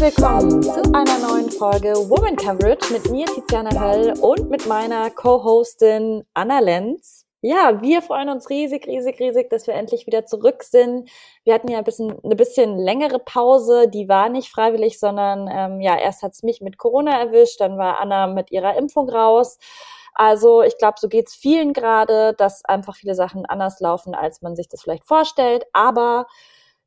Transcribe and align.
willkommen 0.00 0.62
zu 0.62 0.80
einer 0.94 1.18
neuen 1.18 1.50
Folge 1.50 1.90
Woman 2.08 2.34
Coverage 2.34 2.90
mit 2.90 3.10
mir, 3.10 3.26
Tiziana 3.26 3.78
Höll, 3.78 4.18
und 4.20 4.48
mit 4.48 4.66
meiner 4.66 5.10
Co-Hostin 5.10 6.24
Anna 6.32 6.60
Lenz. 6.60 7.26
Ja, 7.42 7.82
wir 7.82 8.00
freuen 8.00 8.30
uns 8.30 8.48
riesig, 8.48 8.86
riesig, 8.86 9.20
riesig, 9.20 9.50
dass 9.50 9.66
wir 9.66 9.74
endlich 9.74 10.06
wieder 10.06 10.24
zurück 10.24 10.62
sind. 10.62 11.10
Wir 11.44 11.52
hatten 11.52 11.70
ja 11.70 11.76
ein 11.76 11.84
bisschen, 11.84 12.18
eine 12.24 12.34
bisschen 12.34 12.78
längere 12.78 13.18
Pause, 13.18 13.88
die 13.88 14.08
war 14.08 14.30
nicht 14.30 14.50
freiwillig, 14.50 14.98
sondern 14.98 15.50
ähm, 15.52 15.82
ja, 15.82 15.98
erst 15.98 16.22
hat's 16.22 16.42
mich 16.42 16.62
mit 16.62 16.78
Corona 16.78 17.20
erwischt, 17.20 17.60
dann 17.60 17.76
war 17.76 18.00
Anna 18.00 18.26
mit 18.26 18.50
ihrer 18.50 18.78
Impfung 18.78 19.10
raus. 19.10 19.58
Also 20.14 20.62
ich 20.62 20.78
glaube, 20.78 20.96
so 20.98 21.08
geht's 21.08 21.34
vielen 21.34 21.74
gerade, 21.74 22.32
dass 22.38 22.64
einfach 22.64 22.96
viele 22.96 23.14
Sachen 23.14 23.44
anders 23.44 23.80
laufen, 23.80 24.14
als 24.14 24.40
man 24.40 24.56
sich 24.56 24.68
das 24.68 24.80
vielleicht 24.80 25.06
vorstellt. 25.06 25.66
Aber 25.74 26.26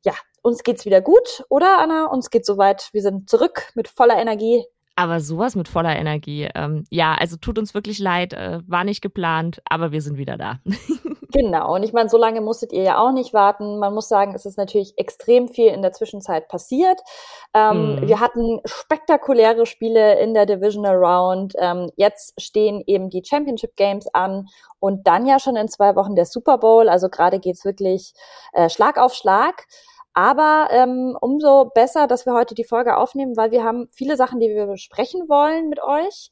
ja, 0.04 0.14
uns 0.44 0.62
geht's 0.62 0.84
wieder 0.84 1.00
gut, 1.00 1.44
oder 1.48 1.78
Anna? 1.80 2.06
Uns 2.06 2.30
geht's 2.30 2.46
soweit. 2.46 2.90
Wir 2.92 3.02
sind 3.02 3.30
zurück 3.30 3.72
mit 3.74 3.88
voller 3.88 4.18
Energie. 4.18 4.62
Aber 4.94 5.18
sowas 5.18 5.56
mit 5.56 5.66
voller 5.66 5.96
Energie. 5.96 6.48
Ähm, 6.54 6.84
ja, 6.90 7.14
also 7.14 7.36
tut 7.36 7.58
uns 7.58 7.74
wirklich 7.74 7.98
leid, 7.98 8.32
äh, 8.32 8.60
war 8.66 8.84
nicht 8.84 9.00
geplant, 9.00 9.60
aber 9.68 9.90
wir 9.90 10.00
sind 10.02 10.18
wieder 10.18 10.36
da. 10.36 10.60
genau. 11.32 11.74
Und 11.74 11.82
ich 11.82 11.92
meine, 11.92 12.08
so 12.08 12.16
lange 12.16 12.40
musstet 12.42 12.72
ihr 12.72 12.82
ja 12.82 12.98
auch 12.98 13.10
nicht 13.10 13.34
warten. 13.34 13.78
Man 13.78 13.92
muss 13.92 14.08
sagen, 14.08 14.34
es 14.36 14.46
ist 14.46 14.56
natürlich 14.56 14.96
extrem 14.96 15.48
viel 15.48 15.68
in 15.68 15.82
der 15.82 15.92
Zwischenzeit 15.92 16.46
passiert. 16.46 17.00
Ähm, 17.54 17.96
mhm. 17.96 18.06
Wir 18.06 18.20
hatten 18.20 18.60
spektakuläre 18.66 19.66
Spiele 19.66 20.20
in 20.20 20.34
der 20.34 20.46
Divisional 20.46 20.96
Round. 20.96 21.54
Ähm, 21.58 21.90
jetzt 21.96 22.40
stehen 22.40 22.84
eben 22.86 23.10
die 23.10 23.24
Championship 23.24 23.74
Games 23.74 24.06
an 24.14 24.46
und 24.78 25.08
dann 25.08 25.26
ja 25.26 25.40
schon 25.40 25.56
in 25.56 25.68
zwei 25.68 25.96
Wochen 25.96 26.14
der 26.14 26.26
Super 26.26 26.58
Bowl. 26.58 26.88
Also 26.88 27.08
gerade 27.08 27.40
geht's 27.40 27.64
wirklich 27.64 28.12
äh, 28.52 28.68
Schlag 28.68 28.98
auf 28.98 29.14
Schlag. 29.14 29.66
Aber 30.14 30.68
ähm, 30.70 31.16
umso 31.20 31.66
besser, 31.74 32.06
dass 32.06 32.24
wir 32.24 32.34
heute 32.34 32.54
die 32.54 32.64
Folge 32.64 32.96
aufnehmen, 32.96 33.36
weil 33.36 33.50
wir 33.50 33.64
haben 33.64 33.88
viele 33.92 34.16
Sachen, 34.16 34.38
die 34.38 34.48
wir 34.48 34.66
besprechen 34.66 35.28
wollen 35.28 35.68
mit 35.68 35.82
euch. 35.82 36.30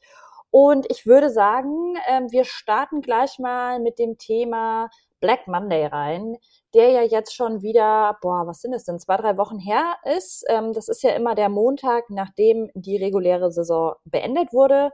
Und 0.53 0.87
ich 0.91 1.07
würde 1.07 1.31
sagen, 1.31 1.97
ähm, 2.07 2.31
wir 2.31 2.45
starten 2.45 3.01
gleich 3.01 3.39
mal 3.39 3.81
mit 3.81 3.99
dem 3.99 4.19
Thema 4.19 4.89
Black 5.21 5.49
Monday 5.49 5.87
rein, 5.87 6.37
der 6.75 6.91
ja 6.91 7.03
jetzt 7.03 7.35
schon 7.35 7.63
wieder, 7.63 8.19
boah, 8.21 8.47
was 8.47 8.61
sind 8.61 8.73
es 8.75 8.85
denn, 8.85 9.01
zwei, 9.01 9.17
drei 9.17 9.37
Wochen 9.37 9.59
her 9.59 9.97
ist. 10.17 10.45
Ähm, 10.49 10.73
das 10.73 10.89
ist 10.89 11.03
ja 11.03 11.11
immer 11.11 11.35
der 11.35 11.49
Montag, 11.49 12.11
nachdem 12.11 12.71
die 12.75 12.99
reguläre 12.99 13.51
Saison 13.51 13.95
beendet 14.05 14.53
wurde. 14.53 14.91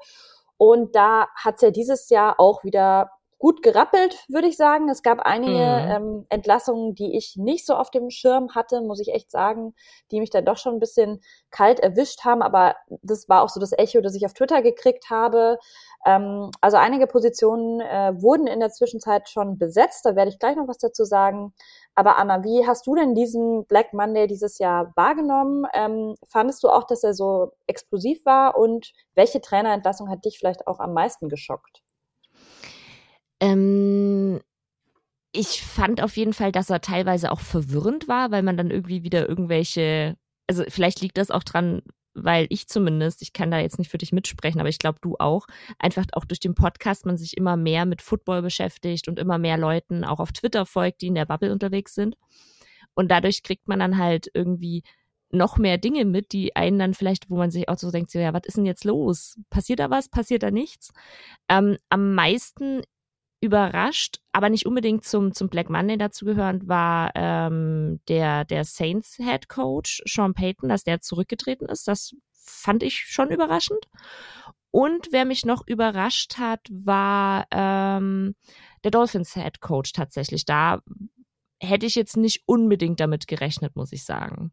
Und 0.56 0.94
da 0.94 1.28
hat 1.34 1.56
es 1.56 1.62
ja 1.62 1.70
dieses 1.70 2.08
Jahr 2.08 2.36
auch 2.38 2.64
wieder 2.64 3.10
gut 3.38 3.62
gerappelt, 3.62 4.24
würde 4.28 4.48
ich 4.48 4.56
sagen. 4.56 4.88
Es 4.88 5.02
gab 5.02 5.20
einige 5.20 5.52
mhm. 5.52 5.90
ähm, 5.90 6.26
Entlassungen, 6.28 6.94
die 6.94 7.16
ich 7.16 7.36
nicht 7.36 7.66
so 7.66 7.74
auf 7.74 7.90
dem 7.90 8.10
Schirm 8.10 8.54
hatte, 8.54 8.80
muss 8.80 9.00
ich 9.00 9.14
echt 9.14 9.30
sagen, 9.30 9.74
die 10.10 10.20
mich 10.20 10.30
dann 10.30 10.44
doch 10.44 10.56
schon 10.56 10.74
ein 10.74 10.80
bisschen 10.80 11.20
kalt 11.50 11.78
erwischt 11.78 12.24
haben. 12.24 12.42
Aber 12.42 12.74
das 13.02 13.28
war 13.28 13.42
auch 13.42 13.48
so 13.48 13.60
das 13.60 13.72
Echo, 13.72 14.00
das 14.00 14.16
ich 14.16 14.26
auf 14.26 14.34
Twitter 14.34 14.60
gekriegt 14.60 15.08
habe. 15.08 15.58
Ähm, 16.04 16.50
also 16.60 16.76
einige 16.78 17.06
Positionen 17.06 17.80
äh, 17.80 18.12
wurden 18.20 18.48
in 18.48 18.58
der 18.60 18.70
Zwischenzeit 18.70 19.28
schon 19.28 19.56
besetzt. 19.56 20.04
Da 20.04 20.16
werde 20.16 20.30
ich 20.30 20.40
gleich 20.40 20.56
noch 20.56 20.68
was 20.68 20.78
dazu 20.78 21.04
sagen. 21.04 21.54
Aber 21.94 22.18
Anna, 22.18 22.42
wie 22.42 22.66
hast 22.66 22.86
du 22.86 22.94
denn 22.96 23.14
diesen 23.14 23.66
Black 23.66 23.92
Monday 23.92 24.26
dieses 24.26 24.58
Jahr 24.58 24.92
wahrgenommen? 24.96 25.64
Ähm, 25.74 26.16
fandest 26.26 26.62
du 26.64 26.68
auch, 26.68 26.84
dass 26.84 27.04
er 27.04 27.14
so 27.14 27.52
explosiv 27.68 28.24
war? 28.24 28.56
Und 28.56 28.92
welche 29.14 29.40
Trainerentlassung 29.40 30.08
hat 30.08 30.24
dich 30.24 30.38
vielleicht 30.38 30.66
auch 30.66 30.80
am 30.80 30.92
meisten 30.92 31.28
geschockt? 31.28 31.82
Ähm, 33.40 34.40
ich 35.32 35.62
fand 35.62 36.02
auf 36.02 36.16
jeden 36.16 36.32
Fall, 36.32 36.52
dass 36.52 36.70
er 36.70 36.80
teilweise 36.80 37.30
auch 37.30 37.40
verwirrend 37.40 38.08
war, 38.08 38.30
weil 38.30 38.42
man 38.42 38.56
dann 38.56 38.70
irgendwie 38.70 39.02
wieder 39.02 39.28
irgendwelche, 39.28 40.16
also 40.46 40.64
vielleicht 40.68 41.00
liegt 41.00 41.18
das 41.18 41.30
auch 41.30 41.44
dran, 41.44 41.82
weil 42.14 42.46
ich 42.50 42.68
zumindest, 42.68 43.22
ich 43.22 43.32
kann 43.32 43.50
da 43.50 43.58
jetzt 43.60 43.78
nicht 43.78 43.90
für 43.90 43.98
dich 43.98 44.12
mitsprechen, 44.12 44.60
aber 44.60 44.68
ich 44.68 44.78
glaube 44.78 44.98
du 45.02 45.16
auch, 45.18 45.46
einfach 45.78 46.06
auch 46.12 46.24
durch 46.24 46.40
den 46.40 46.54
Podcast 46.54 47.06
man 47.06 47.16
sich 47.16 47.36
immer 47.36 47.56
mehr 47.56 47.86
mit 47.86 48.02
Football 48.02 48.42
beschäftigt 48.42 49.08
und 49.08 49.18
immer 49.18 49.38
mehr 49.38 49.58
Leuten 49.58 50.04
auch 50.04 50.18
auf 50.18 50.32
Twitter 50.32 50.66
folgt, 50.66 51.02
die 51.02 51.08
in 51.08 51.14
der 51.14 51.26
Bubble 51.26 51.52
unterwegs 51.52 51.94
sind. 51.94 52.16
Und 52.94 53.10
dadurch 53.10 53.42
kriegt 53.42 53.68
man 53.68 53.78
dann 53.78 53.98
halt 53.98 54.30
irgendwie 54.34 54.82
noch 55.30 55.58
mehr 55.58 55.78
Dinge 55.78 56.04
mit, 56.04 56.32
die 56.32 56.56
einen 56.56 56.78
dann 56.78 56.94
vielleicht, 56.94 57.30
wo 57.30 57.36
man 57.36 57.50
sich 57.50 57.68
auch 57.68 57.78
so 57.78 57.90
denkt, 57.90 58.10
so, 58.10 58.18
ja, 58.18 58.32
was 58.32 58.42
ist 58.44 58.56
denn 58.56 58.64
jetzt 58.64 58.84
los? 58.84 59.38
Passiert 59.50 59.78
da 59.78 59.90
was? 59.90 60.08
Passiert 60.08 60.42
da 60.42 60.50
nichts? 60.50 60.90
Ähm, 61.48 61.76
am 61.90 62.14
meisten 62.14 62.82
überrascht, 63.40 64.20
aber 64.32 64.48
nicht 64.48 64.66
unbedingt 64.66 65.04
zum, 65.04 65.32
zum 65.32 65.48
Black 65.48 65.70
Monday 65.70 65.96
dazu 65.96 66.24
gehörend, 66.24 66.68
war 66.68 67.12
ähm, 67.14 68.00
der, 68.08 68.44
der 68.44 68.64
Saints 68.64 69.16
Head 69.16 69.48
Coach 69.48 70.02
Sean 70.06 70.34
Payton, 70.34 70.68
dass 70.68 70.84
der 70.84 71.00
zurückgetreten 71.00 71.68
ist. 71.68 71.86
Das 71.86 72.14
fand 72.32 72.82
ich 72.82 72.98
schon 73.06 73.30
überraschend. 73.30 73.88
Und 74.70 75.08
wer 75.12 75.24
mich 75.24 75.44
noch 75.44 75.66
überrascht 75.66 76.38
hat, 76.38 76.60
war 76.70 77.46
ähm, 77.50 78.34
der 78.84 78.90
Dolphins 78.90 79.34
Head 79.34 79.60
Coach 79.60 79.92
tatsächlich. 79.92 80.44
Da 80.44 80.80
hätte 81.60 81.86
ich 81.86 81.94
jetzt 81.94 82.16
nicht 82.16 82.42
unbedingt 82.46 83.00
damit 83.00 83.26
gerechnet, 83.26 83.76
muss 83.76 83.92
ich 83.92 84.04
sagen. 84.04 84.52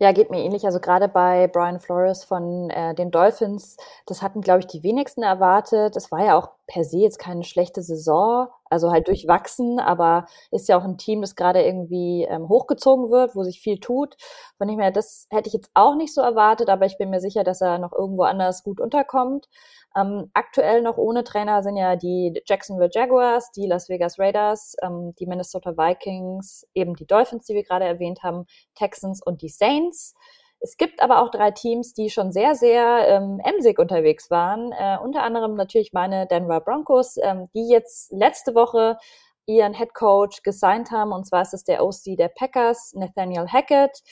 Ja, 0.00 0.12
geht 0.12 0.30
mir 0.30 0.44
ähnlich. 0.44 0.64
Also 0.64 0.78
gerade 0.78 1.08
bei 1.08 1.48
Brian 1.48 1.80
Flores 1.80 2.22
von 2.22 2.70
äh, 2.70 2.94
den 2.94 3.10
Dolphins, 3.10 3.76
das 4.06 4.22
hatten, 4.22 4.42
glaube 4.42 4.60
ich, 4.60 4.66
die 4.66 4.84
wenigsten 4.84 5.24
erwartet. 5.24 5.96
Es 5.96 6.12
war 6.12 6.24
ja 6.24 6.38
auch 6.38 6.57
per 6.68 6.84
se 6.84 6.98
jetzt 6.98 7.18
keine 7.18 7.44
schlechte 7.44 7.82
Saison, 7.82 8.48
also 8.66 8.92
halt 8.92 9.08
durchwachsen, 9.08 9.80
aber 9.80 10.26
ist 10.50 10.68
ja 10.68 10.78
auch 10.78 10.84
ein 10.84 10.98
Team, 10.98 11.22
das 11.22 11.34
gerade 11.34 11.62
irgendwie 11.62 12.24
ähm, 12.28 12.48
hochgezogen 12.48 13.10
wird, 13.10 13.34
wo 13.34 13.42
sich 13.42 13.60
viel 13.60 13.80
tut. 13.80 14.16
Von 14.58 14.68
dem 14.68 14.78
her, 14.78 14.92
das 14.92 15.26
hätte 15.30 15.48
ich 15.48 15.54
jetzt 15.54 15.70
auch 15.72 15.96
nicht 15.96 16.14
so 16.14 16.20
erwartet, 16.20 16.68
aber 16.68 16.84
ich 16.84 16.98
bin 16.98 17.08
mir 17.08 17.20
sicher, 17.20 17.42
dass 17.42 17.62
er 17.62 17.78
noch 17.78 17.92
irgendwo 17.92 18.22
anders 18.24 18.62
gut 18.62 18.80
unterkommt. 18.80 19.48
Ähm, 19.96 20.30
aktuell 20.34 20.82
noch 20.82 20.98
ohne 20.98 21.24
Trainer 21.24 21.62
sind 21.62 21.76
ja 21.76 21.96
die 21.96 22.38
Jacksonville 22.46 22.90
Jaguars, 22.92 23.50
die 23.52 23.66
Las 23.66 23.88
Vegas 23.88 24.18
Raiders, 24.18 24.76
ähm, 24.82 25.14
die 25.18 25.26
Minnesota 25.26 25.76
Vikings, 25.76 26.66
eben 26.74 26.94
die 26.94 27.06
Dolphins, 27.06 27.46
die 27.46 27.54
wir 27.54 27.64
gerade 27.64 27.86
erwähnt 27.86 28.22
haben, 28.22 28.44
Texans 28.74 29.22
und 29.24 29.40
die 29.40 29.48
Saints. 29.48 30.14
Es 30.60 30.76
gibt 30.76 31.00
aber 31.02 31.22
auch 31.22 31.30
drei 31.30 31.52
Teams, 31.52 31.94
die 31.94 32.10
schon 32.10 32.32
sehr, 32.32 32.54
sehr 32.54 33.06
ähm, 33.08 33.40
emsig 33.44 33.78
unterwegs 33.78 34.30
waren. 34.30 34.72
Äh, 34.72 34.98
unter 35.02 35.22
anderem 35.22 35.54
natürlich 35.54 35.92
meine 35.92 36.26
Denver 36.26 36.60
Broncos, 36.60 37.16
ähm, 37.22 37.48
die 37.54 37.68
jetzt 37.68 38.12
letzte 38.12 38.54
Woche 38.54 38.98
ihren 39.46 39.74
Head 39.74 39.94
Coach 39.94 40.42
gesigned 40.42 40.90
haben. 40.90 41.12
Und 41.12 41.26
zwar 41.26 41.42
ist 41.42 41.54
es 41.54 41.64
der 41.64 41.84
OC 41.84 42.16
der 42.16 42.28
Packers, 42.28 42.92
Nathaniel 42.94 43.46
Hackett. 43.46 44.02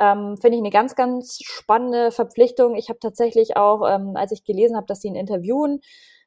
Ähm, 0.00 0.36
Finde 0.40 0.56
ich 0.56 0.62
eine 0.62 0.70
ganz, 0.70 0.96
ganz 0.96 1.38
spannende 1.42 2.10
Verpflichtung. 2.10 2.74
Ich 2.74 2.88
habe 2.88 2.98
tatsächlich 2.98 3.56
auch, 3.56 3.88
ähm, 3.88 4.16
als 4.16 4.32
ich 4.32 4.44
gelesen 4.44 4.76
habe, 4.76 4.86
dass 4.86 5.00
sie 5.00 5.08
ihn 5.08 5.14
interviewen, 5.14 5.80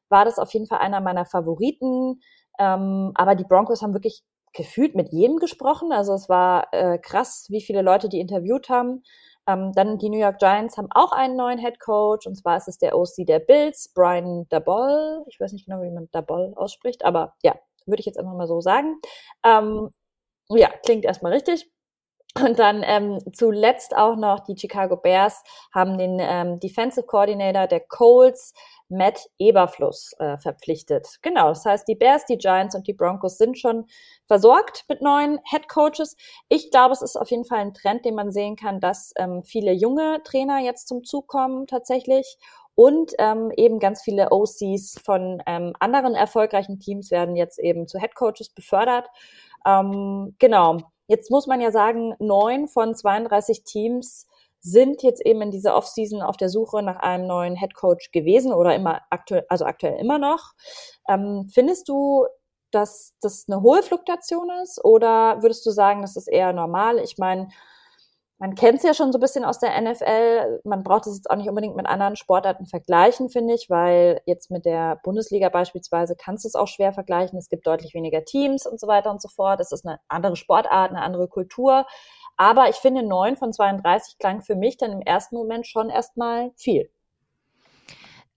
war 0.09 0.23
das 0.23 0.39
auf 0.39 0.53
jeden 0.53 0.67
Fall 0.67 0.79
einer 0.79 1.01
meiner 1.01 1.25
Favoriten. 1.25 2.21
Ähm, 2.59 3.11
aber 3.15 3.35
die 3.35 3.43
Broncos 3.43 3.81
haben 3.81 3.93
wirklich 3.93 4.23
gefühlt 4.53 4.95
mit 4.95 5.11
jedem 5.11 5.37
gesprochen. 5.37 5.91
Also 5.91 6.13
es 6.13 6.29
war 6.29 6.67
äh, 6.71 6.97
krass, 6.97 7.47
wie 7.49 7.61
viele 7.61 7.81
Leute 7.81 8.09
die 8.09 8.19
interviewt 8.19 8.69
haben. 8.69 9.03
Ähm, 9.47 9.71
dann 9.73 9.97
die 9.97 10.09
New 10.09 10.19
York 10.19 10.39
Giants 10.39 10.77
haben 10.77 10.89
auch 10.91 11.11
einen 11.11 11.35
neuen 11.37 11.57
Head 11.57 11.79
Coach 11.79 12.27
und 12.27 12.35
zwar 12.35 12.57
ist 12.57 12.67
es 12.67 12.77
der 12.77 12.97
OC 12.97 13.25
der 13.25 13.39
Bills, 13.39 13.91
Brian 13.93 14.45
Dabol. 14.49 15.23
Ich 15.27 15.39
weiß 15.39 15.53
nicht 15.53 15.65
genau, 15.65 15.81
wie 15.81 15.89
man 15.89 16.09
Dabol 16.11 16.53
ausspricht, 16.55 17.05
aber 17.05 17.35
ja, 17.43 17.55
würde 17.85 18.01
ich 18.01 18.05
jetzt 18.05 18.19
einfach 18.19 18.33
mal 18.33 18.47
so 18.47 18.61
sagen. 18.61 18.99
Ähm, 19.43 19.89
ja, 20.49 20.69
klingt 20.85 21.05
erstmal 21.05 21.33
richtig. 21.33 21.71
Und 22.35 22.59
dann 22.59 22.83
ähm, 22.85 23.19
zuletzt 23.33 23.95
auch 23.95 24.15
noch 24.15 24.41
die 24.41 24.55
Chicago 24.57 24.95
Bears 24.95 25.43
haben 25.73 25.97
den 25.97 26.19
ähm, 26.19 26.59
Defensive 26.59 27.05
Coordinator 27.05 27.67
der 27.67 27.79
Colts, 27.79 28.53
Matt 28.89 29.27
Eberfluss, 29.39 30.13
äh, 30.19 30.37
verpflichtet. 30.37 31.17
Genau, 31.21 31.49
das 31.49 31.65
heißt, 31.65 31.87
die 31.87 31.95
Bears, 31.95 32.25
die 32.25 32.37
Giants 32.37 32.75
und 32.75 32.87
die 32.87 32.93
Broncos 32.93 33.37
sind 33.37 33.57
schon 33.57 33.85
versorgt 34.27 34.85
mit 34.87 35.01
neuen 35.01 35.39
Head 35.49 35.67
Coaches. 35.67 36.15
Ich 36.47 36.71
glaube, 36.71 36.93
es 36.93 37.01
ist 37.01 37.17
auf 37.17 37.29
jeden 37.31 37.45
Fall 37.45 37.59
ein 37.59 37.73
Trend, 37.73 38.05
den 38.05 38.15
man 38.15 38.31
sehen 38.31 38.55
kann, 38.55 38.79
dass 38.79 39.13
ähm, 39.17 39.43
viele 39.43 39.71
junge 39.71 40.21
Trainer 40.23 40.59
jetzt 40.59 40.87
zum 40.87 41.03
Zug 41.03 41.27
kommen 41.27 41.67
tatsächlich. 41.67 42.37
Und 42.75 43.13
ähm, 43.17 43.51
eben 43.57 43.79
ganz 43.79 44.03
viele 44.03 44.31
OCs 44.31 44.99
von 45.03 45.41
ähm, 45.47 45.73
anderen 45.79 46.13
erfolgreichen 46.13 46.79
Teams 46.79 47.09
werden 47.09 47.35
jetzt 47.35 47.57
eben 47.57 47.87
zu 47.87 47.99
Head 47.99 48.13
Coaches 48.13 48.49
befördert. 48.49 49.07
Ähm, 49.65 50.35
genau. 50.37 50.77
Jetzt 51.07 51.31
muss 51.31 51.47
man 51.47 51.61
ja 51.61 51.71
sagen, 51.71 52.15
neun 52.19 52.67
von 52.67 52.95
32 52.95 53.63
Teams 53.63 54.27
sind 54.59 55.03
jetzt 55.03 55.25
eben 55.25 55.41
in 55.41 55.51
dieser 55.51 55.75
Offseason 55.75 56.21
auf 56.21 56.37
der 56.37 56.49
Suche 56.49 56.81
nach 56.83 56.97
einem 56.97 57.27
neuen 57.27 57.55
Head 57.55 57.73
Coach 57.73 58.11
gewesen 58.11 58.53
oder 58.53 58.75
immer 58.75 59.01
aktuell, 59.09 59.45
also 59.49 59.65
aktuell 59.65 59.99
immer 59.99 60.17
noch. 60.19 60.53
Ähm, 61.07 61.47
findest 61.53 61.87
du, 61.87 62.25
dass 62.71 63.13
das 63.21 63.45
eine 63.47 63.61
hohe 63.61 63.83
Fluktuation 63.83 64.49
ist 64.63 64.83
oder 64.83 65.41
würdest 65.41 65.65
du 65.65 65.71
sagen, 65.71 66.01
das 66.01 66.17
ist 66.17 66.27
eher 66.27 66.51
normal? 66.53 66.99
Ich 66.99 67.17
meine, 67.17 67.47
man 68.39 68.53
kennt 68.53 68.77
es 68.77 68.83
ja 68.83 68.93
schon 68.93 69.11
so 69.11 69.17
ein 69.17 69.21
bisschen 69.21 69.45
aus 69.45 69.59
der 69.59 69.79
NFL. 69.81 70.61
Man 70.63 70.83
braucht 70.83 71.07
es 71.07 71.15
jetzt 71.15 71.29
auch 71.29 71.35
nicht 71.35 71.49
unbedingt 71.49 71.75
mit 71.75 71.87
anderen 71.87 72.15
Sportarten 72.15 72.67
vergleichen, 72.67 73.29
finde 73.29 73.55
ich, 73.55 73.69
weil 73.69 74.21
jetzt 74.25 74.51
mit 74.51 74.65
der 74.65 74.99
Bundesliga 75.03 75.49
beispielsweise 75.49 76.15
kannst 76.15 76.45
du 76.45 76.47
es 76.49 76.55
auch 76.55 76.67
schwer 76.67 76.93
vergleichen. 76.93 77.39
Es 77.39 77.49
gibt 77.49 77.65
deutlich 77.65 77.95
weniger 77.95 78.23
Teams 78.25 78.67
und 78.67 78.79
so 78.79 78.87
weiter 78.87 79.09
und 79.09 79.21
so 79.21 79.27
fort. 79.27 79.59
Es 79.59 79.71
ist 79.71 79.85
eine 79.85 79.99
andere 80.07 80.35
Sportart, 80.35 80.91
eine 80.91 81.01
andere 81.01 81.27
Kultur. 81.27 81.87
Aber 82.37 82.69
ich 82.69 82.75
finde, 82.75 83.01
neun 83.01 83.37
von 83.37 83.51
32 83.51 84.19
klang 84.19 84.43
für 84.43 84.55
mich 84.55 84.77
dann 84.77 84.91
im 84.91 85.01
ersten 85.01 85.35
Moment 85.35 85.65
schon 85.65 85.89
erstmal 85.89 86.51
viel. 86.55 86.91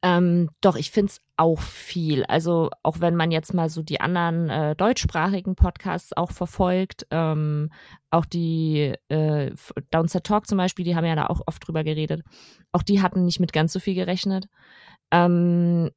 Ähm, 0.03 0.49
doch, 0.63 0.77
ich 0.77 0.91
finde 0.91 1.11
es 1.11 1.21
auch 1.37 1.61
viel. 1.61 2.25
Also 2.25 2.71
auch 2.83 3.01
wenn 3.01 3.17
man 3.17 3.31
jetzt 3.31 3.53
mal 3.53 3.69
so 3.69 3.83
die 3.83 4.01
anderen 4.01 4.49
äh, 4.49 4.75
deutschsprachigen 4.75 5.57
Podcasts 5.57 6.17
auch 6.17 6.31
verfolgt, 6.31 7.07
ähm, 7.11 7.71
auch 8.11 8.25
die 8.25 8.95
äh, 9.09 9.53
Downset 9.91 10.25
Talk 10.25 10.47
zum 10.47 10.57
Beispiel, 10.57 10.85
die 10.85 10.97
haben 10.97 11.05
ja 11.05 11.17
da 11.17 11.27
auch 11.27 11.43
oft 11.47 11.67
drüber 11.67 11.85
geredet. 11.85 12.23
Auch 12.73 12.83
die 12.83 13.03
hatten 13.03 13.25
nicht 13.25 13.41
mit 13.41 13.53
ganz 13.53 13.73
so 13.75 13.81
viel 13.81 13.95
gerechnet. 13.95 14.47
Ähm, 15.11 15.91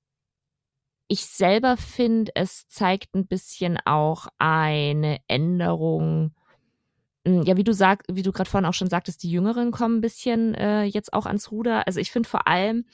ich 1.08 1.26
selber 1.26 1.78
finde, 1.78 2.32
es 2.36 2.68
zeigt 2.68 3.14
ein 3.16 3.28
bisschen 3.28 3.78
auch 3.86 4.28
eine 4.38 5.20
Änderung 5.28 6.34
ja, 7.26 7.56
wie 7.56 7.64
du 7.64 7.74
sag, 7.74 8.04
wie 8.12 8.22
du 8.22 8.32
gerade 8.32 8.50
vorhin 8.50 8.68
auch 8.68 8.74
schon 8.74 8.90
sagtest, 8.90 9.24
die 9.24 9.32
Jüngeren 9.32 9.72
kommen 9.72 9.98
ein 9.98 10.02
bisschen 10.02 10.56
äh, 10.56 10.84
jetzt 10.84 11.14
auch 11.14 11.26
ans 11.26 11.52
Ruder. 11.52 11.88
Also 11.88 12.00
ich 12.00 12.12
finde 12.12 12.28
vor 12.28 12.48
allem 12.48 12.86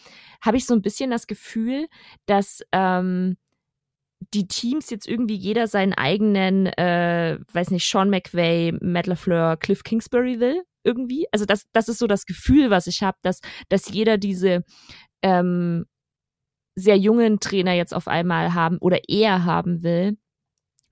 habe 0.41 0.57
ich 0.57 0.65
so 0.65 0.75
ein 0.75 0.83
bisschen 0.83 1.09
das 1.09 1.25
Gefühl, 1.25 1.87
dass 2.27 2.61
ähm, 2.71 3.37
die 4.33 4.47
Teams 4.47 4.89
jetzt 4.89 5.07
irgendwie 5.07 5.35
jeder 5.35 5.67
seinen 5.67 5.93
eigenen, 5.93 6.67
äh, 6.67 7.39
weiß 7.51 7.71
nicht, 7.71 7.89
Sean 7.89 8.09
McVay, 8.09 8.73
Matt 8.81 9.07
LaFleur, 9.07 9.57
Cliff 9.57 9.83
Kingsbury 9.83 10.39
will 10.39 10.61
irgendwie. 10.83 11.25
Also 11.31 11.45
das, 11.45 11.65
das 11.71 11.89
ist 11.89 11.99
so 11.99 12.07
das 12.07 12.25
Gefühl, 12.25 12.69
was 12.69 12.87
ich 12.87 13.01
habe, 13.01 13.17
dass, 13.23 13.39
dass 13.69 13.89
jeder 13.89 14.17
diese 14.17 14.63
ähm, 15.23 15.85
sehr 16.75 16.97
jungen 16.97 17.39
Trainer 17.39 17.73
jetzt 17.73 17.93
auf 17.93 18.07
einmal 18.07 18.53
haben 18.53 18.77
oder 18.77 19.09
eher 19.09 19.45
haben 19.45 19.83
will. 19.83 20.17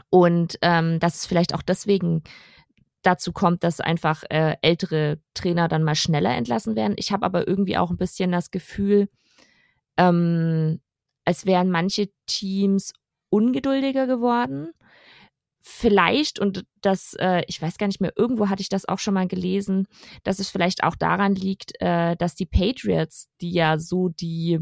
Und 0.10 0.58
ähm, 0.62 1.00
dass 1.00 1.16
es 1.16 1.26
vielleicht 1.26 1.54
auch 1.54 1.62
deswegen 1.62 2.24
dazu 3.08 3.32
kommt, 3.32 3.64
dass 3.64 3.80
einfach 3.80 4.24
äh, 4.30 4.58
ältere 4.62 5.20
Trainer 5.34 5.70
dann 5.70 5.84
mal 5.84 5.96
schneller 5.96 6.36
entlassen 6.36 6.76
werden. 6.76 6.96
Ich 6.98 7.12
habe 7.12 7.26
aber 7.26 7.48
irgendwie 7.48 7.78
auch 7.78 7.90
ein 7.90 7.98
bisschen 7.98 8.32
das 8.34 8.52
Gefühl, 8.52 9.08
ähm, 9.96 10.82
als 11.24 11.46
wären 11.46 11.72
manche 11.72 12.10
Teams 12.26 12.92
ungeduldiger 13.30 14.08
geworden. 14.08 14.72
Vielleicht, 15.62 16.40
und 16.40 16.66
das, 16.82 17.14
äh, 17.20 17.44
ich 17.48 17.62
weiß 17.62 17.78
gar 17.78 17.88
nicht 17.88 18.02
mehr, 18.02 18.14
irgendwo 18.16 18.50
hatte 18.50 18.62
ich 18.62 18.70
das 18.70 18.88
auch 18.88 19.00
schon 19.00 19.14
mal 19.14 19.28
gelesen, 19.28 19.88
dass 20.24 20.40
es 20.40 20.50
vielleicht 20.50 20.84
auch 20.84 20.96
daran 20.96 21.34
liegt, 21.36 21.80
äh, 21.82 22.16
dass 22.18 22.36
die 22.36 22.46
Patriots, 22.46 23.30
die 23.42 23.52
ja 23.52 23.78
so 23.78 24.10
die 24.10 24.60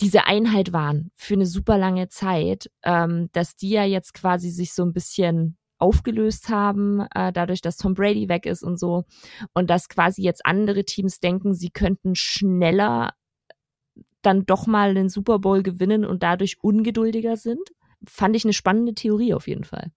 diese 0.00 0.26
Einheit 0.26 0.72
waren 0.72 1.10
für 1.14 1.34
eine 1.34 1.44
super 1.44 1.76
lange 1.76 2.08
Zeit, 2.08 2.70
ähm, 2.82 3.28
dass 3.32 3.56
die 3.56 3.68
ja 3.68 3.84
jetzt 3.84 4.14
quasi 4.14 4.48
sich 4.48 4.72
so 4.72 4.82
ein 4.82 4.94
bisschen 4.94 5.58
aufgelöst 5.80 6.48
haben, 6.48 7.06
äh, 7.14 7.32
dadurch, 7.32 7.62
dass 7.62 7.76
Tom 7.76 7.94
Brady 7.94 8.28
weg 8.28 8.46
ist 8.46 8.62
und 8.62 8.78
so. 8.78 9.04
Und 9.54 9.70
dass 9.70 9.88
quasi 9.88 10.22
jetzt 10.22 10.44
andere 10.44 10.84
Teams 10.84 11.20
denken, 11.20 11.54
sie 11.54 11.70
könnten 11.70 12.14
schneller 12.14 13.10
dann 14.22 14.44
doch 14.44 14.66
mal 14.66 14.94
den 14.94 15.08
Super 15.08 15.38
Bowl 15.38 15.62
gewinnen 15.62 16.04
und 16.04 16.22
dadurch 16.22 16.58
ungeduldiger 16.62 17.36
sind. 17.36 17.70
Fand 18.06 18.36
ich 18.36 18.44
eine 18.44 18.52
spannende 18.52 18.94
Theorie 18.94 19.34
auf 19.34 19.48
jeden 19.48 19.64
Fall. 19.64 19.90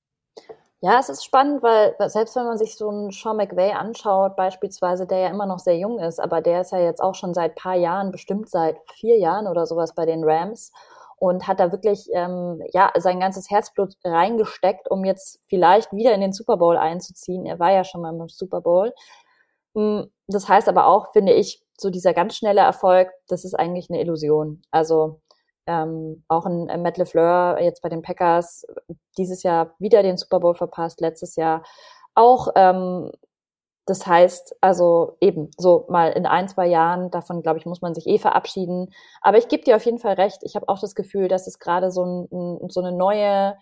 Ja, 0.81 1.00
es 1.00 1.07
ist 1.07 1.24
spannend, 1.24 1.63
weil 1.63 1.95
selbst 2.09 2.35
wenn 2.35 2.44
man 2.44 2.57
sich 2.57 2.75
so 2.75 2.89
einen 2.89 3.12
Sean 3.12 3.38
McVay 3.38 3.71
anschaut, 3.71 4.35
beispielsweise, 4.35 5.07
der 5.07 5.19
ja 5.19 5.30
immer 5.30 5.45
noch 5.45 5.59
sehr 5.59 5.77
jung 5.77 5.97
ist, 5.97 6.19
aber 6.19 6.41
der 6.41 6.59
ist 6.59 6.74
ja 6.74 6.80
jetzt 6.80 7.01
auch 7.01 7.15
schon 7.15 7.33
seit 7.33 7.56
paar 7.56 7.75
Jahren, 7.75 8.12
bestimmt 8.12 8.50
seit 8.50 8.75
vier 8.95 9.18
Jahren 9.18 9.47
oder 9.47 9.65
sowas 9.65 9.95
bei 9.95 10.06
den 10.06 10.25
Rams 10.25 10.74
und 11.24 11.48
hat 11.48 11.62
da 11.62 11.72
wirklich 11.72 12.10
ähm, 12.12 12.62
ja 12.74 12.92
sein 12.98 13.22
ganzes 13.22 13.50
Herzblut 13.50 13.94
reingesteckt, 14.04 14.92
um 14.92 15.06
jetzt 15.06 15.40
vielleicht 15.48 15.94
wieder 15.94 16.14
in 16.14 16.20
den 16.20 16.34
Super 16.34 16.58
Bowl 16.58 16.75
einzuziehen. 16.75 17.46
Er 17.46 17.60
war 17.60 17.72
ja 17.72 17.86
schon 17.86 18.02
mal 18.02 18.14
im 18.14 18.28
Super 18.28 18.60
Bowl. 18.60 18.94
Hm, 19.74 20.12
das 20.28 20.50
heißt 20.50 20.68
aber 20.68 20.86
auch, 20.86 21.14
finde 21.14 21.31
ich, 21.31 21.64
so 21.80 21.90
dieser 21.90 22.14
ganz 22.14 22.36
schnelle 22.36 22.60
Erfolg, 22.60 23.10
das 23.30 23.46
ist 23.46 23.54
eigentlich 23.54 23.90
eine 23.90 24.02
Illusion. 24.02 24.64
Also 24.70 25.22
ähm, 25.66 26.25
auch 26.28 26.46
ein 26.46 26.68
äh, 26.68 26.78
Matt 26.78 26.98
LeFleur 26.98 27.58
jetzt 27.62 27.81
bei 27.81 27.88
den 27.88 28.02
Packers 28.02 28.66
dieses 29.18 29.44
Jahr 29.44 29.76
wieder 29.80 30.04
den 30.04 30.18
Super 30.18 30.42
Bowl 30.42 30.56
verpasst, 30.56 31.00
letztes 31.00 31.38
Jahr 31.38 31.64
auch 32.16 32.50
ähm, 32.56 33.12
das 33.85 34.07
heißt, 34.07 34.56
also 34.62 35.18
eben 35.19 35.51
so 35.57 35.85
mal 35.89 36.12
in 36.12 36.25
ein, 36.25 36.47
zwei 36.47 36.68
Jahren, 36.68 37.12
davon 37.12 37.41
glaube 37.41 37.59
ich, 37.59 37.65
muss 37.65 37.81
man 37.81 37.94
sich 37.94 38.07
eh 38.07 38.18
verabschieden. 38.18 38.94
Aber 39.21 39.38
ich 39.38 39.50
gebe 39.50 39.63
dir 39.63 39.75
auf 39.75 39.85
jeden 39.85 40.00
Fall 40.00 40.13
recht. 40.13 40.39
Ich 40.44 40.56
habe 40.56 40.69
auch 40.69 40.80
das 40.80 40.95
Gefühl, 40.95 41.27
dass 41.27 41.47
es 41.47 41.59
gerade 41.59 41.91
so, 41.91 42.06
ein, 42.06 42.69
so 42.69 42.80
eine 42.80 42.94
neue 42.94 43.57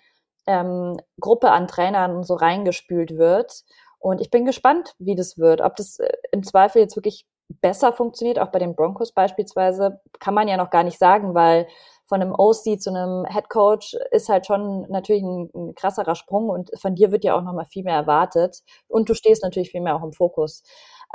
ähm, 0.45 0.97
Gruppe 1.19 1.51
an 1.51 1.68
Trainern 1.68 2.23
so 2.23 2.35
reingespült 2.35 3.18
wird. 3.18 3.63
Und 4.00 4.21
ich 4.21 4.29
bin 4.29 4.45
gespannt, 4.45 4.94
wie 5.00 5.15
das 5.15 5.38
wird. 5.38 5.62
Ob 5.62 5.75
das 5.75 6.00
äh, 6.00 6.09
im 6.31 6.44
Zweifel 6.44 6.81
jetzt 6.81 6.95
wirklich 6.95 7.25
besser 7.62 7.91
funktioniert, 7.91 8.39
auch 8.39 8.51
bei 8.51 8.59
den 8.59 8.75
Broncos 8.75 9.12
beispielsweise, 9.13 10.01
kann 10.19 10.33
man 10.33 10.47
ja 10.47 10.57
noch 10.57 10.69
gar 10.69 10.83
nicht 10.83 11.00
sagen, 11.00 11.33
weil 11.33 11.68
von 12.12 12.22
einem 12.22 12.36
OC 12.38 12.78
zu 12.78 12.90
einem 12.90 13.25
Head 13.25 13.48
Coach 13.48 13.96
ist 14.12 14.28
halt 14.28 14.46
schon 14.46 14.86
natürlich 14.90 15.24
ein, 15.24 15.50
ein 15.56 15.75
krasserer 15.75 16.16
Sprung 16.16 16.50
und 16.50 16.69
von 16.78 16.94
dir 16.94 17.10
wird 17.13 17.24
ja 17.24 17.38
auch 17.38 17.42
noch 17.42 17.54
mal 17.54 17.63
viel 17.63 17.86
mehr 17.86 17.96
erwartet 17.96 18.63
und 18.90 19.08
du 19.08 19.13
stehst 19.13 19.44
natürlich 19.44 19.72
viel 19.72 19.80
mehr 19.80 19.96
auch 19.96 20.04
im 20.04 20.12
Fokus. 20.12 20.62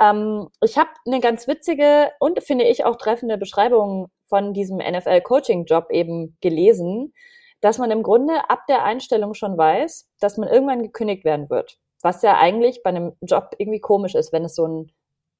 Ähm, 0.01 0.49
ich 0.59 0.75
habe 0.75 0.89
eine 1.05 1.19
ganz 1.19 1.47
witzige 1.47 2.09
und 2.19 2.41
finde 2.41 2.65
ich 2.65 2.83
auch 2.83 2.95
treffende 2.95 3.37
Beschreibung 3.37 4.07
von 4.27 4.55
diesem 4.55 4.77
NFL-Coaching-Job 4.77 5.91
eben 5.91 6.35
gelesen, 6.41 7.13
dass 7.61 7.77
man 7.77 7.91
im 7.91 8.01
Grunde 8.01 8.49
ab 8.49 8.61
der 8.67 8.83
Einstellung 8.83 9.35
schon 9.35 9.55
weiß, 9.55 10.09
dass 10.19 10.37
man 10.37 10.49
irgendwann 10.49 10.81
gekündigt 10.81 11.25
werden 11.25 11.47
wird. 11.51 11.77
Was 12.01 12.23
ja 12.23 12.39
eigentlich 12.39 12.81
bei 12.81 12.89
einem 12.89 13.13
Job 13.21 13.51
irgendwie 13.59 13.81
komisch 13.81 14.15
ist, 14.15 14.33
wenn 14.33 14.45
es 14.45 14.55
so 14.55 14.65
ein 14.65 14.91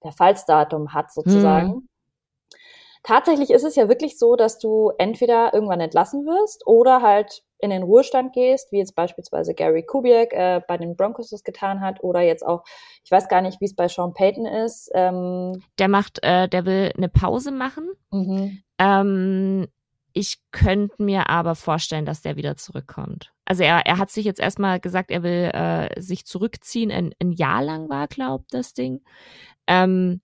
Verfallsdatum 0.02 0.94
hat 0.94 1.12
sozusagen. 1.12 1.68
Hm. 1.68 1.90
Tatsächlich 3.04 3.52
ist 3.52 3.64
es 3.64 3.76
ja 3.76 3.90
wirklich 3.90 4.18
so, 4.18 4.36
dass 4.36 4.60
du 4.60 4.92
entweder 4.98 5.54
irgendwann 5.54 5.80
entlassen 5.80 6.26
wirst 6.26 6.66
oder 6.66 7.02
halt 7.02 7.44
in 7.60 7.70
den 7.70 7.84
Ruhestand 7.84 8.34
gehst, 8.34 8.72
wie 8.72 8.78
jetzt 8.78 8.96
beispielsweise 8.96 9.54
Gary 9.54 9.84
Kubiak 9.84 10.34
äh, 10.34 10.62
bei 10.68 10.78
den 10.78 10.96
Broncos 10.96 11.30
das 11.30 11.44
getan 11.44 11.82
hat, 11.82 12.04
oder 12.04 12.22
jetzt 12.22 12.46
auch, 12.46 12.64
ich 13.04 13.12
weiß 13.12 13.28
gar 13.30 13.42
nicht, 13.42 13.60
wie 13.62 13.66
es 13.66 13.76
bei 13.76 13.88
Sean 13.88 14.14
Payton 14.14 14.46
ist. 14.46 14.92
Ähm, 14.94 15.64
der 15.80 15.88
macht, 15.88 16.24
äh, 16.24 16.48
der 16.48 16.66
will 16.66 16.92
eine 16.96 17.10
Pause 17.10 17.52
machen. 17.52 17.90
Mhm. 18.12 18.62
Ähm, 18.78 19.68
ich 20.14 20.40
könnte 20.52 21.02
mir 21.02 21.30
aber 21.30 21.56
vorstellen, 21.56 22.06
dass 22.06 22.22
der 22.22 22.38
wieder 22.38 22.58
zurückkommt. 22.58 23.32
Also 23.46 23.64
er, 23.64 23.86
er 23.86 23.98
hat 23.98 24.10
sich 24.10 24.26
jetzt 24.26 24.40
erstmal 24.40 24.80
gesagt, 24.80 25.12
er 25.12 25.24
will 25.24 25.52
äh, 25.54 26.02
sich 26.02 26.26
zurückziehen. 26.26 26.92
Ein, 26.92 27.14
ein 27.22 27.32
Jahr 27.32 27.64
lang 27.64 27.90
war, 27.90 28.08
glaubt 28.08 28.52
das 28.52 28.74
Ding. 28.74 29.04
Ähm, 29.68 30.22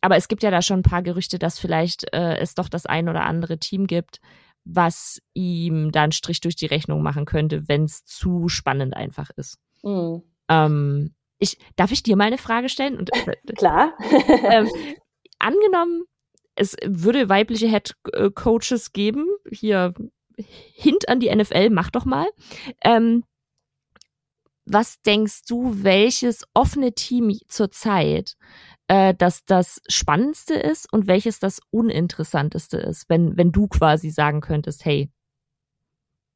aber 0.00 0.16
es 0.16 0.28
gibt 0.28 0.42
ja 0.42 0.50
da 0.50 0.62
schon 0.62 0.80
ein 0.80 0.84
paar 0.84 1.02
Gerüchte, 1.02 1.38
dass 1.38 1.58
vielleicht 1.58 2.12
äh, 2.12 2.36
es 2.38 2.54
doch 2.54 2.68
das 2.68 2.86
ein 2.86 3.08
oder 3.08 3.24
andere 3.24 3.58
Team 3.58 3.86
gibt, 3.86 4.20
was 4.64 5.20
ihm 5.32 5.92
da 5.92 6.02
einen 6.02 6.12
Strich 6.12 6.40
durch 6.40 6.56
die 6.56 6.66
Rechnung 6.66 7.02
machen 7.02 7.24
könnte, 7.24 7.68
wenn 7.68 7.84
es 7.84 8.04
zu 8.04 8.48
spannend 8.48 8.94
einfach 8.94 9.30
ist. 9.36 9.58
Mhm. 9.82 10.22
Ähm, 10.48 11.14
ich, 11.38 11.58
darf 11.76 11.92
ich 11.92 12.02
dir 12.02 12.16
mal 12.16 12.24
eine 12.24 12.38
Frage 12.38 12.68
stellen? 12.68 12.98
Und, 12.98 13.10
äh, 13.26 13.36
Klar. 13.56 13.94
ähm, 14.50 14.68
angenommen, 15.38 16.04
es 16.54 16.76
würde 16.84 17.28
weibliche 17.28 17.68
Head 17.68 17.94
Coaches 18.34 18.92
geben, 18.92 19.26
hier 19.50 19.94
Hint 20.38 21.08
an 21.08 21.20
die 21.20 21.34
NFL, 21.34 21.70
mach 21.70 21.90
doch 21.90 22.04
mal. 22.04 22.26
Ähm, 22.82 23.24
was 24.64 25.00
denkst 25.02 25.42
du, 25.48 25.82
welches 25.84 26.44
offene 26.52 26.92
Team 26.92 27.38
zurzeit 27.48 28.36
äh, 28.88 29.14
dass 29.14 29.44
das 29.44 29.80
Spannendste 29.88 30.54
ist 30.54 30.92
und 30.92 31.06
welches 31.06 31.38
das 31.38 31.60
Uninteressanteste 31.70 32.78
ist, 32.78 33.08
wenn, 33.08 33.36
wenn 33.36 33.52
du 33.52 33.68
quasi 33.68 34.10
sagen 34.10 34.40
könntest, 34.40 34.84
hey. 34.84 35.10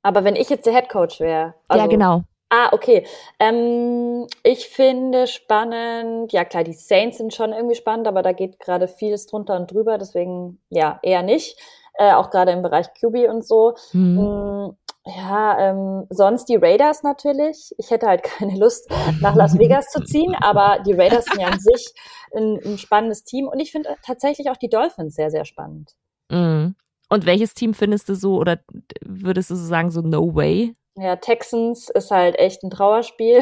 Aber 0.02 0.25
wenn 0.25 0.37
ich 0.37 0.49
jetzt 0.49 0.66
der 0.66 0.75
Head 0.75 0.88
Coach 0.88 1.21
wäre. 1.21 1.54
Also, 1.69 1.85
ja, 1.85 1.88
genau. 1.88 2.25
Ah, 2.49 2.71
okay. 2.73 3.07
Ähm, 3.38 4.26
ich 4.42 4.69
finde 4.69 5.28
spannend, 5.28 6.33
ja 6.33 6.45
klar, 6.45 6.64
die 6.64 6.73
Saints 6.73 7.19
sind 7.19 7.33
schon 7.33 7.52
irgendwie 7.52 7.76
spannend, 7.76 8.09
aber 8.09 8.23
da 8.23 8.33
geht 8.33 8.59
gerade 8.59 8.88
vieles 8.88 9.26
drunter 9.26 9.57
und 9.57 9.71
drüber, 9.71 9.99
deswegen 9.99 10.61
ja, 10.69 10.99
eher 11.02 11.23
nicht. 11.23 11.57
Äh, 11.95 12.12
auch 12.12 12.30
gerade 12.30 12.50
im 12.50 12.62
Bereich 12.62 12.92
QB 12.95 13.28
und 13.28 13.47
so. 13.47 13.75
Mhm. 13.92 14.76
Ja, 15.07 15.59
ähm, 15.59 16.07
sonst 16.11 16.47
die 16.47 16.57
Raiders 16.57 17.02
natürlich. 17.02 17.75
Ich 17.78 17.90
hätte 17.90 18.07
halt 18.07 18.23
keine 18.38 18.59
Lust, 18.59 18.90
nach 19.21 19.35
Las 19.35 19.59
Vegas 19.59 19.90
zu 19.90 20.02
ziehen, 20.04 20.35
aber 20.40 20.83
die 20.85 20.92
Raiders 20.92 21.25
sind 21.25 21.40
ja 21.40 21.49
an 21.49 21.61
sich 21.61 21.92
ein, 22.35 22.61
ein 22.64 22.78
spannendes 22.78 23.25
Team 23.25 23.49
und 23.49 23.61
ich 23.61 23.73
finde 23.73 23.97
tatsächlich 24.04 24.50
auch 24.50 24.57
die 24.57 24.69
Dolphins 24.69 25.14
sehr, 25.14 25.30
sehr 25.30 25.45
spannend. 25.45 25.95
Mhm. 26.30 26.75
Und 27.09 27.26
welches 27.26 27.54
Team 27.54 27.75
findest 27.75 28.09
du 28.09 28.14
so 28.14 28.37
oder 28.37 28.61
würdest 29.04 29.50
du 29.50 29.57
so 29.57 29.66
sagen, 29.66 29.90
so 29.90 30.00
no 30.00 30.35
way? 30.35 30.76
Ja, 30.97 31.16
Texans 31.16 31.88
ist 31.88 32.11
halt 32.11 32.38
echt 32.38 32.62
ein 32.62 32.71
Trauerspiel. 32.71 33.40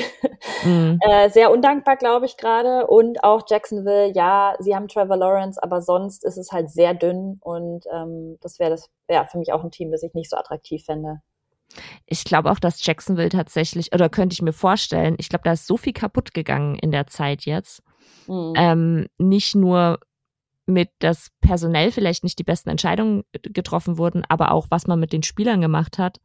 Mhm. 0.64 0.98
äh, 1.02 1.28
sehr 1.28 1.50
undankbar, 1.50 1.96
glaube 1.96 2.26
ich, 2.26 2.36
gerade. 2.36 2.86
Und 2.86 3.24
auch 3.24 3.42
Jacksonville, 3.48 4.12
ja, 4.14 4.54
sie 4.60 4.76
haben 4.76 4.88
Trevor 4.88 5.16
Lawrence, 5.16 5.62
aber 5.62 5.82
sonst 5.82 6.24
ist 6.24 6.38
es 6.38 6.52
halt 6.52 6.70
sehr 6.70 6.94
dünn 6.94 7.38
und 7.42 7.84
ähm, 7.92 8.38
das 8.40 8.58
wäre 8.58 8.70
das, 8.70 8.88
ja, 9.10 9.26
für 9.26 9.38
mich 9.38 9.52
auch 9.52 9.64
ein 9.64 9.70
Team, 9.70 9.90
das 9.90 10.02
ich 10.02 10.14
nicht 10.14 10.30
so 10.30 10.36
attraktiv 10.36 10.84
fände. 10.84 11.20
Ich 12.06 12.24
glaube 12.24 12.50
auch, 12.50 12.58
dass 12.58 12.84
Jacksonville 12.84 13.28
tatsächlich, 13.28 13.92
oder 13.92 14.08
könnte 14.08 14.34
ich 14.34 14.42
mir 14.42 14.52
vorstellen, 14.52 15.16
ich 15.18 15.28
glaube, 15.28 15.44
da 15.44 15.52
ist 15.52 15.66
so 15.66 15.76
viel 15.76 15.92
kaputt 15.92 16.34
gegangen 16.34 16.76
in 16.76 16.90
der 16.90 17.06
Zeit 17.06 17.44
jetzt. 17.44 17.82
Mhm. 18.26 18.52
Ähm, 18.56 19.06
nicht 19.18 19.54
nur 19.54 20.00
mit, 20.66 20.90
dass 20.98 21.30
personell 21.40 21.90
vielleicht 21.90 22.24
nicht 22.24 22.38
die 22.38 22.44
besten 22.44 22.68
Entscheidungen 22.68 23.24
getroffen 23.42 23.98
wurden, 23.98 24.22
aber 24.28 24.52
auch, 24.52 24.66
was 24.70 24.86
man 24.86 25.00
mit 25.00 25.12
den 25.12 25.22
Spielern 25.22 25.60
gemacht 25.60 25.98
hat. 25.98 26.20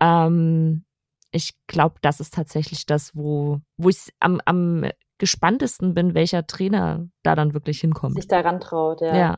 Ähm, 0.00 0.84
ich 1.32 1.54
glaube, 1.66 1.96
das 2.02 2.20
ist 2.20 2.34
tatsächlich 2.34 2.86
das, 2.86 3.14
wo, 3.14 3.60
wo 3.76 3.88
ich 3.88 4.12
am, 4.20 4.40
am 4.44 4.84
gespanntesten 5.18 5.94
bin, 5.94 6.14
welcher 6.14 6.46
Trainer 6.46 7.06
da 7.22 7.34
dann 7.34 7.54
wirklich 7.54 7.80
hinkommt. 7.80 8.16
Sich 8.16 8.28
daran 8.28 8.60
traut, 8.60 9.00
ja. 9.00 9.16
ja. 9.16 9.36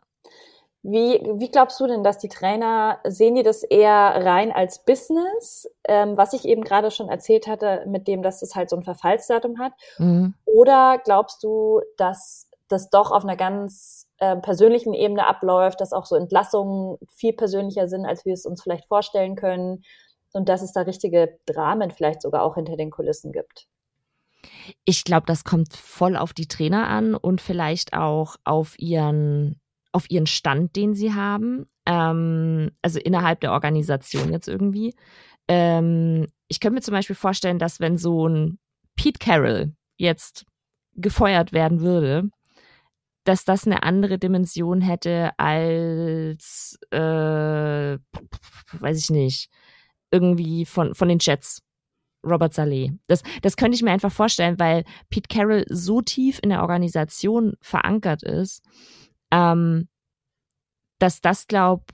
Wie, 0.87 1.19
wie 1.37 1.49
glaubst 1.49 1.81
du 1.81 1.87
denn, 1.87 2.05
dass 2.05 2.19
die 2.19 2.29
Trainer, 2.29 2.99
sehen 3.05 3.37
die 3.37 3.43
das 3.43 3.62
eher 3.62 3.91
rein 3.91 4.53
als 4.53 4.85
Business, 4.85 5.67
ähm, 5.88 6.19
was 6.19 6.35
ich 6.35 6.45
eben 6.45 6.62
gerade 6.62 6.91
schon 6.91 7.09
erzählt 7.09 7.47
hatte, 7.47 7.85
mit 7.87 8.07
dem, 8.07 8.23
dass 8.23 8.43
es 8.43 8.55
halt 8.55 8.69
so 8.69 8.76
ein 8.76 8.83
Verfallsdatum 8.83 9.59
hat? 9.59 9.73
Mhm. 9.97 10.35
Oder 10.45 11.00
glaubst 11.03 11.43
du, 11.43 11.81
dass 11.97 12.50
das 12.69 12.91
doch 12.91 13.12
auf 13.12 13.25
einer 13.25 13.37
ganz 13.37 14.07
äh, 14.19 14.37
persönlichen 14.37 14.93
Ebene 14.93 15.26
abläuft, 15.26 15.81
dass 15.81 15.95
auch 15.95 16.05
so 16.05 16.17
Entlassungen 16.17 16.99
viel 17.09 17.33
persönlicher 17.33 17.88
sind, 17.88 18.05
als 18.05 18.26
wir 18.26 18.35
es 18.35 18.45
uns 18.45 18.62
vielleicht 18.62 18.87
vorstellen 18.87 19.37
können 19.37 19.85
und 20.35 20.50
dass 20.50 20.61
es 20.61 20.75
da 20.75 20.83
richtige 20.83 21.38
Dramen 21.47 21.93
vielleicht 21.93 22.21
sogar 22.21 22.43
auch 22.43 22.57
hinter 22.57 22.76
den 22.76 22.91
Kulissen 22.91 23.33
gibt? 23.33 23.69
Ich 24.85 25.05
glaube, 25.05 25.25
das 25.25 25.45
kommt 25.45 25.73
voll 25.73 26.14
auf 26.14 26.35
die 26.35 26.47
Trainer 26.47 26.88
an 26.88 27.14
und 27.14 27.41
vielleicht 27.41 27.95
auch 27.95 28.37
auf 28.45 28.79
ihren 28.79 29.62
auf 29.95 30.11
ihren 30.11 30.27
Stand, 30.27 30.75
den 30.77 30.95
sie 30.95 31.15
haben, 31.15 31.67
ähm, 31.87 32.73
also 32.83 32.99
innerhalb 32.99 33.41
der 33.41 33.53
Organisation 33.53 34.33
jetzt 34.33 34.49
irgendwie. 34.49 34.95
Ähm, 35.47 36.27
ich 36.49 36.61
könnte 36.61 36.75
mir 36.75 36.81
zum 36.81 36.93
Beispiel 36.93 37.17
vorstellen, 37.17 37.59
dass 37.59 37.81
wenn 37.81 37.97
so 37.97 38.27
ein 38.29 38.59
Pete 38.97 39.19
Carroll 39.19 39.73
jetzt 39.97 40.47
gefeuert 40.97 41.53
werden 41.53 41.81
würde, 41.81 42.29
dass 43.25 43.45
das 43.45 43.67
eine 43.67 43.85
andere 43.85 44.19
Dimension 44.19 44.81
hätte 44.81 45.31
als, 45.39 46.79
äh, 46.91 47.99
weiß 48.73 48.99
ich 48.99 49.11
nicht, 49.11 49.49
irgendwie 50.11 50.67
von, 50.67 50.95
von 50.95 51.09
den 51.09 51.19
Jets. 51.21 51.61
Robert 52.27 52.55
Saleh. 52.55 52.91
Das, 53.07 53.23
das 53.43 53.55
könnte 53.57 53.77
ich 53.77 53.83
mir 53.83 53.91
einfach 53.91 54.11
vorstellen, 54.11 54.59
weil 54.59 54.85
Pete 55.11 55.29
Carroll 55.29 55.67
so 55.69 56.01
tief 56.01 56.41
in 56.43 56.49
der 56.49 56.63
Organisation 56.63 57.53
verankert 57.61 58.23
ist, 58.23 58.63
ähm, 59.35 59.88
dass 61.00 61.21
das 61.21 61.49
glaub 61.49 61.91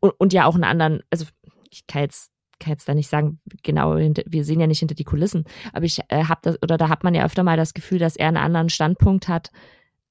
und, 0.00 0.12
und 0.18 0.32
ja 0.32 0.46
auch 0.46 0.54
einen 0.54 0.64
anderen, 0.64 1.02
also 1.10 1.26
ich 1.70 1.86
kann 1.86 2.02
jetzt 2.02 2.30
kann 2.60 2.70
jetzt 2.70 2.88
da 2.88 2.94
nicht 2.94 3.10
sagen, 3.10 3.40
genau, 3.64 3.96
wir 3.96 4.44
sehen 4.44 4.60
ja 4.60 4.68
nicht 4.68 4.78
hinter 4.78 4.94
die 4.94 5.04
Kulissen, 5.04 5.44
aber 5.72 5.84
ich 5.84 5.98
äh, 6.08 6.24
habe 6.24 6.40
das, 6.42 6.62
oder 6.62 6.78
da 6.78 6.88
hat 6.88 7.02
man 7.02 7.12
ja 7.12 7.24
öfter 7.24 7.42
mal 7.42 7.56
das 7.56 7.74
Gefühl, 7.74 7.98
dass 7.98 8.14
er 8.14 8.28
einen 8.28 8.36
anderen 8.36 8.68
Standpunkt 8.68 9.26
hat, 9.26 9.50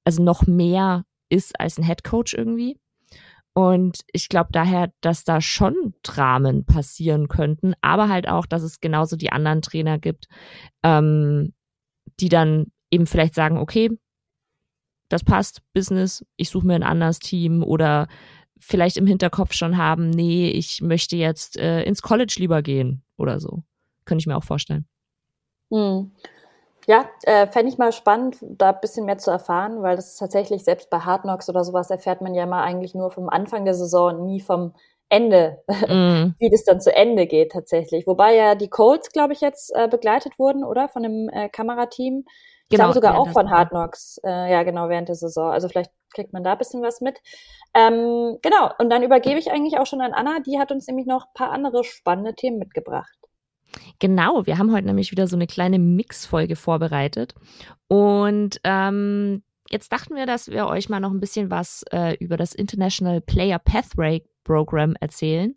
also 0.04 0.22
noch 0.22 0.46
mehr 0.46 1.04
ist 1.30 1.58
als 1.58 1.78
ein 1.78 1.84
Head 1.84 2.04
Coach 2.04 2.34
irgendwie. 2.34 2.78
Und 3.54 4.00
ich 4.12 4.28
glaube 4.28 4.50
daher, 4.52 4.92
dass 5.00 5.24
da 5.24 5.40
schon 5.40 5.94
Dramen 6.02 6.66
passieren 6.66 7.28
könnten, 7.28 7.72
aber 7.80 8.08
halt 8.10 8.28
auch, 8.28 8.44
dass 8.44 8.62
es 8.62 8.80
genauso 8.80 9.16
die 9.16 9.32
anderen 9.32 9.62
Trainer 9.62 9.98
gibt, 9.98 10.28
ähm, 10.82 11.54
die 12.20 12.28
dann 12.28 12.66
eben 12.90 13.06
vielleicht 13.06 13.34
sagen, 13.34 13.56
okay, 13.56 13.90
das 15.08 15.24
passt, 15.24 15.62
Business, 15.72 16.24
ich 16.36 16.50
suche 16.50 16.66
mir 16.66 16.74
ein 16.74 16.82
anderes 16.82 17.18
Team 17.18 17.62
oder 17.62 18.08
vielleicht 18.58 18.96
im 18.96 19.06
Hinterkopf 19.06 19.52
schon 19.52 19.76
haben, 19.76 20.10
nee, 20.10 20.48
ich 20.48 20.80
möchte 20.80 21.16
jetzt 21.16 21.58
äh, 21.58 21.82
ins 21.82 22.02
College 22.02 22.36
lieber 22.38 22.62
gehen 22.62 23.02
oder 23.16 23.40
so. 23.40 23.62
Könnte 24.04 24.22
ich 24.22 24.26
mir 24.26 24.36
auch 24.36 24.44
vorstellen. 24.44 24.86
Hm. 25.70 26.12
Ja, 26.86 27.08
äh, 27.22 27.46
fände 27.46 27.70
ich 27.70 27.78
mal 27.78 27.92
spannend, 27.92 28.36
da 28.42 28.70
ein 28.70 28.80
bisschen 28.80 29.06
mehr 29.06 29.18
zu 29.18 29.30
erfahren, 29.30 29.82
weil 29.82 29.96
das 29.96 30.12
ist 30.12 30.18
tatsächlich, 30.18 30.64
selbst 30.64 30.90
bei 30.90 30.98
Hard 30.98 31.22
Knocks 31.22 31.48
oder 31.48 31.64
sowas, 31.64 31.90
erfährt 31.90 32.20
man 32.20 32.34
ja 32.34 32.44
immer 32.44 32.62
eigentlich 32.62 32.94
nur 32.94 33.10
vom 33.10 33.30
Anfang 33.30 33.64
der 33.64 33.74
Saison, 33.74 34.26
nie 34.26 34.40
vom 34.40 34.74
Ende, 35.08 35.62
mm. 35.68 36.34
wie 36.38 36.50
das 36.50 36.64
dann 36.64 36.80
zu 36.80 36.94
Ende 36.94 37.26
geht 37.26 37.52
tatsächlich. 37.52 38.06
Wobei 38.06 38.34
ja 38.34 38.54
die 38.54 38.68
Colts, 38.68 39.10
glaube 39.12 39.32
ich, 39.32 39.40
jetzt 39.40 39.74
äh, 39.74 39.88
begleitet 39.88 40.38
wurden, 40.38 40.64
oder? 40.64 40.88
Von 40.88 41.02
dem 41.02 41.28
äh, 41.30 41.48
Kamerateam. 41.48 42.24
Ich 42.68 42.76
genau, 42.76 42.84
glaube 42.84 42.94
sogar 42.94 43.18
auch 43.18 43.28
von 43.28 43.50
Hard 43.50 43.70
Knocks, 43.70 44.18
äh, 44.24 44.50
ja 44.50 44.62
genau, 44.62 44.88
während 44.88 45.08
der 45.08 45.16
Saison. 45.16 45.50
Also 45.50 45.68
vielleicht 45.68 45.90
kriegt 46.14 46.32
man 46.32 46.42
da 46.42 46.52
ein 46.52 46.58
bisschen 46.58 46.82
was 46.82 47.00
mit. 47.00 47.18
Ähm, 47.74 48.38
genau, 48.42 48.70
und 48.78 48.88
dann 48.88 49.02
übergebe 49.02 49.38
ich 49.38 49.50
eigentlich 49.50 49.78
auch 49.78 49.86
schon 49.86 50.00
an 50.00 50.14
Anna, 50.14 50.38
die 50.40 50.58
hat 50.58 50.72
uns 50.72 50.86
nämlich 50.86 51.06
noch 51.06 51.26
ein 51.26 51.34
paar 51.34 51.50
andere 51.50 51.84
spannende 51.84 52.34
Themen 52.34 52.58
mitgebracht. 52.58 53.18
Genau, 53.98 54.46
wir 54.46 54.58
haben 54.58 54.72
heute 54.72 54.86
nämlich 54.86 55.10
wieder 55.10 55.26
so 55.26 55.36
eine 55.36 55.46
kleine 55.46 55.78
Mix-Folge 55.78 56.56
vorbereitet. 56.56 57.34
Und 57.88 58.60
ähm, 58.64 59.42
jetzt 59.68 59.92
dachten 59.92 60.14
wir, 60.14 60.26
dass 60.26 60.48
wir 60.48 60.66
euch 60.66 60.88
mal 60.88 61.00
noch 61.00 61.10
ein 61.10 61.20
bisschen 61.20 61.50
was 61.50 61.84
äh, 61.90 62.16
über 62.16 62.36
das 62.36 62.54
International 62.54 63.20
Player 63.20 63.58
Pathway 63.58 64.24
Program 64.44 64.94
erzählen. 65.00 65.54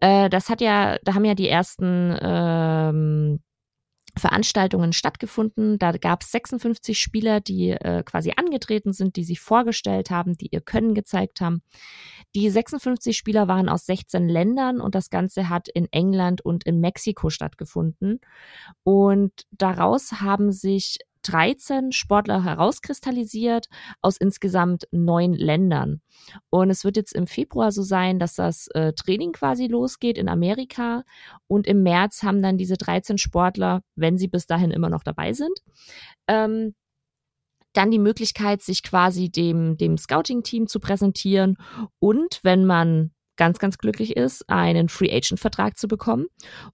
Äh, 0.00 0.28
das 0.28 0.50
hat 0.50 0.60
ja, 0.60 0.98
da 1.04 1.14
haben 1.14 1.24
ja 1.24 1.34
die 1.34 1.48
ersten 1.48 2.16
ähm, 2.20 3.40
Veranstaltungen 4.18 4.92
stattgefunden. 4.92 5.78
Da 5.78 5.92
gab 5.92 6.22
es 6.22 6.30
56 6.32 6.98
Spieler, 6.98 7.40
die 7.40 7.70
äh, 7.70 8.02
quasi 8.04 8.32
angetreten 8.36 8.92
sind, 8.92 9.16
die 9.16 9.24
sich 9.24 9.40
vorgestellt 9.40 10.10
haben, 10.10 10.36
die 10.36 10.48
ihr 10.50 10.60
Können 10.60 10.94
gezeigt 10.94 11.40
haben. 11.40 11.62
Die 12.34 12.48
56 12.48 13.16
Spieler 13.16 13.48
waren 13.48 13.68
aus 13.68 13.86
16 13.86 14.28
Ländern 14.28 14.80
und 14.80 14.94
das 14.94 15.10
Ganze 15.10 15.48
hat 15.48 15.68
in 15.68 15.86
England 15.92 16.40
und 16.44 16.64
in 16.64 16.80
Mexiko 16.80 17.30
stattgefunden. 17.30 18.20
Und 18.82 19.32
daraus 19.50 20.12
haben 20.20 20.52
sich 20.52 20.98
13 21.26 21.92
Sportler 21.92 22.44
herauskristallisiert 22.44 23.66
aus 24.00 24.16
insgesamt 24.16 24.86
neun 24.90 25.34
Ländern. 25.34 26.00
Und 26.50 26.70
es 26.70 26.84
wird 26.84 26.96
jetzt 26.96 27.14
im 27.14 27.26
Februar 27.26 27.72
so 27.72 27.82
sein, 27.82 28.18
dass 28.18 28.34
das 28.34 28.68
äh, 28.68 28.92
Training 28.92 29.32
quasi 29.32 29.66
losgeht 29.66 30.18
in 30.18 30.28
Amerika. 30.28 31.02
Und 31.46 31.66
im 31.66 31.82
März 31.82 32.22
haben 32.22 32.42
dann 32.42 32.58
diese 32.58 32.76
13 32.76 33.18
Sportler, 33.18 33.82
wenn 33.94 34.16
sie 34.18 34.28
bis 34.28 34.46
dahin 34.46 34.70
immer 34.70 34.90
noch 34.90 35.02
dabei 35.02 35.32
sind, 35.32 35.58
ähm, 36.28 36.74
dann 37.72 37.90
die 37.90 37.98
Möglichkeit, 37.98 38.62
sich 38.62 38.82
quasi 38.82 39.30
dem, 39.30 39.76
dem 39.76 39.98
Scouting-Team 39.98 40.66
zu 40.66 40.80
präsentieren. 40.80 41.56
Und 41.98 42.40
wenn 42.42 42.64
man 42.64 43.10
ganz, 43.36 43.58
ganz 43.58 43.78
glücklich 43.78 44.16
ist, 44.16 44.48
einen 44.48 44.88
Free 44.88 45.10
Agent 45.10 45.40
Vertrag 45.40 45.78
zu 45.78 45.88
bekommen. 45.88 46.26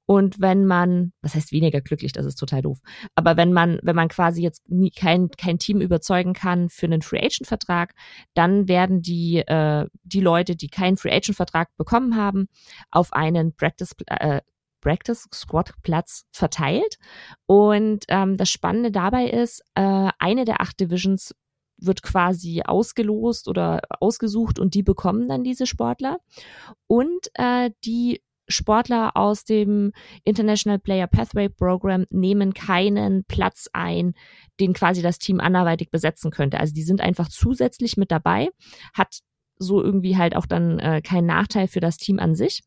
Und 0.07 0.41
wenn 0.41 0.65
man, 0.67 1.13
was 1.23 1.35
heißt 1.35 1.53
weniger 1.53 1.81
glücklich, 1.81 2.13
das 2.13 2.27
ist 2.27 2.37
total 2.37 2.63
doof. 2.63 2.79
Aber 3.15 3.37
wenn 3.37 3.53
man, 3.53 3.79
wenn 3.83 3.97
man 3.97 4.09
quasi 4.09 4.43
jetzt 4.43 4.69
nie, 4.71 4.91
kein, 4.91 5.31
kein 5.31 5.59
Team 5.59 5.81
überzeugen 5.81 6.33
kann 6.33 6.69
für 6.69 6.87
einen 6.87 7.03
Free 7.03 7.19
Agent 7.19 7.47
Vertrag, 7.47 7.95
dann 8.35 8.69
werden 8.69 9.03
die, 9.03 9.39
äh, 9.39 9.87
die 10.03 10.21
Leute, 10.21 10.57
die 10.57 10.69
keinen 10.69 10.97
Free 10.97 11.13
Agent 11.13 11.37
Vertrag 11.37 11.69
bekommen 11.77 12.17
haben, 12.17 12.49
auf 12.91 13.13
einen 13.13 13.55
Practice, 13.55 13.95
äh, 14.07 14.41
Practice 14.81 15.29
Squad 15.33 15.73
Platz 15.83 16.27
verteilt. 16.33 16.99
Und 17.47 18.05
ähm, 18.09 18.37
das 18.37 18.51
Spannende 18.51 18.91
dabei 18.91 19.27
ist, 19.27 19.63
äh, 19.75 20.11
eine 20.19 20.45
der 20.45 20.61
acht 20.61 20.79
Divisions 20.79 21.35
wird 21.85 22.03
quasi 22.03 22.63
ausgelost 22.65 23.49
oder 23.49 23.81
ausgesucht 24.01 24.59
und 24.59 24.75
die 24.75 24.83
bekommen 24.83 25.29
dann 25.29 25.45
diese 25.45 25.67
Sportler. 25.67 26.19
Und 26.87 27.29
äh, 27.35 27.71
die 27.85 28.23
Sportler 28.49 29.17
aus 29.17 29.45
dem 29.45 29.93
International 30.25 30.79
Player 30.79 31.07
Pathway 31.07 31.49
Program 31.49 32.07
nehmen 32.11 32.55
keinen 32.55 33.25
Platz 33.25 33.69
ein, 33.73 34.15
den 34.61 34.73
quasi 34.73 35.03
das 35.03 35.19
Team 35.19 35.41
anderweitig 35.41 35.91
besetzen 35.91 36.31
könnte. 36.31 36.61
Also 36.61 36.75
die 36.75 36.83
sind 36.83 37.01
einfach 37.01 37.29
zusätzlich 37.29 37.97
mit 37.97 38.11
dabei, 38.11 38.51
hat 38.95 39.21
so 39.59 39.83
irgendwie 39.83 40.17
halt 40.17 40.35
auch 40.37 40.47
dann 40.47 40.79
äh, 40.81 41.01
kein 41.03 41.25
Nachteil 41.25 41.69
für 41.69 41.81
das 41.81 41.97
Team 41.97 42.19
an 42.19 42.35
sich. 42.35 42.63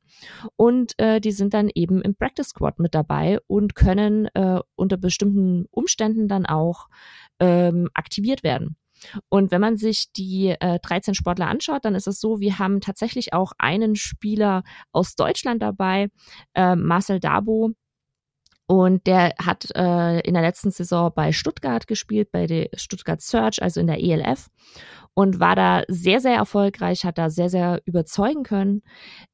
Und 0.55 0.97
äh, 0.97 1.19
die 1.19 1.31
sind 1.31 1.53
dann 1.53 1.69
eben 1.73 2.01
im 2.01 2.15
Practice 2.15 2.49
Squad 2.49 2.79
mit 2.79 2.95
dabei 2.95 3.39
und 3.47 3.75
können 3.75 4.27
äh, 4.33 4.59
unter 4.75 4.97
bestimmten 4.97 5.65
Umständen 5.71 6.27
dann 6.27 6.45
auch 6.45 6.87
ähm, 7.39 7.89
aktiviert 7.93 8.43
werden. 8.43 8.77
Und 9.29 9.51
wenn 9.51 9.61
man 9.61 9.77
sich 9.77 10.11
die 10.15 10.55
äh, 10.59 10.79
13 10.79 11.13
Sportler 11.13 11.47
anschaut, 11.47 11.85
dann 11.85 11.95
ist 11.95 12.07
es 12.07 12.19
so, 12.19 12.39
wir 12.39 12.59
haben 12.59 12.81
tatsächlich 12.81 13.33
auch 13.33 13.53
einen 13.57 13.95
Spieler 13.95 14.63
aus 14.91 15.15
Deutschland 15.15 15.61
dabei, 15.61 16.09
äh, 16.53 16.75
Marcel 16.75 17.19
Dabo, 17.19 17.71
und 18.67 19.05
der 19.07 19.33
hat 19.39 19.67
äh, 19.75 20.19
in 20.21 20.33
der 20.33 20.43
letzten 20.43 20.71
Saison 20.71 21.11
bei 21.13 21.31
Stuttgart 21.31 21.87
gespielt, 21.87 22.31
bei 22.31 22.47
der 22.47 22.69
Stuttgart 22.75 23.21
Search, 23.21 23.61
also 23.61 23.79
in 23.79 23.87
der 23.87 24.03
ELF 24.03 24.49
und 25.15 25.39
war 25.39 25.55
da 25.55 25.83
sehr, 25.87 26.19
sehr 26.19 26.35
erfolgreich, 26.35 27.05
hat 27.05 27.17
da 27.17 27.29
sehr, 27.29 27.49
sehr 27.49 27.81
überzeugen 27.85 28.43
können. 28.43 28.83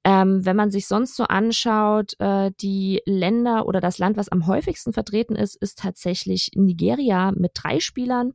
Ähm, 0.03 0.45
wenn 0.45 0.55
man 0.55 0.69
sich 0.69 0.87
sonst 0.87 1.15
so 1.15 1.23
anschaut, 1.23 2.13
äh, 2.19 2.51
die 2.61 3.01
Länder 3.05 3.65
oder 3.65 3.81
das 3.81 3.97
Land, 3.97 4.15
was 4.15 4.29
am 4.29 4.45
häufigsten 4.45 4.93
vertreten 4.93 5.35
ist, 5.35 5.55
ist 5.55 5.79
tatsächlich 5.79 6.51
Nigeria 6.53 7.31
mit 7.31 7.51
drei 7.55 7.79
Spielern. 7.79 8.31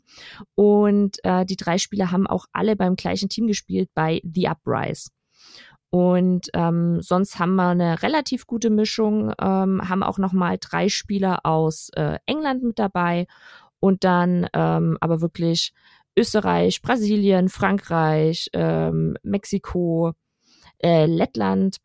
Und 0.57 1.19
äh, 1.23 1.47
die 1.47 1.57
drei 1.57 1.79
Spieler 1.79 2.11
haben 2.11 2.26
auch 2.26 2.47
alle 2.53 2.75
beim 2.75 2.97
gleichen 2.97 3.29
Team 3.29 3.47
gespielt 3.47 3.91
bei 3.95 4.21
The 4.25 4.49
Uprise. 4.49 5.11
Und 5.90 6.49
ähm, 6.52 7.00
sonst 7.00 7.38
haben 7.38 7.55
wir 7.55 7.69
eine 7.69 8.02
relativ 8.02 8.47
gute 8.47 8.71
Mischung, 8.71 9.33
ähm, 9.40 9.88
haben 9.88 10.02
auch 10.02 10.19
nochmal 10.19 10.59
drei 10.61 10.88
Spieler 10.88 11.40
aus 11.45 11.90
äh, 11.95 12.19
England 12.26 12.62
mit 12.62 12.78
dabei 12.78 13.26
und 13.81 14.05
dann 14.05 14.47
ähm, 14.52 14.99
aber 15.00 15.21
wirklich 15.21 15.73
Österreich, 16.19 16.83
Brasilien, 16.83 17.49
Frankreich, 17.49 18.49
ähm, 18.52 19.16
Mexiko, 19.23 20.12
äh, 20.78 21.07
Lettland. 21.07 21.76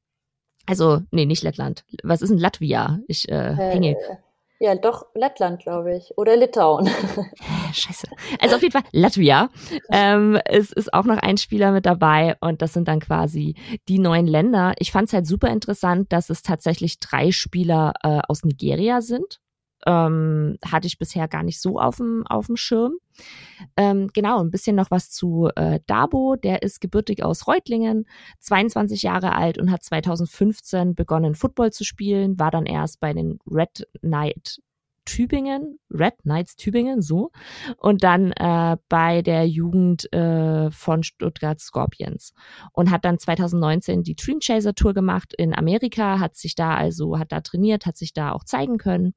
Also, 0.66 1.02
nee, 1.12 1.26
nicht 1.26 1.44
Lettland. 1.44 1.84
Was 2.04 2.22
ist 2.22 2.30
denn 2.30 2.38
Latvia? 2.38 3.00
Ich 3.08 3.30
äh, 3.30 3.52
äh 3.52 3.56
hänge. 3.56 3.98
Ja, 4.62 4.76
doch, 4.76 5.08
Lettland, 5.16 5.64
glaube 5.64 5.98
ich. 5.98 6.16
Oder 6.18 6.38
Litauen. 6.38 6.88
Scheiße. 7.74 8.06
Also 8.40 8.58
auf 8.58 8.62
jeden 8.62 8.72
Fall 8.72 8.84
Latvia. 8.92 9.50
Ähm, 9.92 10.40
es 10.46 10.72
ist 10.72 10.94
auch 10.94 11.06
noch 11.06 11.18
ein 11.18 11.38
Spieler 11.38 11.72
mit 11.72 11.88
dabei 11.88 12.36
und 12.42 12.62
das 12.62 12.74
sind 12.74 12.88
dann 12.88 13.00
quasi 13.00 13.56
die 13.88 13.98
neuen 13.98 14.28
Länder. 14.28 14.74
Ich 14.78 14.92
fand 14.92 15.08
es 15.08 15.14
halt 15.14 15.26
super 15.26 15.50
interessant, 15.50 16.14
dass 16.14 16.30
es 16.30 16.44
tatsächlich 16.44 17.00
drei 17.00 17.32
Spieler 17.32 17.94
äh, 18.04 18.20
aus 18.28 18.44
Nigeria 18.44 19.02
sind 19.02 19.40
ähm, 19.86 20.58
hatte 20.66 20.88
ich 20.88 20.98
bisher 20.98 21.28
gar 21.28 21.44
nicht 21.44 21.62
so 21.62 21.80
auf 21.80 21.98
dem, 21.98 22.26
auf 22.28 22.48
dem 22.48 22.56
Schirm. 22.56 22.94
Ähm, 23.78 24.10
genau, 24.14 24.42
ein 24.42 24.52
bisschen 24.52 24.76
noch 24.76 24.92
was 24.92 25.10
zu 25.12 25.50
äh, 25.56 25.80
Dabo. 25.88 26.36
Der 26.36 26.62
ist 26.64 26.82
gebürtig 26.82 27.24
aus 27.24 27.48
Reutlingen, 27.48 28.06
22 28.40 29.02
Jahre 29.02 29.34
alt 29.34 29.58
und 29.58 29.72
hat 29.72 29.84
2015 29.84 30.96
begonnen, 30.96 31.36
Football 31.36 31.72
zu 31.72 31.84
spielen, 31.84 32.40
war 32.40 32.52
dann 32.52 32.66
erst 32.66 33.00
bei 33.00 33.14
den 33.14 33.40
Red 33.50 33.88
Knight 34.02 34.62
Tübingen, 35.12 35.78
Red 35.90 36.20
Knights 36.24 36.56
Tübingen, 36.56 37.02
so. 37.02 37.32
Und 37.78 38.04
dann 38.04 38.32
äh, 38.32 38.78
bei 38.88 39.22
der 39.22 39.46
Jugend 39.46 40.12
äh, 40.14 40.72
von 40.72 41.04
Stuttgart 41.04 41.60
Scorpions. 41.60 42.34
Und 42.72 42.92
hat 42.92 43.04
dann 43.04 43.20
2019 43.20 44.04
die 44.04 44.16
Dream 44.16 44.40
Chaser 44.40 44.74
Tour 44.74 44.94
gemacht 44.94 45.34
in 45.38 45.54
Amerika, 45.54 46.20
hat 46.20 46.38
sich 46.38 46.56
da 46.56 46.76
also, 46.76 47.20
hat 47.20 47.34
da 47.34 47.42
trainiert, 47.42 47.86
hat 47.86 47.98
sich 47.98 48.14
da 48.14 48.32
auch 48.32 48.46
zeigen 48.46 48.78
können 48.78 49.14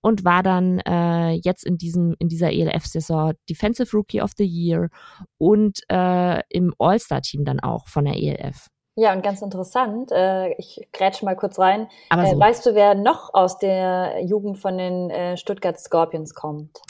und 0.00 0.24
war 0.24 0.44
dann 0.44 0.78
äh, 0.80 1.32
jetzt 1.32 1.64
in 1.64 1.78
diesem, 1.78 2.14
in 2.18 2.28
dieser 2.28 2.52
ELF-Saison 2.52 3.32
Defensive 3.50 3.96
Rookie 3.96 4.22
of 4.22 4.32
the 4.36 4.44
Year 4.44 4.90
und 5.38 5.80
äh, 5.90 6.42
im 6.50 6.74
All-Star-Team 6.78 7.44
dann 7.44 7.58
auch 7.58 7.88
von 7.88 8.04
der 8.04 8.16
ELF. 8.16 8.68
Ja, 8.96 9.12
und 9.12 9.24
ganz 9.24 9.42
interessant, 9.42 10.12
äh, 10.12 10.52
ich 10.54 10.86
grätsch 10.92 11.22
mal 11.22 11.34
kurz 11.34 11.58
rein. 11.58 11.88
Aber 12.10 12.26
so. 12.26 12.36
äh, 12.36 12.38
weißt 12.38 12.64
du, 12.64 12.74
wer 12.76 12.94
noch 12.94 13.34
aus 13.34 13.58
der 13.58 14.22
Jugend 14.24 14.58
von 14.58 14.78
den 14.78 15.10
äh, 15.10 15.36
Stuttgart 15.36 15.80
Scorpions 15.80 16.32
kommt? 16.32 16.80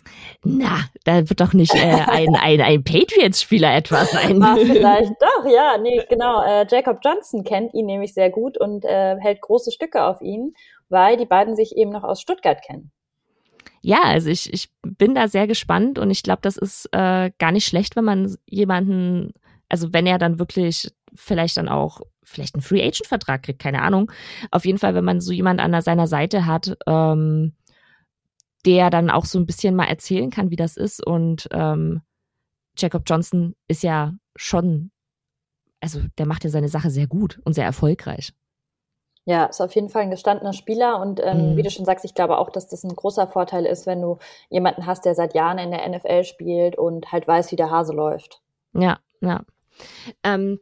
Na, 0.42 0.80
da 1.04 1.26
wird 1.30 1.40
doch 1.40 1.54
nicht 1.54 1.74
äh, 1.74 1.78
ein, 2.06 2.36
ein, 2.36 2.60
ein 2.60 2.84
Patriots-Spieler 2.84 3.74
etwas 3.74 4.10
sein. 4.10 4.38
Ach, 4.42 4.58
vielleicht 4.58 5.14
doch, 5.18 5.46
ja, 5.46 5.78
nee, 5.78 6.02
genau. 6.06 6.42
Äh, 6.42 6.66
Jacob 6.70 6.98
Johnson 7.02 7.42
kennt 7.42 7.72
ihn 7.72 7.86
nämlich 7.86 8.12
sehr 8.12 8.28
gut 8.28 8.58
und 8.60 8.84
äh, 8.84 9.16
hält 9.18 9.40
große 9.40 9.72
Stücke 9.72 10.04
auf 10.04 10.20
ihn, 10.20 10.52
weil 10.90 11.16
die 11.16 11.26
beiden 11.26 11.56
sich 11.56 11.74
eben 11.74 11.90
noch 11.90 12.04
aus 12.04 12.20
Stuttgart 12.20 12.60
kennen. 12.60 12.92
Ja, 13.80 14.00
also 14.02 14.28
ich, 14.28 14.52
ich 14.52 14.68
bin 14.82 15.14
da 15.14 15.26
sehr 15.28 15.46
gespannt 15.46 15.98
und 15.98 16.10
ich 16.10 16.22
glaube, 16.22 16.40
das 16.42 16.58
ist 16.58 16.86
äh, 16.92 17.30
gar 17.38 17.52
nicht 17.52 17.66
schlecht, 17.66 17.96
wenn 17.96 18.04
man 18.04 18.36
jemanden, 18.46 19.32
also 19.70 19.92
wenn 19.94 20.06
er 20.06 20.18
dann 20.18 20.38
wirklich 20.38 20.90
vielleicht 21.14 21.56
dann 21.56 21.68
auch 21.68 22.00
vielleicht 22.22 22.54
einen 22.54 22.62
Free 22.62 22.82
Agent 22.82 23.06
Vertrag 23.06 23.42
kriegt, 23.42 23.60
keine 23.60 23.82
Ahnung. 23.82 24.10
Auf 24.50 24.64
jeden 24.64 24.78
Fall, 24.78 24.94
wenn 24.94 25.04
man 25.04 25.20
so 25.20 25.32
jemand 25.32 25.60
an 25.60 25.80
seiner 25.82 26.06
Seite 26.06 26.46
hat, 26.46 26.76
ähm, 26.86 27.54
der 28.64 28.90
dann 28.90 29.10
auch 29.10 29.26
so 29.26 29.38
ein 29.38 29.46
bisschen 29.46 29.74
mal 29.74 29.86
erzählen 29.86 30.30
kann, 30.30 30.50
wie 30.50 30.56
das 30.56 30.76
ist. 30.76 31.04
Und 31.04 31.48
ähm, 31.52 32.02
Jacob 32.76 33.02
Johnson 33.06 33.54
ist 33.68 33.82
ja 33.82 34.14
schon, 34.36 34.90
also 35.80 36.00
der 36.18 36.26
macht 36.26 36.44
ja 36.44 36.50
seine 36.50 36.68
Sache 36.68 36.90
sehr 36.90 37.06
gut 37.06 37.40
und 37.44 37.52
sehr 37.52 37.64
erfolgreich. 37.64 38.32
Ja, 39.26 39.46
ist 39.46 39.60
auf 39.62 39.74
jeden 39.74 39.88
Fall 39.88 40.02
ein 40.02 40.10
gestandener 40.10 40.52
Spieler 40.52 41.00
und 41.00 41.18
ähm, 41.22 41.52
mhm. 41.52 41.56
wie 41.56 41.62
du 41.62 41.70
schon 41.70 41.86
sagst, 41.86 42.04
ich 42.04 42.14
glaube 42.14 42.36
auch, 42.36 42.50
dass 42.50 42.68
das 42.68 42.84
ein 42.84 42.94
großer 42.94 43.26
Vorteil 43.26 43.64
ist, 43.64 43.86
wenn 43.86 44.02
du 44.02 44.18
jemanden 44.50 44.84
hast, 44.84 45.06
der 45.06 45.14
seit 45.14 45.34
Jahren 45.34 45.56
in 45.56 45.70
der 45.70 45.88
NFL 45.88 46.24
spielt 46.24 46.76
und 46.76 47.10
halt 47.10 47.26
weiß, 47.26 47.50
wie 47.50 47.56
der 47.56 47.70
Hase 47.70 47.94
läuft. 47.94 48.42
Ja, 48.74 48.98
ja. 49.22 49.44
Ähm, 50.22 50.60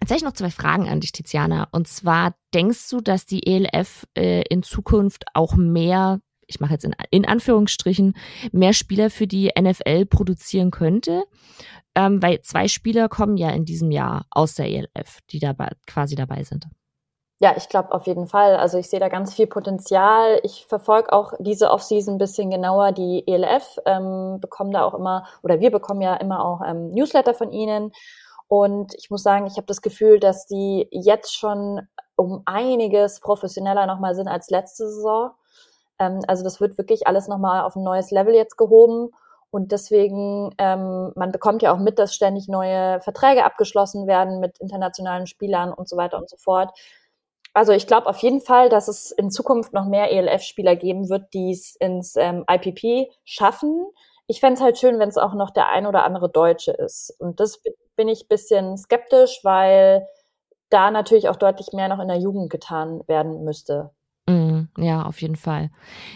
Jetzt 0.00 0.10
habe 0.10 0.16
ich 0.16 0.24
noch 0.24 0.32
zwei 0.32 0.50
Fragen 0.50 0.88
an 0.88 1.00
dich, 1.00 1.12
Tiziana. 1.12 1.68
Und 1.72 1.86
zwar, 1.86 2.34
denkst 2.54 2.88
du, 2.88 3.00
dass 3.00 3.26
die 3.26 3.46
ELF 3.46 4.06
äh, 4.16 4.42
in 4.48 4.62
Zukunft 4.62 5.24
auch 5.34 5.54
mehr, 5.54 6.20
ich 6.46 6.58
mache 6.58 6.72
jetzt 6.72 6.84
in, 6.84 6.94
in, 7.10 7.26
Anführungsstrichen, 7.26 8.14
mehr 8.52 8.72
Spieler 8.72 9.10
für 9.10 9.26
die 9.26 9.50
NFL 9.58 10.06
produzieren 10.06 10.70
könnte? 10.70 11.24
Ähm, 11.94 12.22
weil 12.22 12.40
zwei 12.42 12.68
Spieler 12.68 13.08
kommen 13.08 13.36
ja 13.36 13.50
in 13.50 13.64
diesem 13.64 13.90
Jahr 13.90 14.24
aus 14.30 14.54
der 14.54 14.68
ELF, 14.68 15.18
die 15.30 15.38
dabei 15.38 15.70
quasi 15.86 16.14
dabei 16.14 16.44
sind. 16.44 16.66
Ja, 17.42 17.54
ich 17.56 17.70
glaube 17.70 17.92
auf 17.92 18.06
jeden 18.06 18.26
Fall. 18.26 18.56
Also 18.56 18.76
ich 18.76 18.90
sehe 18.90 19.00
da 19.00 19.08
ganz 19.08 19.32
viel 19.32 19.46
Potenzial. 19.46 20.40
Ich 20.42 20.66
verfolge 20.66 21.10
auch 21.10 21.32
diese 21.38 21.70
Offseason 21.70 22.16
ein 22.16 22.18
bisschen 22.18 22.50
genauer. 22.50 22.92
Die 22.92 23.26
ELF 23.26 23.78
ähm, 23.86 24.38
bekommen 24.40 24.72
da 24.72 24.84
auch 24.84 24.92
immer, 24.92 25.26
oder 25.42 25.58
wir 25.58 25.70
bekommen 25.70 26.02
ja 26.02 26.14
immer 26.16 26.44
auch 26.44 26.60
ähm, 26.66 26.90
Newsletter 26.90 27.32
von 27.32 27.50
ihnen. 27.50 27.92
Und 28.50 28.94
ich 28.96 29.10
muss 29.10 29.22
sagen, 29.22 29.46
ich 29.46 29.58
habe 29.58 29.66
das 29.68 29.80
Gefühl, 29.80 30.18
dass 30.18 30.44
die 30.44 30.88
jetzt 30.90 31.32
schon 31.32 31.82
um 32.16 32.42
einiges 32.46 33.20
professioneller 33.20 33.86
nochmal 33.86 34.16
sind 34.16 34.26
als 34.26 34.50
letzte 34.50 34.88
Saison. 34.88 35.30
Ähm, 36.00 36.18
also 36.26 36.42
das 36.42 36.60
wird 36.60 36.76
wirklich 36.76 37.06
alles 37.06 37.28
nochmal 37.28 37.62
auf 37.62 37.76
ein 37.76 37.84
neues 37.84 38.10
Level 38.10 38.34
jetzt 38.34 38.56
gehoben. 38.56 39.10
Und 39.52 39.70
deswegen, 39.70 40.52
ähm, 40.58 41.12
man 41.14 41.30
bekommt 41.30 41.62
ja 41.62 41.72
auch 41.72 41.78
mit, 41.78 42.00
dass 42.00 42.12
ständig 42.12 42.48
neue 42.48 43.00
Verträge 43.02 43.44
abgeschlossen 43.44 44.08
werden 44.08 44.40
mit 44.40 44.58
internationalen 44.58 45.28
Spielern 45.28 45.72
und 45.72 45.88
so 45.88 45.96
weiter 45.96 46.18
und 46.18 46.28
so 46.28 46.36
fort. 46.36 46.76
Also 47.54 47.70
ich 47.72 47.86
glaube 47.86 48.08
auf 48.08 48.18
jeden 48.18 48.40
Fall, 48.40 48.68
dass 48.68 48.88
es 48.88 49.12
in 49.12 49.30
Zukunft 49.30 49.72
noch 49.72 49.86
mehr 49.86 50.10
ELF-Spieler 50.10 50.74
geben 50.74 51.08
wird, 51.08 51.32
die 51.34 51.52
es 51.52 51.76
ins 51.76 52.16
ähm, 52.16 52.44
IPP 52.50 53.12
schaffen. 53.24 53.86
Ich 54.26 54.40
fände 54.40 54.54
es 54.54 54.60
halt 54.60 54.78
schön, 54.78 54.98
wenn 54.98 55.08
es 55.08 55.18
auch 55.18 55.34
noch 55.34 55.50
der 55.50 55.68
ein 55.68 55.86
oder 55.86 56.02
andere 56.02 56.28
Deutsche 56.28 56.72
ist. 56.72 57.14
Und 57.20 57.38
das 57.38 57.60
bin 57.96 58.08
ich 58.08 58.28
bisschen 58.28 58.76
skeptisch, 58.76 59.40
weil 59.42 60.06
da 60.70 60.90
natürlich 60.90 61.28
auch 61.28 61.36
deutlich 61.36 61.68
mehr 61.72 61.88
noch 61.88 61.98
in 61.98 62.08
der 62.08 62.18
Jugend 62.18 62.50
getan 62.50 63.02
werden 63.06 63.44
müsste. 63.44 63.90
Mm, 64.28 64.68
ja, 64.78 65.04
auf 65.04 65.20
jeden 65.20 65.36
Fall. 65.36 65.70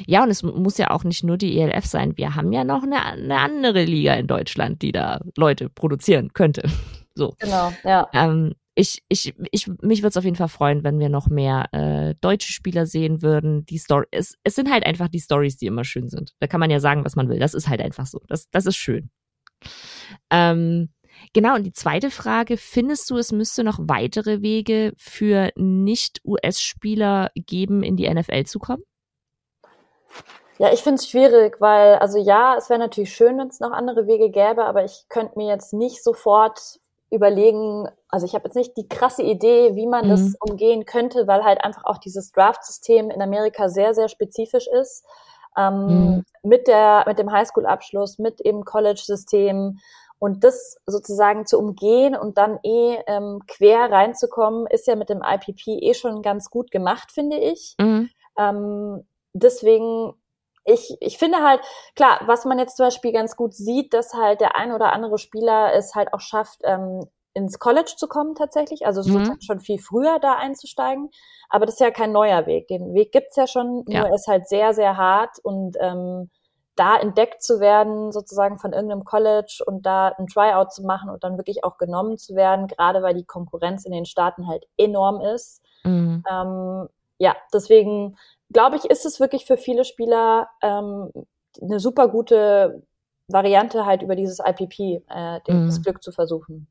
Ja, 0.07 0.23
und 0.23 0.31
es 0.31 0.43
muss 0.43 0.79
ja 0.79 0.91
auch 0.91 1.05
nicht 1.05 1.25
nur 1.25 1.37
die 1.37 1.59
ELF 1.59 1.85
sein. 1.85 2.17
Wir 2.17 2.35
haben 2.35 2.53
ja 2.53 2.65
noch 2.65 2.85
eine, 2.85 3.05
eine 3.05 3.39
andere 3.39 3.85
Liga 3.85 4.15
in 4.15 4.27
Deutschland, 4.27 4.83
die 4.83 4.93
da 4.93 5.21
Leute 5.37 5.69
produzieren 5.69 6.33
könnte. 6.33 6.63
So. 7.17 7.37
Genau, 7.39 7.73
ja. 7.85 8.09
Ähm, 8.13 8.55
ich, 8.75 9.05
ich, 9.09 9.35
ich, 9.53 9.69
mich 9.69 10.01
würde 10.03 10.09
es 10.09 10.17
auf 10.17 10.25
jeden 10.25 10.35
Fall 10.35 10.49
freuen, 10.49 10.83
wenn 10.83 10.99
wir 10.99 11.09
noch 11.09 11.29
mehr 11.29 11.73
äh, 11.73 12.17
deutsche 12.21 12.53
Spieler 12.53 12.87
sehen 12.87 13.23
würden. 13.23 13.65
Die 13.67 13.79
Story, 13.79 14.07
es, 14.11 14.35
es 14.43 14.57
sind 14.57 14.69
halt 14.69 14.85
einfach 14.85 15.07
die 15.07 15.21
Stories, 15.21 15.57
die 15.57 15.67
immer 15.67 15.85
schön 15.85 16.09
sind. 16.09 16.35
Da 16.41 16.49
kann 16.49 16.59
man 16.59 16.71
ja 16.71 16.81
sagen, 16.81 17.05
was 17.05 17.15
man 17.15 17.29
will. 17.29 17.39
Das 17.39 17.55
ist 17.55 17.69
halt 17.69 17.81
einfach 17.81 18.07
so. 18.07 18.21
Das, 18.27 18.51
das 18.51 18.67
ist 18.67 18.77
schön. 18.77 19.11
Ähm, 20.31 20.89
Genau, 21.33 21.55
und 21.55 21.65
die 21.65 21.73
zweite 21.73 22.11
Frage, 22.11 22.57
findest 22.57 23.11
du, 23.11 23.17
es 23.17 23.33
müsste 23.33 23.65
noch 23.65 23.79
weitere 23.81 24.43
Wege 24.43 24.93
für 24.97 25.51
Nicht-US-Spieler 25.57 27.31
geben, 27.35 27.83
in 27.83 27.97
die 27.97 28.13
NFL 28.13 28.45
zu 28.45 28.59
kommen? 28.59 28.83
Ja, 30.59 30.73
ich 30.73 30.83
finde 30.83 31.01
es 31.01 31.09
schwierig, 31.09 31.61
weil, 31.61 31.97
also 31.97 32.19
ja, 32.19 32.55
es 32.57 32.71
wäre 32.71 32.79
natürlich 32.79 33.13
schön, 33.13 33.39
wenn 33.39 33.49
es 33.49 33.59
noch 33.59 33.73
andere 33.73 34.07
Wege 34.07 34.31
gäbe, 34.31 34.65
aber 34.65 34.85
ich 34.85 35.07
könnte 35.09 35.37
mir 35.37 35.49
jetzt 35.49 35.73
nicht 35.73 36.03
sofort 36.05 36.79
überlegen, 37.11 37.89
also 38.09 38.27
ich 38.27 38.35
habe 38.35 38.45
jetzt 38.45 38.55
nicht 38.55 38.77
die 38.77 38.89
krasse 38.89 39.23
Idee, 39.23 39.75
wie 39.75 39.87
man 39.87 40.07
mhm. 40.07 40.11
das 40.11 40.35
umgehen 40.41 40.85
könnte, 40.85 41.27
weil 41.27 41.45
halt 41.45 41.63
einfach 41.65 41.85
auch 41.85 41.99
dieses 41.99 42.33
Draft-System 42.33 43.11
in 43.11 43.23
Amerika 43.23 43.69
sehr, 43.69 43.95
sehr 43.95 44.09
spezifisch 44.09 44.67
ist. 44.69 45.05
Ähm, 45.57 45.87
mhm. 45.87 46.25
Mit 46.43 46.67
der, 46.67 47.05
mit 47.07 47.19
dem 47.19 47.31
Highschool-Abschluss, 47.31 48.19
mit 48.19 48.41
eben 48.41 48.65
College-System, 48.65 49.79
und 50.25 50.43
das 50.43 50.79
sozusagen 50.87 51.45
zu 51.45 51.59
umgehen 51.59 52.17
und 52.17 52.39
dann 52.39 52.59
eh 52.63 52.97
ähm, 53.07 53.43
quer 53.47 53.93
reinzukommen, 53.93 54.67
ist 54.67 54.87
ja 54.87 54.97
mit 54.97 55.11
dem 55.11 55.21
IPP 55.23 55.67
eh 55.67 55.93
schon 55.93 56.23
ganz 56.23 56.49
gut 56.49 56.71
gemacht, 56.71 57.13
finde 57.13 57.37
ich. 57.37 57.75
Mhm. 57.79 58.09
Ähm, 58.39 59.07
deswegen, 59.35 60.15
ich, 60.65 60.97
ich 61.01 61.19
finde 61.19 61.43
halt, 61.43 61.61
klar, 61.95 62.23
was 62.25 62.47
man 62.47 62.59
jetzt 62.59 62.79
zum 62.79 62.87
Beispiel 62.87 63.13
ganz 63.13 63.37
gut 63.37 63.53
sieht, 63.53 63.93
dass 63.93 64.15
halt 64.15 64.41
der 64.41 64.57
ein 64.57 64.73
oder 64.73 64.95
andere 64.95 65.19
Spieler 65.19 65.75
es 65.75 65.95
halt 65.95 66.15
auch 66.15 66.21
schafft, 66.21 66.61
ähm, 66.65 67.05
ins 67.35 67.59
College 67.59 67.93
zu 67.95 68.09
kommen 68.09 68.35
tatsächlich, 68.35 68.87
also 68.87 69.03
mhm. 69.07 69.37
schon 69.43 69.61
viel 69.61 69.79
früher 69.79 70.21
da 70.21 70.37
einzusteigen. 70.37 71.11
Aber 71.51 71.67
das 71.67 71.75
ist 71.75 71.81
ja 71.81 71.91
kein 71.91 72.13
neuer 72.13 72.47
Weg. 72.47 72.69
Den 72.69 72.95
Weg 72.95 73.13
gibt's 73.13 73.37
ja 73.37 73.47
schon, 73.47 73.85
ja. 73.89 74.01
nur 74.01 74.15
ist 74.15 74.27
halt 74.27 74.49
sehr, 74.49 74.73
sehr 74.73 74.97
hart 74.97 75.37
und 75.43 75.77
ähm, 75.81 76.31
da 76.77 76.97
entdeckt 76.97 77.43
zu 77.43 77.61
werden, 77.61 78.13
sozusagen 78.13 78.59
von 78.59 78.73
irgendeinem 78.73 79.05
College 79.05 79.63
und 79.67 79.87
da 79.87 80.09
ein 80.09 80.27
Tryout 80.27 80.73
zu 80.73 80.83
machen 80.83 81.11
und 81.11 81.23
dann 81.23 81.37
wirklich 81.37 81.65
auch 81.65 81.79
genommen 81.79 82.19
zu 82.19 82.35
werden, 82.35 82.67
gerade 82.67 83.03
weil 83.03 83.15
die 83.15 83.25
Konkurrenz 83.25 83.85
in 83.85 83.93
den 83.93 84.07
Staaten 84.07 84.49
halt 84.49 84.67
enorm 84.77 85.21
ist. 85.21 85.63
Mhm. 85.85 86.25
Ähm, 86.31 86.89
ja, 87.19 87.37
deswegen 87.53 88.17
glaube 88.53 88.77
ich, 88.77 88.85
ist 88.87 89.07
es 89.07 89.21
wirklich 89.21 89.45
für 89.47 89.57
viele 89.57 89.85
Spieler 89.85 90.49
ähm, 90.63 91.11
eine 91.61 91.79
super 91.79 92.09
gute 92.09 92.83
Variante, 93.29 93.87
halt 93.87 94.03
über 94.03 94.17
dieses 94.17 94.41
IPP 94.41 95.03
äh, 95.09 95.41
mhm. 95.49 95.67
das 95.67 95.83
Glück 95.83 96.03
zu 96.03 96.13
versuchen. 96.13 96.67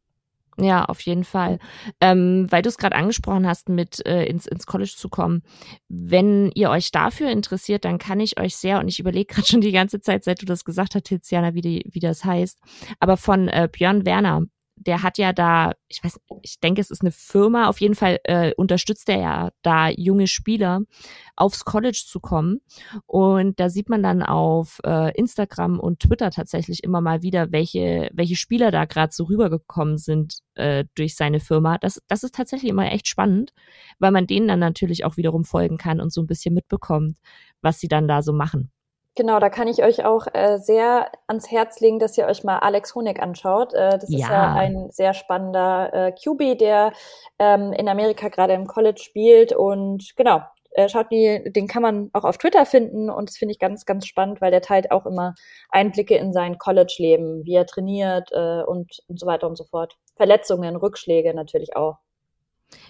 Ja, 0.58 0.86
auf 0.86 1.02
jeden 1.02 1.24
Fall. 1.24 1.60
Ähm, 2.00 2.48
weil 2.50 2.62
du 2.62 2.70
es 2.70 2.78
gerade 2.78 2.96
angesprochen 2.96 3.48
hast, 3.48 3.70
mit 3.70 4.06
äh, 4.06 4.26
ins, 4.26 4.46
ins 4.46 4.66
College 4.66 4.94
zu 4.96 5.10
kommen. 5.10 5.42
Wenn 5.90 6.52
ihr 6.54 6.70
euch 6.70 6.92
dafür 6.92 7.30
interessiert, 7.30 7.86
dann 7.86 7.98
kann 7.98 8.20
ich 8.20 8.40
euch 8.40 8.56
sehr, 8.56 8.80
und 8.80 8.88
ich 8.88 9.00
überlege 9.00 9.34
gerade 9.34 9.48
schon 9.48 9.62
die 9.62 9.72
ganze 9.72 10.00
Zeit, 10.00 10.24
seit 10.24 10.42
du 10.42 10.46
das 10.46 10.64
gesagt 10.64 10.96
hast, 10.96 11.06
Tiziana, 11.06 11.54
wie, 11.54 11.62
die, 11.62 11.86
wie 11.92 12.00
das 12.00 12.24
heißt, 12.24 12.60
aber 13.00 13.18
von 13.18 13.48
äh, 13.48 13.68
Björn 13.72 14.06
Werner, 14.06 14.44
der 14.86 15.04
hat 15.04 15.18
ja 15.18 15.34
da, 15.34 15.74
ich 15.88 16.04
weiß, 16.04 16.20
ich 16.42 16.60
denke, 16.60 16.82
es 16.82 16.92
ist 16.92 17.02
eine 17.02 17.12
Firma, 17.12 17.68
auf 17.68 17.82
jeden 17.82 17.96
Fall 17.96 18.20
äh, 18.24 18.54
unterstützt 18.56 19.10
er 19.10 19.18
ja 19.20 19.52
da 19.62 19.90
junge 19.90 20.28
Spieler 20.28 20.82
aufs 21.36 21.66
College 21.66 22.04
zu 22.06 22.20
kommen. 22.20 22.62
Und 23.06 23.60
da 23.60 23.70
sieht 23.70 23.90
man 23.90 24.04
dann 24.04 24.24
auf 24.24 24.80
äh, 24.86 25.16
Instagram 25.18 25.80
und 25.80 26.00
Twitter 26.00 26.32
tatsächlich 26.32 26.84
immer 26.84 27.02
mal 27.02 27.22
wieder, 27.22 27.52
welche, 27.52 28.10
welche 28.14 28.36
Spieler 28.36 28.72
da 28.72 28.86
gerade 28.86 29.14
so 29.14 29.26
rübergekommen 29.26 29.98
sind 29.98 30.40
äh, 30.56 30.86
durch 30.96 31.16
seine 31.16 31.40
Firma. 31.40 31.78
Das, 31.78 32.02
das 32.08 32.24
ist 32.24 32.36
tatsächlich 32.36 32.70
immer 32.70 32.92
echt 32.92 33.08
spannend, 33.08 33.54
weil 34.00 34.12
man 34.12 34.28
denen 34.28 34.48
dann 34.48 34.60
natürlich 34.60 35.06
auch 35.06 35.18
wiederum 35.18 35.46
folgen 35.46 35.78
kann 35.78 36.02
und 36.02 36.12
so 36.12 36.22
ein 36.22 36.28
bisschen 36.28 36.54
mitbekommt, 36.54 37.18
was 37.62 37.80
sie 37.80 37.88
dann 37.88 38.08
da 38.08 38.22
so 38.22 38.34
machen. 38.34 38.72
Genau, 39.16 39.40
da 39.40 39.50
kann 39.50 39.68
ich 39.68 39.84
euch 39.84 40.06
auch 40.06 40.26
äh, 40.34 40.58
sehr 40.58 41.12
ans 41.28 41.52
Herz 41.52 41.80
legen, 41.80 42.00
dass 42.00 42.18
ihr 42.18 42.26
euch 42.26 42.44
mal 42.44 42.60
Alex 42.60 42.96
Honig 42.96 43.22
anschaut. 43.22 43.74
Äh, 43.74 44.00
das 44.00 44.10
ja. 44.10 44.18
ist 44.18 44.28
ja 44.30 44.54
ein 44.54 44.90
sehr 44.90 45.14
spannender 45.14 45.94
äh, 45.94 46.12
QB, 46.12 46.58
der 46.58 46.94
ähm, 47.38 47.74
in 47.74 47.88
Amerika 47.88 48.30
gerade 48.30 48.54
im 48.54 48.66
College 48.66 49.00
spielt. 49.00 49.54
Und 49.54 50.16
genau, 50.16 50.42
äh, 50.72 50.90
schaut 50.90 51.12
die, 51.12 51.44
den 51.46 51.68
kann 51.68 51.84
man 51.84 52.10
auch 52.14 52.24
auf 52.24 52.40
Twitter 52.40 52.66
finden 52.66 53.12
und 53.12 53.30
das 53.30 53.38
finde 53.38 53.52
ich 53.52 53.60
ganz, 53.60 53.86
ganz 53.86 54.08
spannend, 54.08 54.42
weil 54.42 54.50
der 54.50 54.62
teilt 54.62 54.92
auch 54.92 55.06
immer 55.06 55.36
Einblicke 55.70 56.16
in 56.16 56.34
sein 56.34 56.58
College-Leben, 56.58 57.46
wie 57.46 57.54
er 57.54 57.68
trainiert 57.68 58.32
äh, 58.32 58.64
und, 58.64 59.04
und 59.08 59.20
so 59.20 59.28
weiter 59.28 59.48
und 59.48 59.58
so 59.58 59.66
fort. 59.66 59.96
Verletzungen, 60.16 60.76
Rückschläge 60.76 61.34
natürlich 61.36 61.76
auch. 61.76 61.98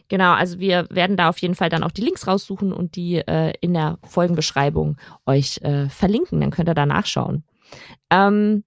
Genau, 0.09 0.33
also 0.33 0.59
wir 0.59 0.87
werden 0.89 1.17
da 1.17 1.29
auf 1.29 1.37
jeden 1.39 1.55
Fall 1.55 1.69
dann 1.69 1.83
auch 1.83 1.91
die 1.91 2.01
Links 2.01 2.27
raussuchen 2.27 2.73
und 2.73 2.95
die 2.95 3.15
äh, 3.15 3.53
in 3.61 3.73
der 3.73 3.99
Folgenbeschreibung 4.03 4.97
euch 5.25 5.59
äh, 5.61 5.89
verlinken. 5.89 6.41
Dann 6.41 6.51
könnt 6.51 6.69
ihr 6.69 6.75
da 6.75 6.85
nachschauen. 6.85 7.43
Ähm, 8.09 8.63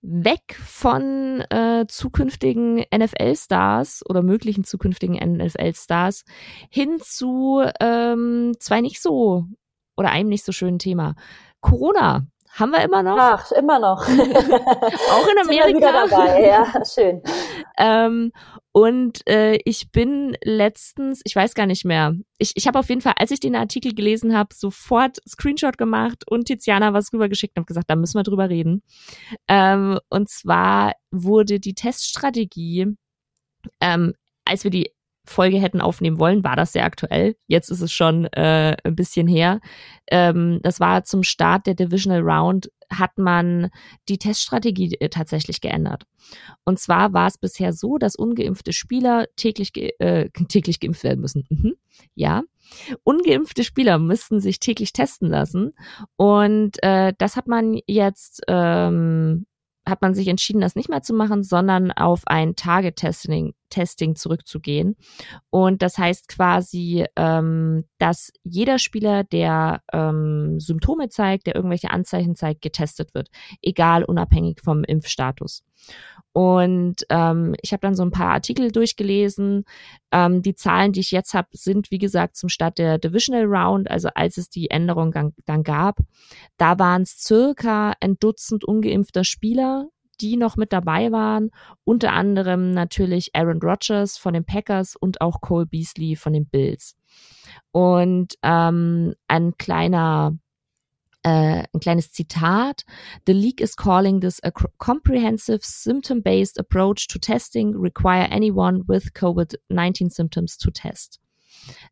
weg 0.00 0.56
von 0.64 1.40
äh, 1.50 1.86
zukünftigen 1.88 2.84
NFL-Stars 2.94 4.04
oder 4.08 4.22
möglichen 4.22 4.64
zukünftigen 4.64 5.16
NFL-Stars 5.16 6.24
hin 6.70 6.98
zu 7.00 7.64
ähm, 7.80 8.54
zwei 8.60 8.80
nicht 8.80 9.02
so 9.02 9.46
oder 9.96 10.10
einem 10.10 10.28
nicht 10.28 10.44
so 10.44 10.52
schönen 10.52 10.78
Thema. 10.78 11.16
Corona 11.60 12.26
haben 12.52 12.72
wir 12.72 12.82
immer 12.82 13.02
noch? 13.02 13.16
Ach, 13.18 13.52
immer 13.52 13.78
noch. 13.78 14.02
Auch 14.02 15.28
in 15.28 15.38
Amerika. 15.42 15.66
Sind 15.66 15.76
wieder 15.76 15.92
dabei, 15.92 16.46
ja, 16.46 16.84
schön. 16.84 17.22
ähm, 17.78 18.32
und 18.72 19.26
äh, 19.28 19.58
ich 19.64 19.90
bin 19.90 20.36
letztens, 20.42 21.20
ich 21.24 21.34
weiß 21.34 21.54
gar 21.54 21.66
nicht 21.66 21.84
mehr, 21.84 22.14
ich, 22.38 22.52
ich 22.54 22.66
habe 22.66 22.78
auf 22.78 22.88
jeden 22.88 23.00
Fall, 23.00 23.14
als 23.16 23.30
ich 23.30 23.40
den 23.40 23.56
Artikel 23.56 23.94
gelesen 23.94 24.36
habe, 24.36 24.54
sofort 24.54 25.18
Screenshot 25.28 25.78
gemacht 25.78 26.24
und 26.30 26.44
Tiziana 26.46 26.92
was 26.92 27.12
rübergeschickt 27.12 27.56
und 27.56 27.62
habe 27.62 27.66
gesagt, 27.66 27.90
da 27.90 27.96
müssen 27.96 28.18
wir 28.18 28.22
drüber 28.22 28.48
reden. 28.48 28.82
Ähm, 29.48 29.98
und 30.10 30.28
zwar 30.28 30.92
wurde 31.10 31.60
die 31.60 31.74
Teststrategie, 31.74 32.94
ähm, 33.80 34.14
als 34.44 34.64
wir 34.64 34.70
die 34.70 34.92
Folge 35.28 35.58
hätten 35.60 35.80
aufnehmen 35.80 36.18
wollen, 36.18 36.44
war 36.44 36.56
das 36.56 36.72
sehr 36.72 36.84
aktuell. 36.84 37.36
Jetzt 37.46 37.70
ist 37.70 37.80
es 37.80 37.92
schon 37.92 38.26
äh, 38.26 38.76
ein 38.84 38.96
bisschen 38.96 39.26
her. 39.26 39.60
Ähm, 40.10 40.60
das 40.62 40.80
war 40.80 41.04
zum 41.04 41.22
Start 41.22 41.66
der 41.66 41.74
Divisional 41.74 42.20
Round, 42.20 42.70
hat 42.90 43.18
man 43.18 43.70
die 44.08 44.18
Teststrategie 44.18 44.96
äh, 45.00 45.08
tatsächlich 45.08 45.60
geändert. 45.60 46.04
Und 46.64 46.78
zwar 46.78 47.12
war 47.12 47.26
es 47.26 47.38
bisher 47.38 47.72
so, 47.72 47.98
dass 47.98 48.16
ungeimpfte 48.16 48.72
Spieler 48.72 49.26
täglich, 49.36 49.72
ge 49.72 49.92
äh, 49.98 50.30
täglich 50.48 50.80
geimpft 50.80 51.04
werden 51.04 51.20
müssen. 51.20 51.44
Mhm. 51.50 51.74
Ja. 52.14 52.42
Ungeimpfte 53.02 53.64
Spieler 53.64 53.98
müssten 53.98 54.40
sich 54.40 54.60
täglich 54.60 54.92
testen 54.92 55.28
lassen. 55.28 55.72
Und 56.16 56.82
äh, 56.82 57.12
das 57.18 57.36
hat 57.36 57.48
man 57.48 57.78
jetzt 57.86 58.42
ähm, 58.48 59.46
hat 59.88 60.02
man 60.02 60.14
sich 60.14 60.28
entschieden, 60.28 60.60
das 60.60 60.76
nicht 60.76 60.90
mehr 60.90 61.02
zu 61.02 61.14
machen, 61.14 61.42
sondern 61.42 61.90
auf 61.92 62.26
ein 62.26 62.56
Target-Testing 62.56 63.54
Testing 63.68 64.16
zurückzugehen. 64.16 64.96
Und 65.50 65.82
das 65.82 65.98
heißt 65.98 66.28
quasi, 66.28 67.06
ähm, 67.16 67.84
dass 67.98 68.32
jeder 68.44 68.78
Spieler, 68.78 69.24
der 69.24 69.82
ähm, 69.92 70.60
Symptome 70.60 71.08
zeigt, 71.08 71.46
der 71.46 71.56
irgendwelche 71.56 71.90
Anzeichen 71.90 72.36
zeigt, 72.36 72.62
getestet 72.62 73.14
wird, 73.14 73.28
egal 73.62 74.04
unabhängig 74.04 74.60
vom 74.62 74.84
Impfstatus. 74.84 75.62
Und 76.32 77.04
ähm, 77.10 77.54
ich 77.62 77.72
habe 77.72 77.80
dann 77.80 77.94
so 77.94 78.02
ein 78.02 78.10
paar 78.10 78.32
Artikel 78.32 78.70
durchgelesen. 78.70 79.64
Ähm, 80.12 80.42
die 80.42 80.54
Zahlen, 80.54 80.92
die 80.92 81.00
ich 81.00 81.10
jetzt 81.10 81.34
habe, 81.34 81.48
sind, 81.52 81.90
wie 81.90 81.98
gesagt, 81.98 82.36
zum 82.36 82.48
Start 82.48 82.78
der 82.78 82.98
Divisional 82.98 83.44
Round, 83.44 83.90
also 83.90 84.08
als 84.14 84.36
es 84.36 84.48
die 84.48 84.70
Änderung 84.70 85.10
dann, 85.10 85.34
dann 85.46 85.62
gab. 85.62 85.98
Da 86.56 86.78
waren 86.78 87.02
es 87.02 87.18
circa 87.18 87.94
ein 88.00 88.18
Dutzend 88.20 88.64
ungeimpfter 88.64 89.24
Spieler, 89.24 89.88
die 90.20 90.36
noch 90.36 90.56
mit 90.56 90.72
dabei 90.72 91.12
waren. 91.12 91.50
Unter 91.84 92.12
anderem 92.12 92.72
natürlich 92.72 93.34
Aaron 93.34 93.60
Rodgers 93.62 94.18
von 94.18 94.34
den 94.34 94.44
Packers 94.44 94.96
und 94.96 95.20
auch 95.20 95.40
Cole 95.40 95.66
Beasley 95.66 96.16
von 96.16 96.32
den 96.32 96.46
Bills. 96.46 96.96
Und 97.72 98.34
ähm, 98.42 99.14
ein 99.28 99.56
kleiner 99.56 100.36
äh, 101.22 101.64
ein 101.72 101.80
kleines 101.80 102.12
Zitat. 102.12 102.84
The 103.26 103.32
league 103.32 103.60
is 103.60 103.76
calling 103.76 104.20
this 104.20 104.40
a 104.42 104.50
comprehensive 104.78 105.60
symptom-based 105.62 106.58
approach 106.58 107.08
to 107.08 107.18
testing, 107.18 107.74
require 107.74 108.28
anyone 108.30 108.84
with 108.86 109.14
COVID-19 109.14 110.10
symptoms 110.10 110.56
to 110.58 110.70
test. 110.70 111.20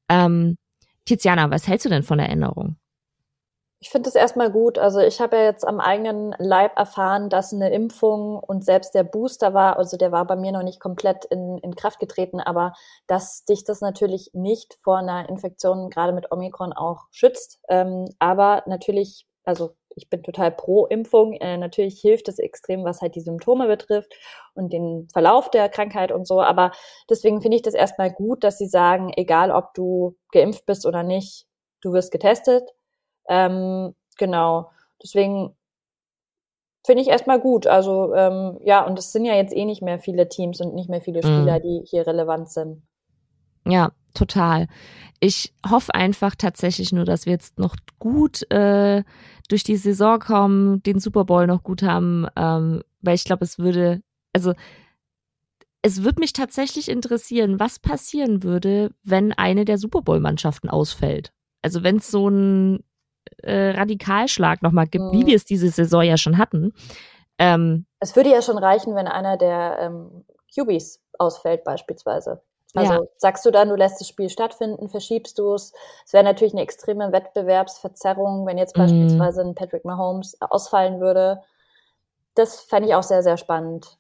Ähm, 0.09 0.59
Tiziana, 1.05 1.51
was 1.51 1.67
hältst 1.67 1.87
du 1.87 1.91
denn 1.91 2.03
von 2.03 2.19
der 2.19 2.29
Änderung? 2.29 2.77
Ich 3.79 3.91
finde 3.91 4.09
es 4.09 4.15
erstmal 4.15 4.51
gut. 4.51 4.79
Also 4.79 5.01
ich 5.01 5.21
habe 5.21 5.37
ja 5.37 5.45
jetzt 5.45 5.67
am 5.67 5.81
eigenen 5.81 6.35
Leib 6.39 6.79
erfahren, 6.79 7.29
dass 7.29 7.53
eine 7.53 7.71
Impfung 7.71 8.39
und 8.39 8.65
selbst 8.65 8.95
der 8.95 9.05
Booster 9.05 9.53
war, 9.53 9.79
also 9.79 9.99
der 9.99 10.13
war 10.13 10.27
bei 10.27 10.37
mir 10.37 10.51
noch 10.53 10.63
nicht 10.63 10.81
komplett 10.81 11.27
in, 11.27 11.59
in 11.59 11.77
Kraft 11.77 12.01
getreten, 12.01 12.41
aber 12.41 12.73
dass 13.07 13.45
dich 13.45 13.65
das 13.65 13.83
natürlich 13.83 14.31
nicht 14.33 14.79
vor 14.83 14.99
einer 14.99 15.29
Infektion 15.29 15.91
gerade 15.91 16.15
mit 16.15 16.33
Omikron 16.33 16.73
auch 16.73 17.05
schützt. 17.11 17.61
Ähm, 17.69 18.07
aber 18.19 18.63
natürlich, 18.67 19.27
also 19.45 19.75
ich 19.95 20.09
bin 20.09 20.23
total 20.23 20.53
pro 20.53 20.87
Impfung. 20.87 21.35
Äh, 21.35 21.59
natürlich 21.59 22.01
hilft 22.01 22.29
es 22.29 22.39
extrem, 22.39 22.83
was 22.85 23.03
halt 23.03 23.15
die 23.15 23.21
Symptome 23.21 23.67
betrifft 23.67 24.15
und 24.55 24.73
den 24.73 25.07
Verlauf 25.13 25.51
der 25.51 25.69
Krankheit 25.69 26.13
und 26.13 26.27
so. 26.27 26.41
Aber 26.41 26.73
deswegen 27.11 27.43
finde 27.43 27.57
ich 27.57 27.63
das 27.63 27.75
erstmal 27.75 28.11
gut, 28.11 28.43
dass 28.43 28.57
sie 28.57 28.69
sagen, 28.69 29.13
egal 29.17 29.51
ob 29.51 29.75
du 29.75 30.17
geimpft 30.33 30.65
bist 30.65 30.87
oder 30.87 31.03
nicht, 31.03 31.47
du 31.83 31.93
wirst 31.93 32.11
getestet 32.11 32.71
ähm, 33.29 33.95
genau. 34.19 34.71
Deswegen 35.03 35.55
finde 36.85 37.03
ich 37.03 37.09
erstmal 37.09 37.41
gut. 37.41 37.67
Also 37.67 38.15
ähm, 38.15 38.59
ja, 38.65 38.87
und 38.87 38.99
es 38.99 39.13
sind 39.13 39.25
ja 39.25 39.35
jetzt 39.35 39.55
eh 39.55 39.65
nicht 39.65 39.83
mehr 39.83 39.99
viele 39.99 40.29
Teams 40.29 40.61
und 40.61 40.75
nicht 40.75 40.89
mehr 40.89 41.01
viele 41.01 41.23
Spieler, 41.23 41.59
mm. 41.59 41.63
die 41.63 41.83
hier 41.85 42.07
relevant 42.07 42.49
sind. 42.49 42.83
Ja, 43.67 43.91
total. 44.15 44.69
Ich 45.19 45.53
hoffe 45.69 45.95
einfach 45.95 46.37
tatsächlich 46.37 46.93
nur, 46.93 47.05
dass 47.05 47.27
wir 47.27 47.33
jetzt 47.33 47.59
noch 47.59 47.75
gut 47.99 48.49
äh, 48.51 49.03
durch 49.49 49.65
die 49.65 49.77
Saison 49.77 50.19
kommen, 50.21 50.83
den 50.83 51.01
Super 51.01 51.25
Bowl 51.25 51.47
noch 51.47 51.63
gut 51.63 51.83
haben, 51.83 52.27
ähm, 52.37 52.83
weil 53.01 53.17
ich 53.17 53.25
glaube, 53.25 53.45
es 53.45 53.59
würde, 53.59 54.03
also 54.33 54.53
es 55.83 56.05
würde 56.05 56.21
mich 56.21 56.33
tatsächlich 56.33 56.89
interessieren, 56.89 57.59
was 57.59 57.79
passieren 57.79 58.43
würde, 58.43 58.91
wenn 59.03 59.33
eine 59.33 59.65
der 59.65 59.79
Super 59.79 60.03
Bowl-Mannschaften 60.03 60.69
ausfällt. 60.69 61.33
Also 61.63 61.83
wenn 61.83 61.97
es 61.97 62.11
so 62.11 62.29
ein 62.29 62.85
äh, 63.43 63.71
Radikalschlag 63.71 64.63
nochmal 64.63 64.87
gibt, 64.87 65.05
mhm. 65.05 65.13
wie 65.13 65.27
wir 65.27 65.37
es 65.37 65.45
diese 65.45 65.69
Saison 65.69 66.03
ja 66.03 66.17
schon 66.17 66.39
hatten. 66.39 66.73
Ähm, 67.39 67.87
es 68.01 68.17
würde 68.17 68.31
ja 68.31 68.43
schon 68.43 68.59
reichen, 68.59 68.95
wenn 68.95 69.09
einer 69.09 69.37
der 69.37 69.79
ähm, 69.81 70.25
QBs 70.55 71.01
ausfällt 71.19 71.65
beispielsweise. 71.65 72.43
Also 72.75 72.93
ja. 72.93 73.01
sagst 73.17 73.45
du 73.47 73.51
dann, 73.51 73.71
du 73.71 73.75
lässt 73.75 74.01
das 74.01 74.09
Spiel 74.09 74.29
stattfinden, 74.29 74.89
verschiebst 74.89 75.39
du 75.39 75.55
es. 75.55 75.73
Es 76.05 76.13
wäre 76.13 76.25
natürlich 76.25 76.53
eine 76.53 76.63
extreme 76.63 77.11
Wettbewerbsverzerrung, 77.11 78.47
wenn 78.47 78.59
jetzt 78.59 78.77
mhm. 78.77 78.83
beispielsweise 78.83 79.41
ein 79.43 79.55
Patrick 79.55 79.85
Mahomes 79.85 80.37
ausfallen 80.41 81.01
würde. 81.01 81.43
Das 82.35 82.61
fände 82.61 82.89
ich 82.89 82.95
auch 82.95 83.03
sehr, 83.03 83.23
sehr 83.23 83.39
spannend. 83.39 83.97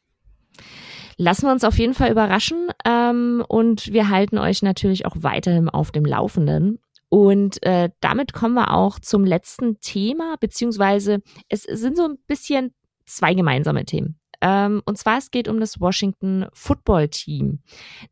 Lassen 1.16 1.46
wir 1.46 1.52
uns 1.52 1.64
auf 1.64 1.78
jeden 1.78 1.94
Fall 1.94 2.10
überraschen 2.10 2.68
ähm, 2.84 3.42
und 3.48 3.90
wir 3.92 4.10
halten 4.10 4.36
euch 4.36 4.62
natürlich 4.62 5.06
auch 5.06 5.16
weiterhin 5.16 5.70
auf 5.70 5.90
dem 5.90 6.04
Laufenden. 6.04 6.78
Und 7.08 7.62
äh, 7.62 7.90
damit 8.00 8.32
kommen 8.32 8.54
wir 8.54 8.72
auch 8.72 8.98
zum 8.98 9.24
letzten 9.24 9.80
Thema, 9.80 10.36
beziehungsweise 10.40 11.20
es 11.48 11.62
sind 11.62 11.96
so 11.96 12.04
ein 12.04 12.18
bisschen 12.26 12.74
zwei 13.04 13.34
gemeinsame 13.34 13.84
Themen. 13.84 14.18
Ähm, 14.40 14.82
und 14.84 14.98
zwar 14.98 15.18
es 15.18 15.30
geht 15.30 15.48
um 15.48 15.60
das 15.60 15.80
Washington 15.80 16.46
Football 16.52 17.08
Team. 17.08 17.60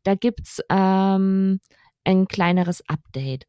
Da 0.03 0.15
gibt's 0.15 0.61
ähm, 0.69 1.59
ein 2.03 2.27
kleineres 2.27 2.83
Update. 2.87 3.45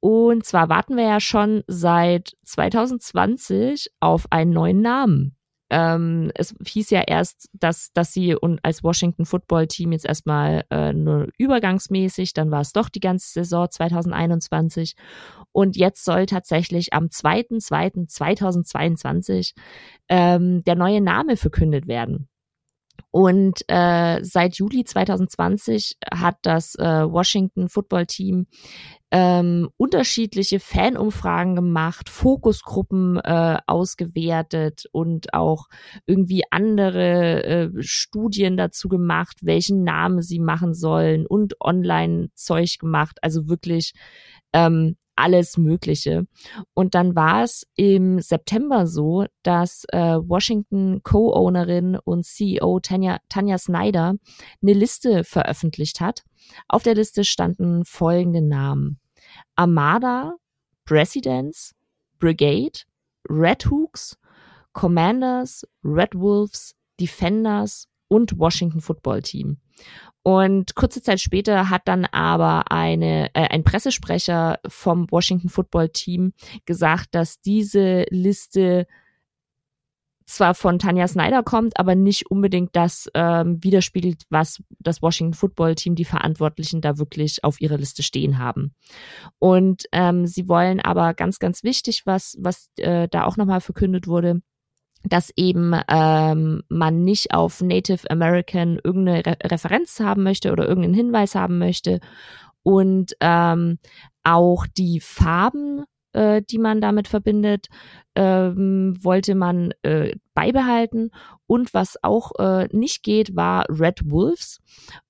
Und 0.00 0.44
zwar 0.44 0.68
warten 0.68 0.96
wir 0.96 1.04
ja 1.04 1.20
schon 1.20 1.62
seit 1.66 2.36
2020 2.44 3.90
auf 4.00 4.26
einen 4.30 4.52
neuen 4.52 4.80
Namen. 4.80 5.36
Ähm, 5.70 6.30
es 6.34 6.54
hieß 6.64 6.90
ja 6.90 7.02
erst, 7.02 7.48
dass, 7.52 7.92
dass 7.92 8.12
sie 8.12 8.34
und 8.34 8.58
als 8.64 8.82
Washington 8.82 9.24
Football 9.24 9.68
Team 9.68 9.92
jetzt 9.92 10.04
erstmal 10.04 10.64
äh, 10.70 10.92
nur 10.92 11.28
übergangsmäßig, 11.38 12.34
dann 12.34 12.50
war 12.50 12.60
es 12.60 12.72
doch 12.72 12.88
die 12.88 12.98
ganze 13.00 13.32
Saison 13.32 13.70
2021 13.70 14.96
und 15.52 15.76
jetzt 15.76 16.04
soll 16.04 16.26
tatsächlich 16.26 16.92
am 16.92 17.04
2.2.2022 17.06 19.52
ähm, 20.08 20.64
der 20.64 20.74
neue 20.74 21.00
Name 21.00 21.36
verkündet 21.36 21.86
werden. 21.86 22.28
Und 23.10 23.62
äh, 23.66 24.22
seit 24.22 24.56
Juli 24.56 24.84
2020 24.84 25.96
hat 26.12 26.36
das 26.42 26.76
äh, 26.76 26.84
Washington 27.10 27.68
Football 27.68 28.06
Team 28.06 28.46
ähm, 29.10 29.68
unterschiedliche 29.76 30.60
Fanumfragen 30.60 31.56
gemacht, 31.56 32.08
Fokusgruppen 32.08 33.18
äh, 33.18 33.58
ausgewertet 33.66 34.84
und 34.92 35.34
auch 35.34 35.66
irgendwie 36.06 36.44
andere 36.50 37.42
äh, 37.44 37.70
Studien 37.80 38.56
dazu 38.56 38.88
gemacht, 38.88 39.38
welchen 39.42 39.82
Namen 39.82 40.22
sie 40.22 40.38
machen 40.38 40.74
sollen 40.74 41.26
und 41.26 41.60
Online-Zeug 41.60 42.78
gemacht. 42.78 43.18
Also 43.22 43.48
wirklich 43.48 43.92
ähm, 44.52 44.96
alles 45.20 45.58
Mögliche. 45.58 46.26
Und 46.74 46.94
dann 46.94 47.14
war 47.14 47.44
es 47.44 47.66
im 47.76 48.20
September 48.20 48.86
so, 48.86 49.26
dass 49.42 49.84
äh, 49.92 49.98
Washington 50.16 51.02
Co-Ownerin 51.02 51.96
und 51.96 52.24
CEO 52.24 52.80
Tanya, 52.80 53.18
Tanya 53.28 53.58
Snyder 53.58 54.14
eine 54.62 54.72
Liste 54.72 55.24
veröffentlicht 55.24 56.00
hat. 56.00 56.24
Auf 56.68 56.82
der 56.82 56.94
Liste 56.94 57.24
standen 57.24 57.84
folgende 57.84 58.42
Namen. 58.42 58.98
Armada, 59.54 60.34
Presidents, 60.84 61.74
Brigade, 62.18 62.80
Red 63.28 63.70
Hooks, 63.70 64.18
Commanders, 64.72 65.66
Red 65.84 66.14
Wolves, 66.14 66.74
Defenders 66.98 67.86
und 68.10 68.38
Washington 68.38 68.80
Football 68.80 69.22
Team. 69.22 69.58
Und 70.22 70.74
kurze 70.74 71.00
Zeit 71.00 71.20
später 71.20 71.70
hat 71.70 71.88
dann 71.88 72.04
aber 72.04 72.70
eine, 72.70 73.34
äh, 73.34 73.48
ein 73.48 73.64
Pressesprecher 73.64 74.58
vom 74.66 75.10
Washington 75.10 75.48
Football 75.48 75.88
Team 75.88 76.34
gesagt, 76.66 77.14
dass 77.14 77.40
diese 77.40 78.04
Liste 78.10 78.86
zwar 80.26 80.54
von 80.54 80.78
Tanja 80.78 81.08
Snyder 81.08 81.42
kommt, 81.42 81.78
aber 81.78 81.94
nicht 81.94 82.30
unbedingt 82.30 82.76
das 82.76 83.10
ähm, 83.14 83.62
widerspiegelt, 83.64 84.24
was 84.30 84.62
das 84.78 85.02
Washington 85.02 85.34
Football 85.34 85.74
Team, 85.74 85.94
die 85.94 86.04
Verantwortlichen 86.04 86.80
da 86.80 86.98
wirklich 86.98 87.42
auf 87.42 87.60
ihrer 87.60 87.78
Liste 87.78 88.02
stehen 88.02 88.38
haben. 88.38 88.74
Und 89.38 89.84
ähm, 89.92 90.26
sie 90.26 90.48
wollen 90.48 90.80
aber 90.80 91.14
ganz, 91.14 91.38
ganz 91.38 91.64
wichtig, 91.64 92.02
was, 92.04 92.36
was 92.38 92.70
äh, 92.76 93.08
da 93.08 93.24
auch 93.24 93.36
nochmal 93.36 93.60
verkündet 93.60 94.06
wurde, 94.06 94.40
dass 95.02 95.32
eben 95.36 95.74
ähm, 95.88 96.62
man 96.68 97.04
nicht 97.04 97.32
auf 97.32 97.60
Native 97.62 98.10
American 98.10 98.78
irgendeine 98.82 99.24
Re 99.24 99.36
Referenz 99.44 100.00
haben 100.00 100.22
möchte 100.22 100.52
oder 100.52 100.68
irgendeinen 100.68 100.94
Hinweis 100.94 101.34
haben 101.34 101.58
möchte. 101.58 102.00
Und 102.62 103.16
ähm, 103.20 103.78
auch 104.22 104.66
die 104.66 105.00
Farben 105.00 105.84
äh, 106.12 106.42
die 106.42 106.58
man 106.58 106.80
damit 106.80 107.08
verbindet, 107.08 107.68
ähm, 108.14 108.96
wollte 109.00 109.34
man 109.34 109.72
äh, 109.82 110.16
beibehalten. 110.34 111.10
Und 111.46 111.74
was 111.74 111.96
auch 112.02 112.32
äh, 112.38 112.68
nicht 112.72 113.02
geht, 113.02 113.36
war 113.36 113.66
Red 113.68 114.10
Wolves. 114.10 114.60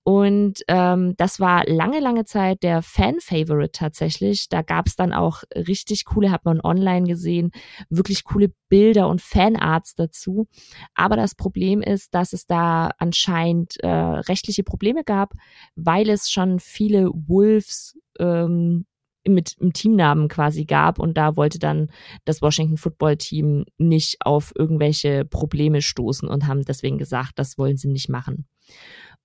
Und 0.03 0.63
ähm, 0.69 1.15
das 1.17 1.41
war 1.41 1.65
lange, 1.67 2.01
lange 2.01 2.25
Zeit 2.25 2.63
der 2.63 2.83
Fan-Favorite 2.83 3.73
tatsächlich. 3.73 4.49
Da 4.49 4.63
gab 4.63 4.87
es 4.87 4.97
dann 4.97 5.13
auch 5.13 5.43
richtig 5.55 6.05
coole, 6.05 6.31
hat 6.31 6.45
man 6.45 6.61
online 6.61 7.07
gesehen, 7.07 7.53
wirklich 7.91 8.25
coole 8.25 8.53
Bilder 8.69 9.09
und 9.09 9.21
Fanarts 9.23 9.95
dazu. 9.95 10.47
Aber 10.95 11.17
das 11.17 11.35
Problem 11.35 11.83
ist, 11.83 12.15
dass 12.15 12.33
es 12.33 12.47
da 12.47 12.91
anscheinend 12.99 13.77
äh, 13.83 13.89
rechtliche 13.89 14.65
Probleme 14.65 15.05
gab, 15.05 15.35
weil 15.75 16.09
es 16.09 16.31
schon 16.31 16.59
viele 16.59 17.11
Wolves 17.13 17.99
ähm, 18.19 18.87
mit 19.27 19.55
im 19.59 19.73
Teamnamen 19.73 20.29
quasi 20.29 20.65
gab 20.65 20.99
und 20.99 21.17
da 21.17 21.37
wollte 21.37 21.59
dann 21.59 21.91
das 22.25 22.41
Washington 22.43 22.77
Football 22.77 23.17
Team 23.17 23.65
nicht 23.79 24.17
auf 24.25 24.53
irgendwelche 24.57 25.25
Probleme 25.25 25.83
stoßen 25.83 26.29
und 26.29 26.47
haben 26.47 26.65
deswegen 26.65 26.99
gesagt, 26.99 27.33
das 27.37 27.59
wollen 27.59 27.77
sie 27.77 27.89
nicht 27.89 28.09
machen. 28.09 28.47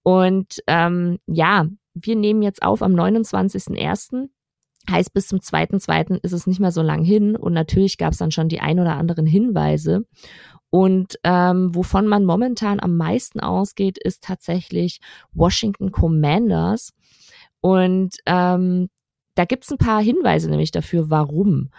Und 0.03 0.61
ähm, 0.67 1.17
ja, 1.27 1.67
wir 1.93 2.15
nehmen 2.15 2.41
jetzt 2.41 2.61
auf 2.61 2.81
am 2.81 2.93
29.01. 2.93 4.29
Heißt, 4.87 5.13
bis 5.13 5.27
zum 5.27 5.39
2.2. 5.39 6.19
ist 6.21 6.33
es 6.33 6.45
nicht 6.45 6.59
mehr 6.59 6.71
so 6.71 6.83
lang 6.83 7.03
hin 7.03 7.35
und 7.35 7.53
natürlich 7.53 7.97
gab 7.97 8.11
es 8.13 8.19
dann 8.19 8.29
schon 8.29 8.49
die 8.49 8.59
ein 8.59 8.79
oder 8.79 8.97
anderen 8.97 9.25
Hinweise. 9.25 10.05
Und 10.69 11.17
ähm, 11.23 11.73
wovon 11.73 12.05
man 12.05 12.25
momentan 12.25 12.79
am 12.79 12.97
meisten 12.97 13.39
ausgeht, 13.39 13.97
ist 13.97 14.23
tatsächlich 14.23 14.99
Washington 15.31 15.91
Commanders. 15.91 16.91
Und 17.61 18.17
ähm, 18.25 18.89
da 19.35 19.45
gibt's 19.45 19.71
ein 19.71 19.77
paar 19.77 20.01
Hinweise 20.01 20.49
nämlich 20.49 20.71
dafür, 20.71 21.09
warum. 21.09 21.69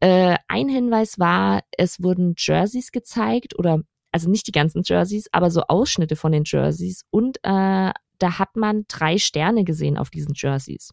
Äh, 0.00 0.36
ein 0.46 0.68
Hinweis 0.68 1.18
war, 1.18 1.62
es 1.76 2.02
wurden 2.02 2.34
Jerseys 2.36 2.92
gezeigt 2.92 3.58
oder 3.58 3.82
also 4.12 4.30
nicht 4.30 4.46
die 4.46 4.52
ganzen 4.52 4.82
Jerseys, 4.84 5.28
aber 5.32 5.50
so 5.50 5.62
Ausschnitte 5.68 6.16
von 6.16 6.32
den 6.32 6.44
Jerseys 6.46 7.04
und 7.10 7.38
äh, 7.42 7.92
da 8.18 8.38
hat 8.38 8.56
man 8.56 8.84
drei 8.88 9.18
Sterne 9.18 9.64
gesehen 9.64 9.96
auf 9.96 10.10
diesen 10.10 10.32
Jerseys. 10.34 10.92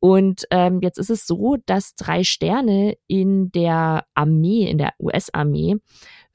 Und 0.00 0.46
ähm, 0.50 0.80
jetzt 0.82 0.98
ist 0.98 1.10
es 1.10 1.26
so, 1.26 1.56
dass 1.66 1.94
drei 1.94 2.24
Sterne 2.24 2.94
in 3.06 3.50
der 3.52 4.06
Armee, 4.14 4.68
in 4.68 4.78
der 4.78 4.94
US-Armee, 4.98 5.76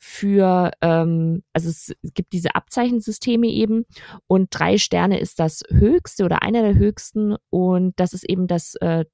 für, 0.04 0.72
ähm, 0.82 1.44
also 1.54 1.70
es 1.70 1.94
gibt 2.16 2.34
diese 2.34 2.56
Abzeichensysteme 2.56 3.48
eben 3.48 3.86
und 4.26 4.48
drei 4.50 4.80
Sterne 4.80 5.20
ist 5.20 5.40
das 5.40 5.62
höchste 5.70 6.26
oder 6.26 6.42
einer 6.42 6.64
der 6.64 6.74
höchsten 6.74 7.36
und 7.52 7.94
das 8.00 8.14
ist 8.14 8.28
eben 8.28 8.48
das 8.48 8.74
äh, 8.82 9.06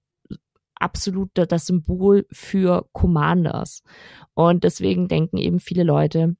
absolute, 0.75 1.45
das 1.45 1.65
Symbol 1.65 2.25
für 2.31 2.87
Commanders. 2.93 3.83
Und 4.33 4.63
deswegen 4.63 5.09
denken 5.09 5.35
eben 5.35 5.59
viele 5.59 5.83
Leute, 5.83 6.37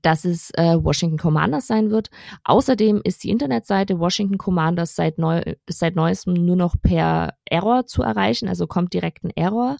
dass 0.00 0.24
es 0.24 0.52
äh, 0.54 0.82
Washington 0.82 1.18
Commanders 1.18 1.66
sein 1.66 1.90
wird. 1.90 2.08
Außerdem 2.44 3.02
ist 3.04 3.24
die 3.24 3.30
Internetseite 3.30 3.98
Washington 3.98 4.38
Commanders 4.38 4.94
seit, 4.94 5.18
neu, 5.18 5.42
seit 5.68 5.96
neuestem 5.96 6.32
nur 6.32 6.56
noch 6.56 6.76
per 6.80 7.34
Error 7.44 7.84
zu 7.84 8.02
erreichen, 8.02 8.48
also 8.48 8.66
kommt 8.66 8.94
direkt 8.94 9.22
ein 9.24 9.36
Error 9.36 9.76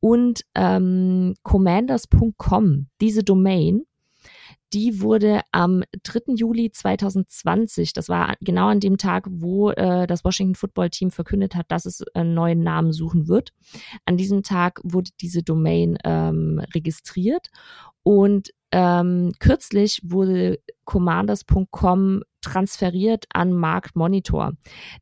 und 0.00 0.42
ähm, 0.54 1.34
commanders.com, 1.42 2.88
diese 3.00 3.24
Domain, 3.24 3.82
die 4.76 5.00
wurde 5.00 5.40
am 5.52 5.84
3. 6.02 6.34
Juli 6.34 6.70
2020, 6.70 7.94
das 7.94 8.10
war 8.10 8.34
genau 8.42 8.68
an 8.68 8.78
dem 8.78 8.98
Tag, 8.98 9.26
wo 9.30 9.70
äh, 9.70 10.06
das 10.06 10.22
Washington 10.22 10.54
Football 10.54 10.90
Team 10.90 11.10
verkündet 11.10 11.54
hat, 11.54 11.72
dass 11.72 11.86
es 11.86 12.02
einen 12.12 12.34
neuen 12.34 12.60
Namen 12.60 12.92
suchen 12.92 13.26
wird. 13.26 13.54
An 14.04 14.18
diesem 14.18 14.42
Tag 14.42 14.80
wurde 14.84 15.12
diese 15.18 15.42
Domain 15.42 15.96
ähm, 16.04 16.60
registriert 16.74 17.48
und 18.02 18.50
ähm, 18.70 19.32
kürzlich 19.40 20.02
wurde 20.04 20.58
commanders.com 20.84 22.22
transferiert 22.42 23.24
an 23.32 23.54
Markt 23.54 23.96
Monitor. 23.96 24.52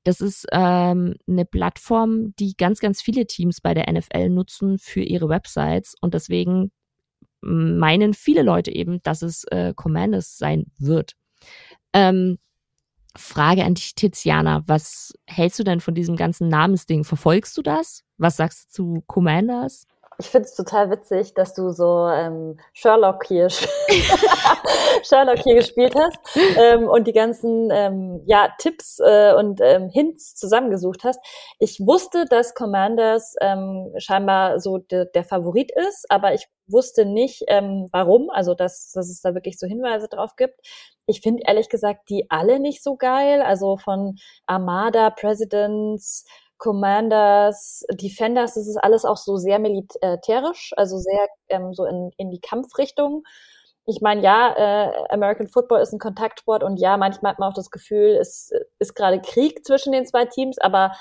Das 0.04 0.20
ist 0.20 0.46
ähm, 0.52 1.16
eine 1.26 1.46
Plattform, 1.46 2.32
die 2.38 2.54
ganz, 2.56 2.78
ganz 2.78 3.02
viele 3.02 3.26
Teams 3.26 3.60
bei 3.60 3.74
der 3.74 3.92
NFL 3.92 4.30
nutzen 4.30 4.78
für 4.78 5.02
ihre 5.02 5.28
Websites 5.28 5.96
und 6.00 6.14
deswegen 6.14 6.70
meinen 7.44 8.14
viele 8.14 8.42
Leute 8.42 8.72
eben, 8.72 9.02
dass 9.02 9.22
es 9.22 9.44
äh, 9.44 9.72
Commanders 9.74 10.38
sein 10.38 10.66
wird. 10.78 11.12
Ähm, 11.92 12.38
Frage 13.16 13.64
an 13.64 13.74
dich, 13.74 13.94
Tiziana, 13.94 14.64
was 14.66 15.14
hältst 15.26 15.58
du 15.58 15.64
denn 15.64 15.80
von 15.80 15.94
diesem 15.94 16.16
ganzen 16.16 16.48
Namensding? 16.48 17.04
Verfolgst 17.04 17.56
du 17.56 17.62
das? 17.62 18.02
Was 18.18 18.36
sagst 18.36 18.78
du 18.78 18.96
zu 18.96 19.04
Commanders? 19.06 19.86
Ich 20.18 20.26
finde 20.30 20.48
es 20.48 20.54
total 20.54 20.90
witzig, 20.90 21.34
dass 21.34 21.54
du 21.54 21.70
so 21.70 22.08
ähm, 22.08 22.58
Sherlock 22.72 23.26
hier 23.26 23.48
Sherlock 25.02 25.38
hier 25.38 25.56
gespielt 25.56 25.94
hast 25.96 26.18
ähm, 26.56 26.88
und 26.88 27.06
die 27.06 27.12
ganzen 27.12 27.70
ähm, 27.70 28.22
ja 28.26 28.48
Tipps 28.58 28.98
äh, 29.00 29.34
und 29.34 29.60
ähm, 29.62 29.88
Hints 29.88 30.34
zusammengesucht 30.34 31.04
hast. 31.04 31.20
Ich 31.58 31.80
wusste, 31.80 32.24
dass 32.26 32.54
Commanders 32.54 33.34
ähm, 33.40 33.92
scheinbar 33.98 34.60
so 34.60 34.78
de, 34.78 35.06
der 35.14 35.24
Favorit 35.24 35.72
ist, 35.88 36.06
aber 36.10 36.34
ich 36.34 36.48
wusste 36.66 37.04
nicht, 37.04 37.44
ähm, 37.48 37.88
warum. 37.92 38.30
Also 38.30 38.54
dass, 38.54 38.92
dass 38.92 39.08
es 39.10 39.20
da 39.20 39.34
wirklich 39.34 39.58
so 39.58 39.66
Hinweise 39.66 40.08
drauf 40.08 40.36
gibt. 40.36 40.60
Ich 41.06 41.20
finde 41.20 41.42
ehrlich 41.46 41.68
gesagt 41.68 42.08
die 42.08 42.26
alle 42.30 42.60
nicht 42.60 42.82
so 42.82 42.96
geil. 42.96 43.42
Also 43.42 43.76
von 43.76 44.16
Armada, 44.46 45.10
Presidents 45.10 46.24
Commanders, 46.64 47.84
Defenders, 47.92 48.54
das 48.54 48.66
ist 48.66 48.78
alles 48.78 49.04
auch 49.04 49.18
so 49.18 49.36
sehr 49.36 49.58
militärisch, 49.58 50.72
also 50.78 50.96
sehr 50.96 51.28
ähm, 51.50 51.74
so 51.74 51.84
in, 51.84 52.10
in 52.16 52.30
die 52.30 52.40
Kampfrichtung. 52.40 53.22
Ich 53.84 54.00
meine, 54.00 54.22
ja, 54.22 54.54
äh, 54.56 54.90
American 55.10 55.46
Football 55.46 55.82
ist 55.82 55.92
ein 55.92 55.98
Kontaktsport 55.98 56.64
und 56.64 56.78
ja, 56.78 56.96
manchmal 56.96 57.32
hat 57.32 57.38
man 57.38 57.50
auch 57.50 57.54
das 57.54 57.70
Gefühl, 57.70 58.16
es 58.18 58.50
ist 58.78 58.94
gerade 58.94 59.20
Krieg 59.20 59.62
zwischen 59.66 59.92
den 59.92 60.06
zwei 60.06 60.24
Teams, 60.24 60.56
aber 60.56 60.92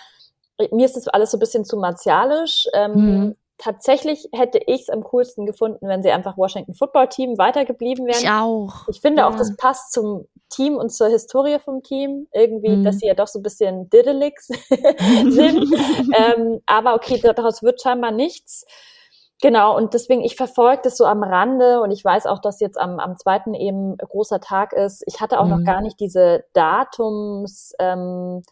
mir 0.72 0.86
ist 0.86 0.98
das 0.98 1.08
alles 1.08 1.32
so 1.32 1.38
ein 1.38 1.40
bisschen 1.40 1.64
zu 1.64 1.78
martialisch. 1.78 2.68
Ähm, 2.74 2.94
mhm. 2.96 3.36
Tatsächlich 3.58 4.28
hätte 4.34 4.60
ich 4.66 4.82
es 4.82 4.90
am 4.90 5.04
coolsten 5.04 5.46
gefunden, 5.46 5.88
wenn 5.88 6.04
sie 6.04 6.12
einfach 6.12 6.38
Washington 6.38 6.74
Football 6.74 7.08
Team 7.08 7.38
weitergeblieben 7.38 8.06
wären. 8.06 8.22
Ich 8.22 8.30
auch. 8.30 8.88
Ich 8.90 9.02
finde 9.02 9.22
ja. 9.22 9.30
auch, 9.30 9.36
das 9.36 9.56
passt 9.58 9.94
zum 9.94 10.28
Team 10.50 10.76
und 10.76 10.92
zur 10.92 11.08
Historie 11.08 11.60
vom 11.60 11.84
Team. 11.84 12.28
Irgendwie, 12.34 12.76
mhm. 12.78 12.84
dass 12.84 13.00
sie 13.00 13.08
ja 13.08 13.14
doch 13.14 13.28
so 13.28 13.40
ein 13.40 13.44
bisschen 13.44 13.90
diddelig 13.90 14.40
sind. 14.40 15.74
ähm, 16.16 16.62
aber 16.66 16.96
okay, 16.96 17.20
daraus 17.22 17.64
wird 17.64 17.82
scheinbar 17.82 18.12
nichts. 18.12 18.66
Genau, 19.42 19.76
und 19.76 19.94
deswegen, 19.94 20.22
ich 20.22 20.38
verfolge 20.38 20.84
das 20.86 20.96
so 20.96 21.06
am 21.06 21.22
Rande 21.22 21.82
und 21.82 21.92
ich 21.92 22.04
weiß 22.04 22.28
auch, 22.28 22.40
dass 22.40 22.62
jetzt 22.62 22.80
am, 22.80 23.00
am 23.00 23.18
zweiten 23.18 23.54
eben 23.54 23.98
großer 23.98 24.40
Tag 24.40 24.72
ist. 24.72 25.04
Ich 25.06 25.20
hatte 25.20 25.40
auch 25.40 25.46
mhm. 25.46 25.52
noch 25.52 25.64
gar 25.66 25.82
nicht 25.82 26.00
diese 26.00 26.46
Datums, 26.54 27.74
ähm, 27.78 28.44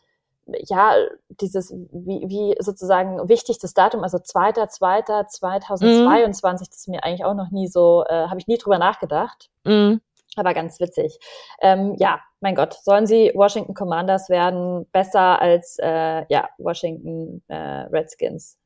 ja, 0.59 0.95
dieses, 1.29 1.71
wie, 1.71 2.23
wie 2.27 2.55
sozusagen 2.59 3.29
wichtig 3.29 3.59
das 3.59 3.73
Datum, 3.73 4.03
also 4.03 4.17
2.2.2022, 4.17 6.51
mhm. 6.51 6.57
das 6.59 6.69
ist 6.69 6.87
mir 6.87 7.03
eigentlich 7.03 7.25
auch 7.25 7.33
noch 7.33 7.51
nie 7.51 7.67
so, 7.67 8.03
äh, 8.07 8.27
habe 8.27 8.39
ich 8.39 8.47
nie 8.47 8.57
drüber 8.57 8.77
nachgedacht. 8.77 9.49
Mhm. 9.63 10.01
Aber 10.35 10.53
ganz 10.53 10.79
witzig. 10.79 11.19
Ähm, 11.61 11.95
ja, 11.97 12.21
mein 12.39 12.55
Gott, 12.55 12.75
sollen 12.83 13.05
sie 13.05 13.31
Washington 13.35 13.73
Commanders 13.73 14.29
werden, 14.29 14.85
besser 14.91 15.41
als 15.41 15.77
äh, 15.81 16.25
ja, 16.29 16.49
Washington 16.57 17.41
äh, 17.47 17.55
Redskins. 17.55 18.57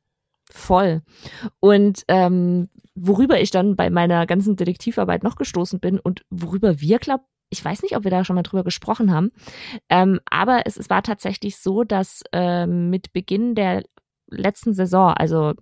Voll. 0.48 1.02
Und 1.58 2.04
ähm, 2.06 2.68
worüber 2.94 3.40
ich 3.40 3.50
dann 3.50 3.74
bei 3.74 3.90
meiner 3.90 4.26
ganzen 4.26 4.56
Detektivarbeit 4.56 5.24
noch 5.24 5.36
gestoßen 5.36 5.80
bin 5.80 5.98
und 5.98 6.24
worüber 6.30 6.80
wir, 6.80 6.98
glaube 6.98 7.24
ich 7.50 7.64
weiß 7.64 7.82
nicht, 7.82 7.96
ob 7.96 8.04
wir 8.04 8.10
da 8.10 8.24
schon 8.24 8.36
mal 8.36 8.42
drüber 8.42 8.64
gesprochen 8.64 9.12
haben, 9.12 9.30
ähm, 9.88 10.20
aber 10.30 10.62
es, 10.66 10.76
es 10.76 10.90
war 10.90 11.02
tatsächlich 11.02 11.58
so, 11.58 11.84
dass 11.84 12.22
äh, 12.32 12.66
mit 12.66 13.12
Beginn 13.12 13.54
der 13.54 13.82
letzten 14.28 14.74
Saison, 14.74 15.12
also 15.12 15.54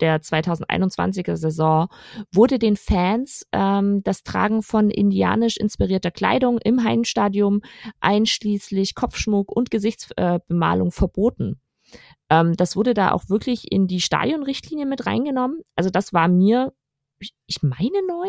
der 0.00 0.20
2021er 0.20 1.36
Saison, 1.36 1.88
wurde 2.32 2.58
den 2.58 2.76
Fans 2.76 3.46
ähm, 3.52 4.02
das 4.02 4.22
Tragen 4.22 4.62
von 4.62 4.90
indianisch 4.90 5.56
inspirierter 5.56 6.10
Kleidung 6.10 6.58
im 6.58 6.84
Heimstadium 6.84 7.62
einschließlich 8.00 8.94
Kopfschmuck 8.94 9.50
und 9.50 9.70
Gesichtsbemalung 9.70 10.88
äh, 10.88 10.92
verboten. 10.92 11.60
Ähm, 12.28 12.56
das 12.56 12.76
wurde 12.76 12.94
da 12.94 13.12
auch 13.12 13.28
wirklich 13.28 13.72
in 13.72 13.86
die 13.86 14.00
Stadionrichtlinie 14.00 14.86
mit 14.86 15.06
reingenommen. 15.06 15.62
Also 15.74 15.90
das 15.90 16.12
war 16.12 16.28
mir, 16.28 16.72
ich 17.18 17.62
meine 17.62 18.06
neu, 18.06 18.28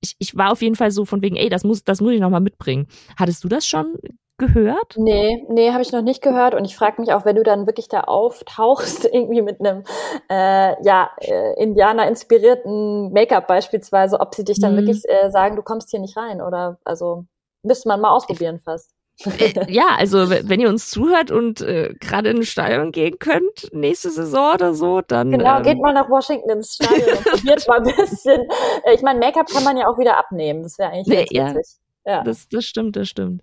ich, 0.00 0.16
ich 0.18 0.36
war 0.36 0.52
auf 0.52 0.62
jeden 0.62 0.76
Fall 0.76 0.90
so 0.90 1.04
von 1.04 1.22
wegen, 1.22 1.36
ey, 1.36 1.48
das 1.48 1.64
muss, 1.64 1.84
das 1.84 2.00
muss 2.00 2.12
ich 2.12 2.20
nochmal 2.20 2.40
mitbringen. 2.40 2.86
Hattest 3.16 3.42
du 3.44 3.48
das 3.48 3.66
schon 3.66 3.96
gehört? 4.38 4.94
Nee, 4.96 5.44
nee, 5.48 5.72
habe 5.72 5.82
ich 5.82 5.92
noch 5.92 6.02
nicht 6.02 6.22
gehört. 6.22 6.54
Und 6.54 6.64
ich 6.64 6.76
frage 6.76 7.00
mich 7.00 7.12
auch, 7.12 7.24
wenn 7.24 7.36
du 7.36 7.42
dann 7.42 7.66
wirklich 7.66 7.88
da 7.88 8.02
auftauchst, 8.02 9.04
irgendwie 9.12 9.42
mit 9.42 9.60
einem 9.60 9.82
äh, 10.30 10.82
ja, 10.84 11.10
äh, 11.18 11.62
Indianer-inspirierten 11.62 13.12
Make-up 13.12 13.46
beispielsweise, 13.46 14.20
ob 14.20 14.34
sie 14.34 14.44
dich 14.44 14.60
dann 14.60 14.72
mhm. 14.72 14.78
wirklich 14.78 15.02
äh, 15.08 15.30
sagen, 15.30 15.56
du 15.56 15.62
kommst 15.62 15.90
hier 15.90 16.00
nicht 16.00 16.16
rein. 16.16 16.40
Oder 16.40 16.78
also 16.84 17.26
müsste 17.62 17.88
man 17.88 18.00
mal 18.00 18.10
ausprobieren 18.10 18.60
fast. 18.60 18.94
Äh, 19.24 19.72
ja, 19.72 19.96
also 19.96 20.30
wenn 20.30 20.60
ihr 20.60 20.68
uns 20.68 20.90
zuhört 20.90 21.30
und 21.30 21.60
äh, 21.60 21.94
gerade 22.00 22.30
in 22.30 22.38
ein 22.38 22.44
Stadion 22.44 22.92
gehen 22.92 23.18
könnt, 23.18 23.72
nächste 23.72 24.10
Saison 24.10 24.54
oder 24.54 24.74
so, 24.74 25.00
dann. 25.00 25.32
Genau, 25.32 25.56
ähm, 25.56 25.62
geht 25.64 25.78
mal 25.78 25.92
nach 25.92 26.08
Washington 26.08 26.50
ins 26.50 26.74
Stadion 26.74 27.16
und 27.16 27.24
probiert 27.24 27.66
mal 27.66 27.78
ein 27.78 27.96
bisschen. 27.96 28.42
Äh, 28.84 28.94
ich 28.94 29.02
meine, 29.02 29.18
Make-up 29.18 29.48
kann 29.48 29.64
man 29.64 29.76
ja 29.76 29.88
auch 29.88 29.98
wieder 29.98 30.18
abnehmen. 30.18 30.62
Das 30.62 30.78
wäre 30.78 30.90
eigentlich 30.90 31.30
ganz 31.30 31.32
ja, 31.32 31.54
witzig. 31.54 31.78
Ja, 32.06 32.22
das, 32.22 32.48
das 32.48 32.64
stimmt, 32.64 32.94
das 32.96 33.08
stimmt. 33.08 33.42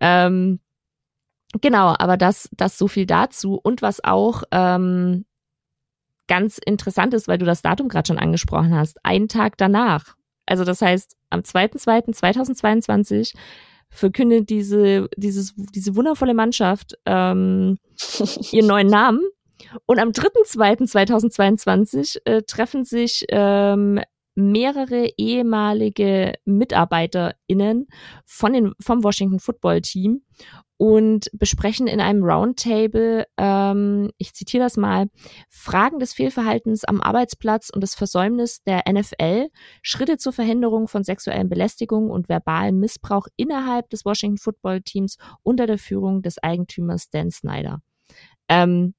Ähm, 0.00 0.60
genau, 1.60 1.94
aber 1.98 2.16
das, 2.16 2.48
das 2.52 2.76
so 2.76 2.88
viel 2.88 3.06
dazu. 3.06 3.58
Und 3.62 3.80
was 3.80 4.02
auch 4.04 4.42
ähm, 4.50 5.24
ganz 6.26 6.58
interessant 6.58 7.14
ist, 7.14 7.28
weil 7.28 7.38
du 7.38 7.46
das 7.46 7.62
Datum 7.62 7.88
gerade 7.88 8.08
schon 8.08 8.18
angesprochen 8.18 8.74
hast, 8.76 8.98
einen 9.04 9.28
Tag 9.28 9.56
danach. 9.56 10.16
Also 10.46 10.64
das 10.64 10.82
heißt, 10.82 11.16
am 11.30 11.40
2.2.2022 11.40 13.34
verkündet 13.92 14.50
diese, 14.50 15.08
dieses, 15.16 15.54
diese 15.56 15.94
wundervolle 15.94 16.34
Mannschaft 16.34 16.98
ähm, 17.06 17.78
ihren 18.50 18.66
neuen 18.66 18.88
Namen. 18.88 19.20
Und 19.86 20.00
am 20.00 20.08
3.2.2022 20.08 22.18
äh, 22.24 22.42
treffen 22.42 22.84
sich 22.84 23.24
ähm, 23.28 24.00
mehrere 24.34 25.12
ehemalige 25.16 26.32
MitarbeiterInnen 26.46 27.86
von 28.24 28.54
den, 28.54 28.72
vom 28.80 29.04
Washington 29.04 29.38
Football 29.38 29.82
Team 29.82 30.22
und 30.82 31.30
besprechen 31.32 31.86
in 31.86 32.00
einem 32.00 32.24
Roundtable, 32.24 33.28
ähm, 33.36 34.10
ich 34.18 34.34
zitiere 34.34 34.64
das 34.64 34.76
mal, 34.76 35.06
Fragen 35.48 36.00
des 36.00 36.12
Fehlverhaltens 36.12 36.82
am 36.82 37.00
Arbeitsplatz 37.00 37.70
und 37.70 37.82
des 37.82 37.94
Versäumnis 37.94 38.64
der 38.64 38.82
NFL, 38.90 39.46
Schritte 39.80 40.18
zur 40.18 40.32
Verhinderung 40.32 40.88
von 40.88 41.04
sexuellen 41.04 41.48
Belästigungen 41.48 42.10
und 42.10 42.28
verbalem 42.28 42.80
Missbrauch 42.80 43.28
innerhalb 43.36 43.90
des 43.90 44.04
Washington 44.04 44.38
Football 44.38 44.82
Teams 44.82 45.18
unter 45.44 45.68
der 45.68 45.78
Führung 45.78 46.20
des 46.20 46.42
Eigentümers 46.42 47.10
Dan 47.10 47.30
Snyder. 47.30 47.78
Ähm, 48.48 48.94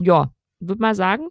ja, 0.00 0.32
würde 0.60 0.80
mal 0.80 0.94
sagen, 0.94 1.28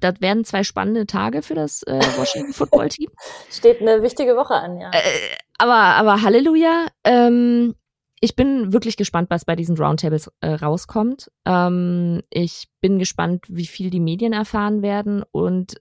das 0.00 0.22
werden 0.22 0.46
zwei 0.46 0.64
spannende 0.64 1.04
Tage 1.04 1.42
für 1.42 1.54
das 1.54 1.82
äh, 1.82 2.00
Washington 2.16 2.54
Football 2.54 2.88
Team. 2.88 3.10
Steht 3.50 3.82
eine 3.82 4.00
wichtige 4.00 4.36
Woche 4.36 4.54
an, 4.54 4.80
ja. 4.80 4.90
Äh, 4.90 5.36
aber, 5.58 5.74
aber 5.74 6.22
Halleluja. 6.22 6.86
Ähm, 7.04 7.74
ich 8.24 8.36
bin 8.36 8.72
wirklich 8.72 8.96
gespannt, 8.96 9.28
was 9.28 9.44
bei 9.44 9.54
diesen 9.54 9.76
Roundtables 9.76 10.32
äh, 10.40 10.54
rauskommt. 10.54 11.30
Ähm, 11.44 12.22
ich 12.30 12.70
bin 12.80 12.98
gespannt, 12.98 13.44
wie 13.48 13.66
viel 13.66 13.90
die 13.90 14.00
Medien 14.00 14.32
erfahren 14.32 14.80
werden. 14.80 15.22
Und 15.30 15.74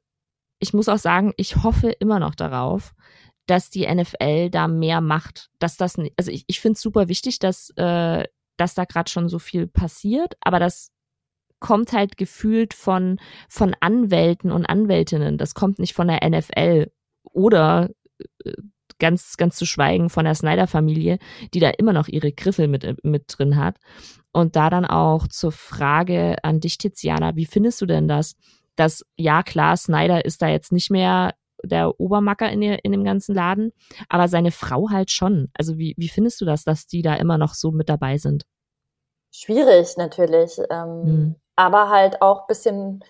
ich 0.59 0.73
muss 0.73 0.89
auch 0.89 0.97
sagen, 0.97 1.31
ich 1.37 1.63
hoffe 1.63 1.91
immer 1.91 2.19
noch 2.19 2.35
darauf, 2.35 2.95
dass 3.45 3.69
die 3.69 3.87
NFL 3.87 4.49
da 4.49 4.67
mehr 4.67 4.99
macht. 4.99 5.51
Dass 5.59 5.77
das, 5.77 5.95
also 6.17 6.31
ich, 6.31 6.43
ich 6.47 6.59
finde 6.59 6.75
es 6.75 6.81
super 6.81 7.07
wichtig, 7.07 7.39
dass, 7.39 7.69
äh, 7.77 8.25
dass 8.57 8.73
da 8.73 8.83
gerade 8.83 9.09
schon 9.09 9.29
so 9.29 9.39
viel 9.39 9.65
passiert, 9.65 10.35
aber 10.41 10.59
das 10.59 10.91
kommt 11.61 11.93
halt 11.93 12.17
gefühlt 12.17 12.73
von, 12.73 13.21
von 13.47 13.73
Anwälten 13.79 14.51
und 14.51 14.65
Anwältinnen. 14.65 15.37
Das 15.37 15.53
kommt 15.53 15.79
nicht 15.79 15.93
von 15.93 16.09
der 16.09 16.29
NFL 16.29 16.91
oder 17.23 17.89
äh, 18.43 18.51
ganz, 19.03 19.35
ganz 19.35 19.57
zu 19.57 19.65
schweigen 19.65 20.09
von 20.09 20.23
der 20.23 20.33
Snyder-Familie, 20.33 21.19
die 21.53 21.59
da 21.59 21.71
immer 21.71 21.91
noch 21.91 22.07
ihre 22.07 22.31
Griffel 22.31 22.69
mit, 22.69 23.03
mit 23.03 23.25
drin 23.27 23.57
hat. 23.57 23.75
Und 24.31 24.55
da 24.55 24.69
dann 24.69 24.85
auch 24.85 25.27
zur 25.27 25.51
Frage 25.51 26.37
an 26.41 26.61
dich, 26.61 26.77
Tiziana, 26.77 27.35
wie 27.35 27.45
findest 27.45 27.81
du 27.81 27.85
denn 27.85 28.07
das? 28.07 28.37
Dass, 28.77 29.03
ja 29.17 29.43
klar, 29.43 29.75
Snyder 29.75 30.23
ist 30.23 30.41
da 30.41 30.47
jetzt 30.47 30.71
nicht 30.71 30.89
mehr 30.89 31.33
der 31.65 31.99
Obermacker 31.99 32.49
in, 32.49 32.61
in 32.61 32.93
dem 32.93 33.03
ganzen 33.03 33.35
Laden, 33.35 33.73
aber 34.07 34.29
seine 34.29 34.51
Frau 34.51 34.89
halt 34.89 35.11
schon. 35.11 35.49
Also 35.53 35.77
wie, 35.77 35.95
wie 35.97 36.09
findest 36.09 36.39
du 36.39 36.45
das, 36.45 36.63
dass 36.63 36.87
die 36.87 37.01
da 37.01 37.15
immer 37.15 37.37
noch 37.37 37.55
so 37.55 37.71
mit 37.71 37.89
dabei 37.89 38.17
sind? 38.17 38.45
Schwierig 39.31 39.97
natürlich, 39.97 40.59
ähm, 40.69 41.03
hm. 41.03 41.35
aber 41.57 41.89
halt 41.89 42.21
auch 42.21 42.47
bisschen 42.47 43.03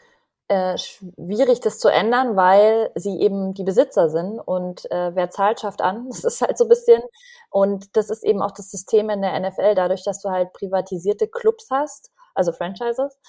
äh, 0.53 0.77
schwierig, 0.77 1.59
das 1.61 1.79
zu 1.79 1.89
ändern, 1.89 2.35
weil 2.35 2.91
sie 2.95 3.19
eben 3.19 3.53
die 3.55 3.63
Besitzer 3.63 4.09
sind 4.09 4.39
und 4.39 4.89
äh, 4.91 5.15
wer 5.15 5.29
zahlt, 5.31 5.59
schafft 5.59 5.81
an. 5.81 6.07
Das 6.11 6.23
ist 6.23 6.41
halt 6.41 6.57
so 6.57 6.65
ein 6.65 6.69
bisschen. 6.69 7.01
Und 7.49 7.95
das 7.97 8.09
ist 8.09 8.23
eben 8.23 8.41
auch 8.41 8.51
das 8.51 8.69
System 8.71 9.09
in 9.09 9.21
der 9.21 9.39
NFL. 9.39 9.75
Dadurch, 9.75 10.03
dass 10.03 10.21
du 10.21 10.29
halt 10.29 10.53
privatisierte 10.53 11.27
Clubs 11.27 11.67
hast, 11.71 12.11
also 12.35 12.51
Franchises, 12.51 13.19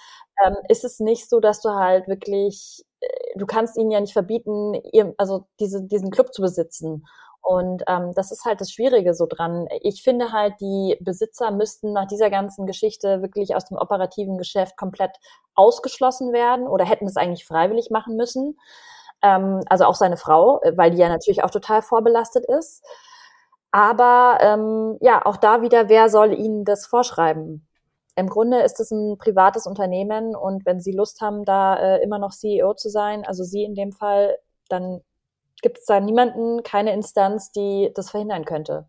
ähm, 0.44 0.56
ist 0.68 0.84
es 0.84 1.00
nicht 1.00 1.28
so, 1.28 1.40
dass 1.40 1.60
du 1.60 1.70
halt 1.70 2.08
wirklich, 2.08 2.84
äh, 3.00 3.38
du 3.38 3.46
kannst 3.46 3.76
ihnen 3.78 3.90
ja 3.90 4.00
nicht 4.00 4.12
verbieten, 4.12 4.74
ihr, 4.92 5.14
also 5.18 5.46
diese, 5.60 5.82
diesen 5.82 6.10
Club 6.10 6.32
zu 6.34 6.42
besitzen. 6.42 7.04
Und 7.44 7.82
ähm, 7.88 8.12
das 8.14 8.32
ist 8.32 8.46
halt 8.46 8.62
das 8.62 8.70
Schwierige 8.70 9.12
so 9.12 9.26
dran. 9.26 9.68
Ich 9.82 10.02
finde 10.02 10.32
halt, 10.32 10.54
die 10.62 10.96
Besitzer 11.00 11.50
müssten 11.50 11.92
nach 11.92 12.06
dieser 12.06 12.30
ganzen 12.30 12.64
Geschichte 12.64 13.20
wirklich 13.20 13.54
aus 13.54 13.66
dem 13.66 13.76
operativen 13.76 14.38
Geschäft 14.38 14.78
komplett 14.78 15.10
ausgeschlossen 15.54 16.32
werden 16.32 16.66
oder 16.66 16.86
hätten 16.86 17.06
es 17.06 17.18
eigentlich 17.18 17.44
freiwillig 17.44 17.90
machen 17.90 18.16
müssen. 18.16 18.58
Ähm, 19.22 19.60
also 19.68 19.84
auch 19.84 19.94
seine 19.94 20.16
Frau, 20.16 20.62
weil 20.74 20.92
die 20.92 20.96
ja 20.96 21.10
natürlich 21.10 21.44
auch 21.44 21.50
total 21.50 21.82
vorbelastet 21.82 22.46
ist. 22.46 22.82
Aber 23.72 24.38
ähm, 24.40 24.96
ja, 25.02 25.20
auch 25.26 25.36
da 25.36 25.60
wieder, 25.60 25.90
wer 25.90 26.08
soll 26.08 26.32
ihnen 26.32 26.64
das 26.64 26.86
vorschreiben? 26.86 27.68
Im 28.16 28.28
Grunde 28.30 28.60
ist 28.62 28.80
es 28.80 28.90
ein 28.90 29.18
privates 29.18 29.66
Unternehmen 29.66 30.34
und 30.34 30.64
wenn 30.64 30.80
sie 30.80 30.92
Lust 30.92 31.20
haben, 31.20 31.44
da 31.44 31.76
äh, 31.76 32.02
immer 32.02 32.18
noch 32.18 32.30
CEO 32.30 32.72
zu 32.72 32.88
sein, 32.88 33.26
also 33.26 33.44
sie 33.44 33.64
in 33.64 33.74
dem 33.74 33.92
Fall, 33.92 34.38
dann 34.70 35.02
gibt 35.62 35.78
es 35.78 35.84
da 35.84 36.00
niemanden, 36.00 36.62
keine 36.62 36.92
Instanz, 36.92 37.52
die 37.52 37.90
das 37.94 38.10
verhindern 38.10 38.44
könnte. 38.44 38.86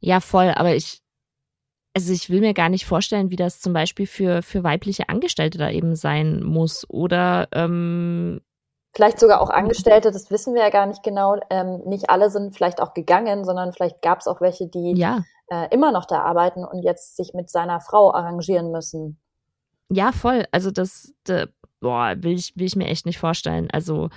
Ja, 0.00 0.20
voll, 0.20 0.52
aber 0.54 0.74
ich, 0.74 1.02
also 1.94 2.12
ich 2.12 2.30
will 2.30 2.40
mir 2.40 2.54
gar 2.54 2.68
nicht 2.68 2.86
vorstellen, 2.86 3.30
wie 3.30 3.36
das 3.36 3.60
zum 3.60 3.72
Beispiel 3.72 4.06
für, 4.06 4.42
für 4.42 4.62
weibliche 4.62 5.08
Angestellte 5.08 5.58
da 5.58 5.70
eben 5.70 5.96
sein 5.96 6.42
muss. 6.42 6.84
Oder 6.90 7.48
ähm, 7.52 8.40
vielleicht 8.94 9.18
sogar 9.18 9.40
auch 9.40 9.50
Angestellte, 9.50 10.10
das 10.10 10.30
wissen 10.30 10.54
wir 10.54 10.62
ja 10.62 10.70
gar 10.70 10.86
nicht 10.86 11.02
genau. 11.02 11.36
Ähm, 11.50 11.82
nicht 11.86 12.10
alle 12.10 12.30
sind 12.30 12.54
vielleicht 12.54 12.80
auch 12.80 12.94
gegangen, 12.94 13.44
sondern 13.44 13.72
vielleicht 13.72 14.02
gab 14.02 14.20
es 14.20 14.26
auch 14.26 14.40
welche, 14.40 14.68
die 14.68 14.94
ja. 14.96 15.24
äh, 15.48 15.68
immer 15.70 15.90
noch 15.90 16.04
da 16.04 16.20
arbeiten 16.20 16.64
und 16.64 16.82
jetzt 16.82 17.16
sich 17.16 17.32
mit 17.34 17.50
seiner 17.50 17.80
Frau 17.80 18.12
arrangieren 18.12 18.70
müssen. 18.70 19.18
Ja, 19.88 20.12
voll. 20.12 20.44
Also 20.50 20.70
das, 20.70 21.14
de, 21.26 21.46
boah, 21.80 22.14
will 22.18 22.32
ich, 22.32 22.56
will 22.56 22.66
ich 22.66 22.76
mir 22.76 22.88
echt 22.88 23.06
nicht 23.06 23.18
vorstellen. 23.18 23.70
Also, 23.70 24.10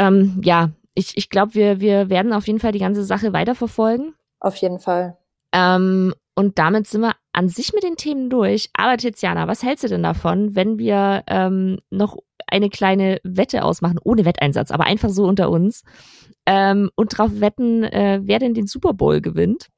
ähm, 0.00 0.40
ja, 0.42 0.70
ich, 0.94 1.16
ich 1.16 1.28
glaube, 1.28 1.54
wir, 1.54 1.80
wir 1.80 2.08
werden 2.08 2.32
auf 2.32 2.46
jeden 2.46 2.58
Fall 2.58 2.72
die 2.72 2.78
ganze 2.78 3.04
Sache 3.04 3.34
weiterverfolgen. 3.34 4.14
Auf 4.40 4.56
jeden 4.56 4.78
Fall. 4.78 5.18
Ähm, 5.52 6.14
und 6.34 6.58
damit 6.58 6.86
sind 6.86 7.02
wir 7.02 7.12
an 7.32 7.48
sich 7.48 7.74
mit 7.74 7.82
den 7.82 7.96
Themen 7.96 8.30
durch. 8.30 8.70
Aber 8.72 8.96
Tiziana, 8.96 9.46
was 9.46 9.62
hältst 9.62 9.84
du 9.84 9.88
denn 9.88 10.02
davon, 10.02 10.54
wenn 10.54 10.78
wir 10.78 11.22
ähm, 11.26 11.78
noch 11.90 12.16
eine 12.46 12.70
kleine 12.70 13.18
Wette 13.24 13.62
ausmachen, 13.62 13.98
ohne 14.02 14.24
Wetteinsatz, 14.24 14.70
aber 14.70 14.84
einfach 14.84 15.10
so 15.10 15.24
unter 15.24 15.50
uns 15.50 15.82
ähm, 16.46 16.90
und 16.96 17.18
drauf 17.18 17.30
wetten, 17.34 17.84
äh, 17.84 18.20
wer 18.22 18.38
denn 18.38 18.54
den 18.54 18.66
Super 18.66 18.94
Bowl 18.94 19.20
gewinnt? 19.20 19.68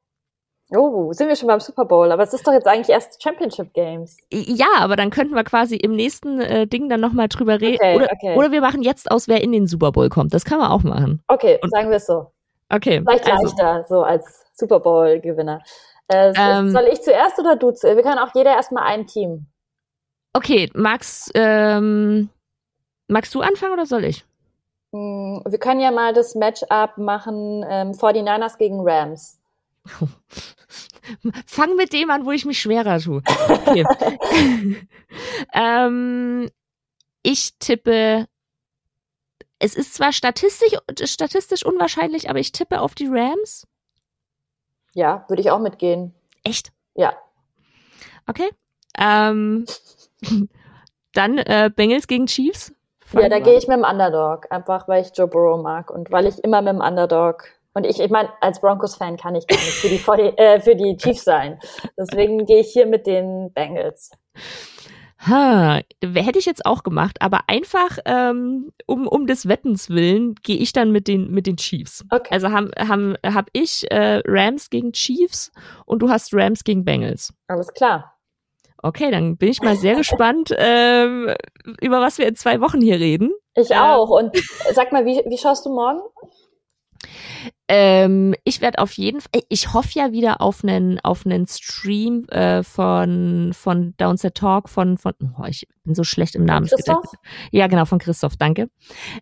Oh, 0.74 1.12
sind 1.12 1.28
wir 1.28 1.36
schon 1.36 1.48
beim 1.48 1.60
Super 1.60 1.84
Bowl? 1.84 2.10
Aber 2.10 2.22
es 2.22 2.32
ist 2.32 2.46
doch 2.46 2.52
jetzt 2.52 2.66
eigentlich 2.66 2.88
erst 2.88 3.22
Championship 3.22 3.72
Games. 3.74 4.16
Ja, 4.32 4.66
aber 4.78 4.96
dann 4.96 5.10
könnten 5.10 5.34
wir 5.34 5.44
quasi 5.44 5.76
im 5.76 5.94
nächsten 5.94 6.40
äh, 6.40 6.66
Ding 6.66 6.88
dann 6.88 7.00
nochmal 7.00 7.28
drüber 7.28 7.60
reden. 7.60 7.76
Okay, 7.80 7.96
oder, 7.96 8.08
okay. 8.12 8.36
oder 8.36 8.52
wir 8.52 8.60
machen 8.60 8.82
jetzt 8.82 9.10
aus, 9.10 9.28
wer 9.28 9.42
in 9.42 9.52
den 9.52 9.66
Super 9.66 9.92
Bowl 9.92 10.08
kommt. 10.08 10.32
Das 10.32 10.44
kann 10.44 10.58
man 10.58 10.70
auch 10.70 10.82
machen. 10.82 11.22
Okay, 11.28 11.58
Und- 11.62 11.70
sagen 11.70 11.90
wir 11.90 11.96
es 11.96 12.06
so. 12.06 12.26
Okay. 12.70 13.02
Vielleicht 13.06 13.30
also, 13.30 13.44
leichter, 13.44 13.84
so 13.86 14.02
als 14.02 14.44
Super 14.54 14.80
Bowl-Gewinner. 14.80 15.60
Äh, 16.08 16.32
Ähm. 16.36 16.70
soll 16.70 16.88
ich 16.90 17.02
zuerst 17.02 17.38
oder 17.38 17.56
du 17.56 17.70
zuerst? 17.72 17.96
Wir 17.96 18.02
können 18.02 18.18
auch 18.18 18.34
jeder 18.34 18.52
erstmal 18.54 18.84
ein 18.84 19.06
Team. 19.06 19.46
okay, 20.32 20.70
Max, 20.74 21.30
ähm, 21.34 22.30
magst 23.08 23.34
du 23.34 23.42
anfangen 23.42 23.74
oder 23.74 23.84
soll 23.84 24.04
ich? 24.04 24.24
Hm, 24.94 25.42
Wir 25.46 25.58
können 25.58 25.80
ja 25.80 25.90
mal 25.90 26.14
das 26.14 26.34
Matchup 26.34 26.96
machen, 26.96 27.62
ähm, 27.68 27.92
49ers 27.92 28.56
gegen 28.56 28.80
Rams. 28.80 29.38
Fang 31.47 31.76
mit 31.76 31.93
dem 31.93 32.11
an, 32.11 32.24
wo 32.24 32.30
ich 32.30 32.45
mich 32.45 32.61
schwerer 32.61 32.99
tue. 32.99 33.22
Okay. 33.49 33.85
ähm, 35.53 36.51
ich 37.22 37.59
tippe. 37.59 38.26
Es 39.59 39.74
ist 39.74 39.95
zwar 39.95 40.12
statistisch, 40.12 40.76
statistisch 41.05 41.64
unwahrscheinlich, 41.64 42.28
aber 42.28 42.41
ich 42.41 42.53
tippe 42.53 42.80
auf 42.80 42.95
die 42.95 43.07
Rams. 43.07 43.66
Ja, 44.93 45.24
würde 45.28 45.41
ich 45.41 45.51
auch 45.51 45.61
mitgehen. 45.61 46.14
Echt? 46.43 46.72
Ja. 46.95 47.14
Okay. 48.26 48.51
Ähm, 48.99 49.66
dann 51.12 51.39
äh, 51.39 51.70
Bengals 51.74 52.07
gegen 52.07 52.26
Chiefs. 52.26 52.72
Ja, 53.12 53.28
da 53.28 53.41
gehe 53.41 53.59
ich 53.59 53.68
mit 53.68 53.76
dem 53.76 53.85
Underdog, 53.85 54.51
einfach 54.51 54.89
weil 54.89 55.03
ich 55.03 55.12
Joe 55.14 55.28
Burrow 55.28 55.62
mag 55.62 55.91
und 55.91 56.11
weil 56.11 56.26
ich 56.26 56.43
immer 56.43 56.62
mit 56.62 56.72
dem 56.72 56.80
Underdog 56.80 57.45
und 57.74 57.86
ich, 57.86 58.00
ich 58.00 58.10
meine, 58.10 58.30
als 58.40 58.60
Broncos-Fan 58.60 59.16
kann 59.16 59.34
ich 59.34 59.46
gar 59.46 59.56
nicht 59.56 59.72
für 59.72 59.88
die, 59.88 59.98
40, 59.98 60.32
äh, 60.38 60.60
für 60.60 60.76
die 60.76 60.96
Chiefs 60.96 61.24
sein. 61.24 61.58
Deswegen 61.98 62.44
gehe 62.46 62.60
ich 62.60 62.72
hier 62.72 62.86
mit 62.86 63.06
den 63.06 63.52
Bengals. 63.52 64.10
Ha, 65.26 65.80
hätte 66.02 66.38
ich 66.38 66.46
jetzt 66.46 66.66
auch 66.66 66.82
gemacht, 66.82 67.18
aber 67.20 67.42
einfach 67.46 67.98
ähm, 68.06 68.72
um, 68.86 69.06
um 69.06 69.26
des 69.26 69.46
Wettens 69.46 69.88
willen 69.88 70.34
gehe 70.42 70.56
ich 70.56 70.72
dann 70.72 70.90
mit 70.90 71.06
den 71.06 71.30
mit 71.30 71.46
den 71.46 71.56
Chiefs. 71.56 72.04
Okay. 72.10 72.28
Also 72.32 72.50
haben 72.50 72.72
haben 72.76 73.14
hab 73.24 73.46
ich 73.52 73.88
äh, 73.92 74.20
Rams 74.26 74.68
gegen 74.68 74.92
Chiefs 74.92 75.52
und 75.86 76.00
du 76.00 76.10
hast 76.10 76.34
Rams 76.34 76.64
gegen 76.64 76.84
Bengals. 76.84 77.32
Alles 77.46 77.72
klar. 77.72 78.16
Okay, 78.82 79.12
dann 79.12 79.36
bin 79.36 79.48
ich 79.48 79.62
mal 79.62 79.76
sehr 79.76 79.94
gespannt, 79.94 80.52
ähm, 80.58 81.32
über 81.80 82.00
was 82.00 82.18
wir 82.18 82.26
in 82.26 82.34
zwei 82.34 82.60
Wochen 82.60 82.80
hier 82.80 82.98
reden. 82.98 83.32
Ich 83.54 83.76
auch. 83.76 84.10
Und 84.10 84.36
sag 84.72 84.90
mal, 84.90 85.06
wie, 85.06 85.22
wie 85.24 85.38
schaust 85.38 85.64
du 85.66 85.70
morgen? 85.70 86.00
Ähm, 87.68 88.34
ich 88.44 88.60
werde 88.60 88.78
auf 88.78 88.92
jeden 88.92 89.20
Fall, 89.20 89.42
ich 89.48 89.72
hoffe 89.72 89.90
ja 89.94 90.12
wieder 90.12 90.40
auf 90.40 90.62
einen 90.62 91.00
auf 91.00 91.24
einen 91.24 91.46
Stream 91.46 92.24
äh, 92.28 92.62
von 92.62 93.52
von 93.54 93.94
Downset 93.96 94.34
Talk 94.34 94.68
von 94.68 94.98
von 94.98 95.14
oh, 95.38 95.44
ich 95.46 95.66
bin 95.84 95.94
so 95.94 96.04
schlecht 96.04 96.34
im. 96.34 96.46
Christoph? 96.46 97.12
Ja, 97.50 97.66
genau, 97.66 97.84
von 97.84 97.98
Christoph, 97.98 98.36
danke. 98.36 98.68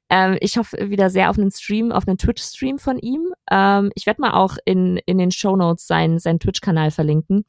Ähm, 0.09 0.37
ich 0.41 0.57
hoffe 0.57 0.91
wieder 0.91 1.11
sehr 1.11 1.31
auf 1.31 1.39
einen 1.39 1.51
Stream, 1.51 1.93
auf 1.93 2.07
einen 2.07 2.19
Twitch-Stream 2.19 2.79
von 2.79 2.99
ihm. 2.99 3.33
Ähm, 3.51 3.91
ich 3.95 4.07
werde 4.07 4.21
mal 4.21 4.33
auch 4.33 4.57
in, 4.65 4.99
in 5.07 5.19
den 5.19 5.31
Show 5.31 5.57
Notes 5.57 5.87
seinen, 5.87 6.19
seinen 6.19 6.41
Twitch-Kanal 6.41 6.91
verlinken. 6.91 7.45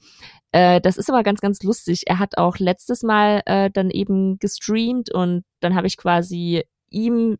Äh, 0.51 0.81
das 0.81 0.97
ist 0.97 1.09
aber 1.09 1.23
ganz, 1.23 1.41
ganz 1.41 1.63
lustig. 1.63 2.03
Er 2.07 2.19
hat 2.19 2.37
auch 2.37 2.57
letztes 2.57 3.03
Mal 3.03 3.41
äh, 3.45 3.69
dann 3.71 3.89
eben 3.89 4.37
gestreamt 4.39 5.11
und 5.13 5.43
dann 5.61 5.75
habe 5.75 5.87
ich 5.87 5.97
quasi 5.97 6.63
ihm 6.89 7.37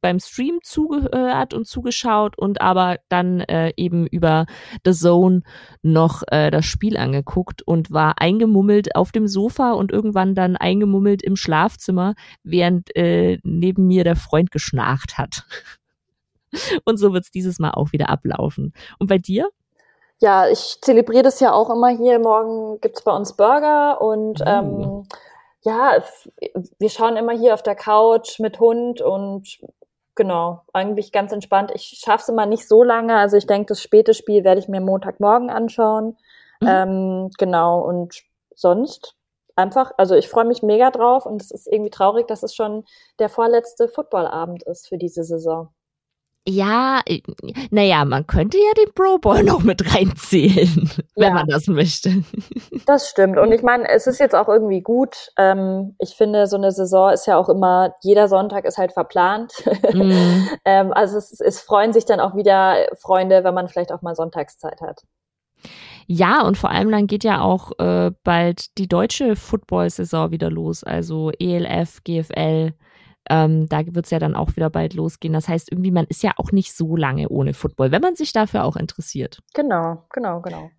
beim 0.00 0.18
Stream 0.20 0.58
zugehört 0.62 1.54
und 1.54 1.66
zugeschaut 1.66 2.38
und 2.38 2.60
aber 2.60 2.98
dann 3.08 3.40
äh, 3.40 3.72
eben 3.76 4.06
über 4.06 4.46
The 4.84 4.92
Zone 4.92 5.42
noch 5.82 6.22
äh, 6.28 6.50
das 6.50 6.64
Spiel 6.64 6.96
angeguckt 6.96 7.62
und 7.62 7.90
war 7.90 8.14
eingemummelt 8.18 8.94
auf 8.96 9.12
dem 9.12 9.26
Sofa 9.28 9.72
und 9.72 9.92
irgendwann 9.92 10.34
dann 10.34 10.56
eingemummelt 10.56 11.22
im 11.22 11.36
Schlafzimmer, 11.36 12.14
während 12.42 12.94
äh, 12.96 13.38
neben 13.42 13.86
mir 13.86 14.04
der 14.04 14.16
Freund 14.16 14.50
geschnarcht 14.50 15.18
hat. 15.18 15.44
Und 16.84 16.96
so 16.96 17.12
wird's 17.12 17.30
dieses 17.30 17.58
Mal 17.58 17.72
auch 17.72 17.92
wieder 17.92 18.08
ablaufen. 18.08 18.72
Und 18.98 19.08
bei 19.08 19.18
dir? 19.18 19.50
Ja, 20.20 20.48
ich 20.48 20.78
zelebriere 20.80 21.24
das 21.24 21.40
ja 21.40 21.52
auch 21.52 21.68
immer 21.68 21.88
hier. 21.88 22.18
Morgen 22.18 22.80
gibt's 22.80 23.02
bei 23.02 23.14
uns 23.14 23.36
Burger 23.36 24.00
und 24.00 24.40
Oh. 24.40 24.44
ähm, 24.46 25.02
ja, 25.62 26.02
wir 26.78 26.88
schauen 26.88 27.16
immer 27.16 27.32
hier 27.32 27.52
auf 27.52 27.62
der 27.62 27.74
Couch 27.74 28.38
mit 28.38 28.60
Hund 28.60 29.02
und 29.02 29.58
genau, 30.16 30.62
eigentlich 30.72 31.12
ganz 31.12 31.32
entspannt. 31.32 31.70
Ich 31.74 32.00
schaff's 32.04 32.28
immer 32.28 32.46
nicht 32.46 32.66
so 32.66 32.82
lange. 32.82 33.16
Also 33.16 33.36
ich 33.36 33.46
denke, 33.46 33.66
das 33.66 33.82
späte 33.82 34.14
Spiel 34.14 34.42
werde 34.42 34.60
ich 34.60 34.68
mir 34.68 34.80
Montagmorgen 34.80 35.50
anschauen. 35.50 36.16
Mhm. 36.60 36.68
Ähm, 36.68 37.30
genau, 37.38 37.80
und 37.80 38.22
sonst 38.54 39.14
einfach, 39.54 39.92
also 39.96 40.14
ich 40.14 40.28
freue 40.28 40.44
mich 40.44 40.62
mega 40.62 40.90
drauf 40.90 41.26
und 41.26 41.40
es 41.42 41.50
ist 41.50 41.66
irgendwie 41.66 41.90
traurig, 41.90 42.26
dass 42.26 42.42
es 42.42 42.54
schon 42.54 42.84
der 43.18 43.28
vorletzte 43.28 43.88
Footballabend 43.88 44.62
ist 44.64 44.88
für 44.88 44.98
diese 44.98 45.24
Saison. 45.24 45.68
Ja, 46.48 47.00
äh, 47.06 47.22
naja, 47.70 48.04
man 48.04 48.26
könnte 48.26 48.56
ja 48.56 48.72
den 48.78 48.92
Pro 48.94 49.18
Bowl 49.18 49.42
noch 49.44 49.62
mit 49.64 49.94
reinzählen, 49.94 50.90
wenn 51.16 51.28
Ja. 51.28 51.34
man 51.34 51.48
das 51.48 51.66
möchte. 51.66 52.22
Das 52.86 53.08
stimmt. 53.10 53.36
Und 53.38 53.50
ich 53.52 53.62
meine, 53.62 53.88
es 53.88 54.06
ist 54.06 54.20
jetzt 54.20 54.34
auch 54.34 54.48
irgendwie 54.48 54.80
gut. 54.80 55.30
Ähm, 55.36 55.96
ich 55.98 56.14
finde, 56.14 56.46
so 56.46 56.56
eine 56.56 56.70
Saison 56.70 57.12
ist 57.12 57.26
ja 57.26 57.36
auch 57.36 57.48
immer, 57.48 57.94
jeder 58.02 58.28
Sonntag 58.28 58.64
ist 58.64 58.78
halt 58.78 58.92
verplant. 58.92 59.52
Mm. 59.92 60.12
ähm, 60.64 60.92
also 60.92 61.18
es, 61.18 61.40
es 61.40 61.60
freuen 61.60 61.92
sich 61.92 62.04
dann 62.04 62.20
auch 62.20 62.36
wieder 62.36 62.76
Freunde, 63.00 63.42
wenn 63.42 63.54
man 63.54 63.68
vielleicht 63.68 63.90
auch 63.90 64.02
mal 64.02 64.14
Sonntagszeit 64.14 64.80
hat. 64.80 65.02
Ja, 66.06 66.42
und 66.42 66.56
vor 66.56 66.70
allem 66.70 66.92
dann 66.92 67.08
geht 67.08 67.24
ja 67.24 67.40
auch 67.40 67.72
äh, 67.78 68.12
bald 68.22 68.78
die 68.78 68.86
deutsche 68.86 69.34
Football-Saison 69.34 70.30
wieder 70.30 70.50
los, 70.50 70.84
also 70.84 71.32
ELF, 71.40 72.04
GFL. 72.04 72.72
Ähm, 73.28 73.68
da 73.68 73.82
wird's 73.86 74.10
ja 74.10 74.18
dann 74.18 74.34
auch 74.34 74.56
wieder 74.56 74.70
bald 74.70 74.94
losgehen. 74.94 75.34
Das 75.34 75.48
heißt, 75.48 75.70
irgendwie, 75.70 75.90
man 75.90 76.06
ist 76.06 76.22
ja 76.22 76.32
auch 76.36 76.52
nicht 76.52 76.76
so 76.76 76.96
lange 76.96 77.28
ohne 77.28 77.54
Football, 77.54 77.90
wenn 77.90 78.02
man 78.02 78.16
sich 78.16 78.32
dafür 78.32 78.64
auch 78.64 78.76
interessiert. 78.76 79.40
Genau, 79.54 80.04
genau, 80.12 80.40
genau. 80.40 80.70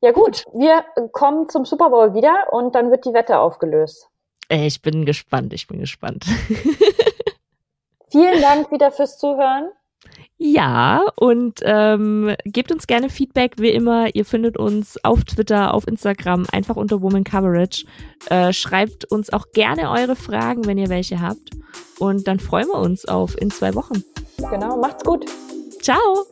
Ja 0.00 0.10
gut, 0.10 0.46
wir 0.52 0.84
kommen 1.12 1.48
zum 1.48 1.64
Super 1.64 1.90
Bowl 1.90 2.14
wieder 2.14 2.52
und 2.52 2.74
dann 2.74 2.90
wird 2.90 3.04
die 3.04 3.12
Wette 3.12 3.38
aufgelöst. 3.38 4.08
Ich 4.48 4.82
bin 4.82 5.06
gespannt, 5.06 5.52
ich 5.52 5.68
bin 5.68 5.78
gespannt. 5.78 6.24
Vielen 8.10 8.42
Dank 8.42 8.70
wieder 8.72 8.90
fürs 8.90 9.16
Zuhören. 9.18 9.70
Ja, 10.38 11.04
und 11.16 11.60
ähm, 11.62 12.34
gebt 12.44 12.72
uns 12.72 12.88
gerne 12.88 13.10
Feedback, 13.10 13.54
wie 13.58 13.70
immer. 13.70 14.14
Ihr 14.14 14.24
findet 14.24 14.56
uns 14.56 15.02
auf 15.04 15.22
Twitter, 15.24 15.72
auf 15.72 15.86
Instagram, 15.86 16.46
einfach 16.50 16.74
unter 16.74 17.00
Woman 17.00 17.22
Coverage. 17.22 17.86
Äh, 18.28 18.52
schreibt 18.52 19.04
uns 19.04 19.32
auch 19.32 19.52
gerne 19.52 19.90
eure 19.90 20.16
Fragen, 20.16 20.66
wenn 20.66 20.78
ihr 20.78 20.88
welche 20.88 21.20
habt. 21.20 21.50
Und 22.00 22.26
dann 22.26 22.40
freuen 22.40 22.66
wir 22.66 22.80
uns 22.80 23.06
auf 23.06 23.40
in 23.40 23.52
zwei 23.52 23.74
Wochen. 23.76 24.02
Genau, 24.50 24.78
macht's 24.78 25.04
gut. 25.04 25.26
Ciao! 25.80 26.26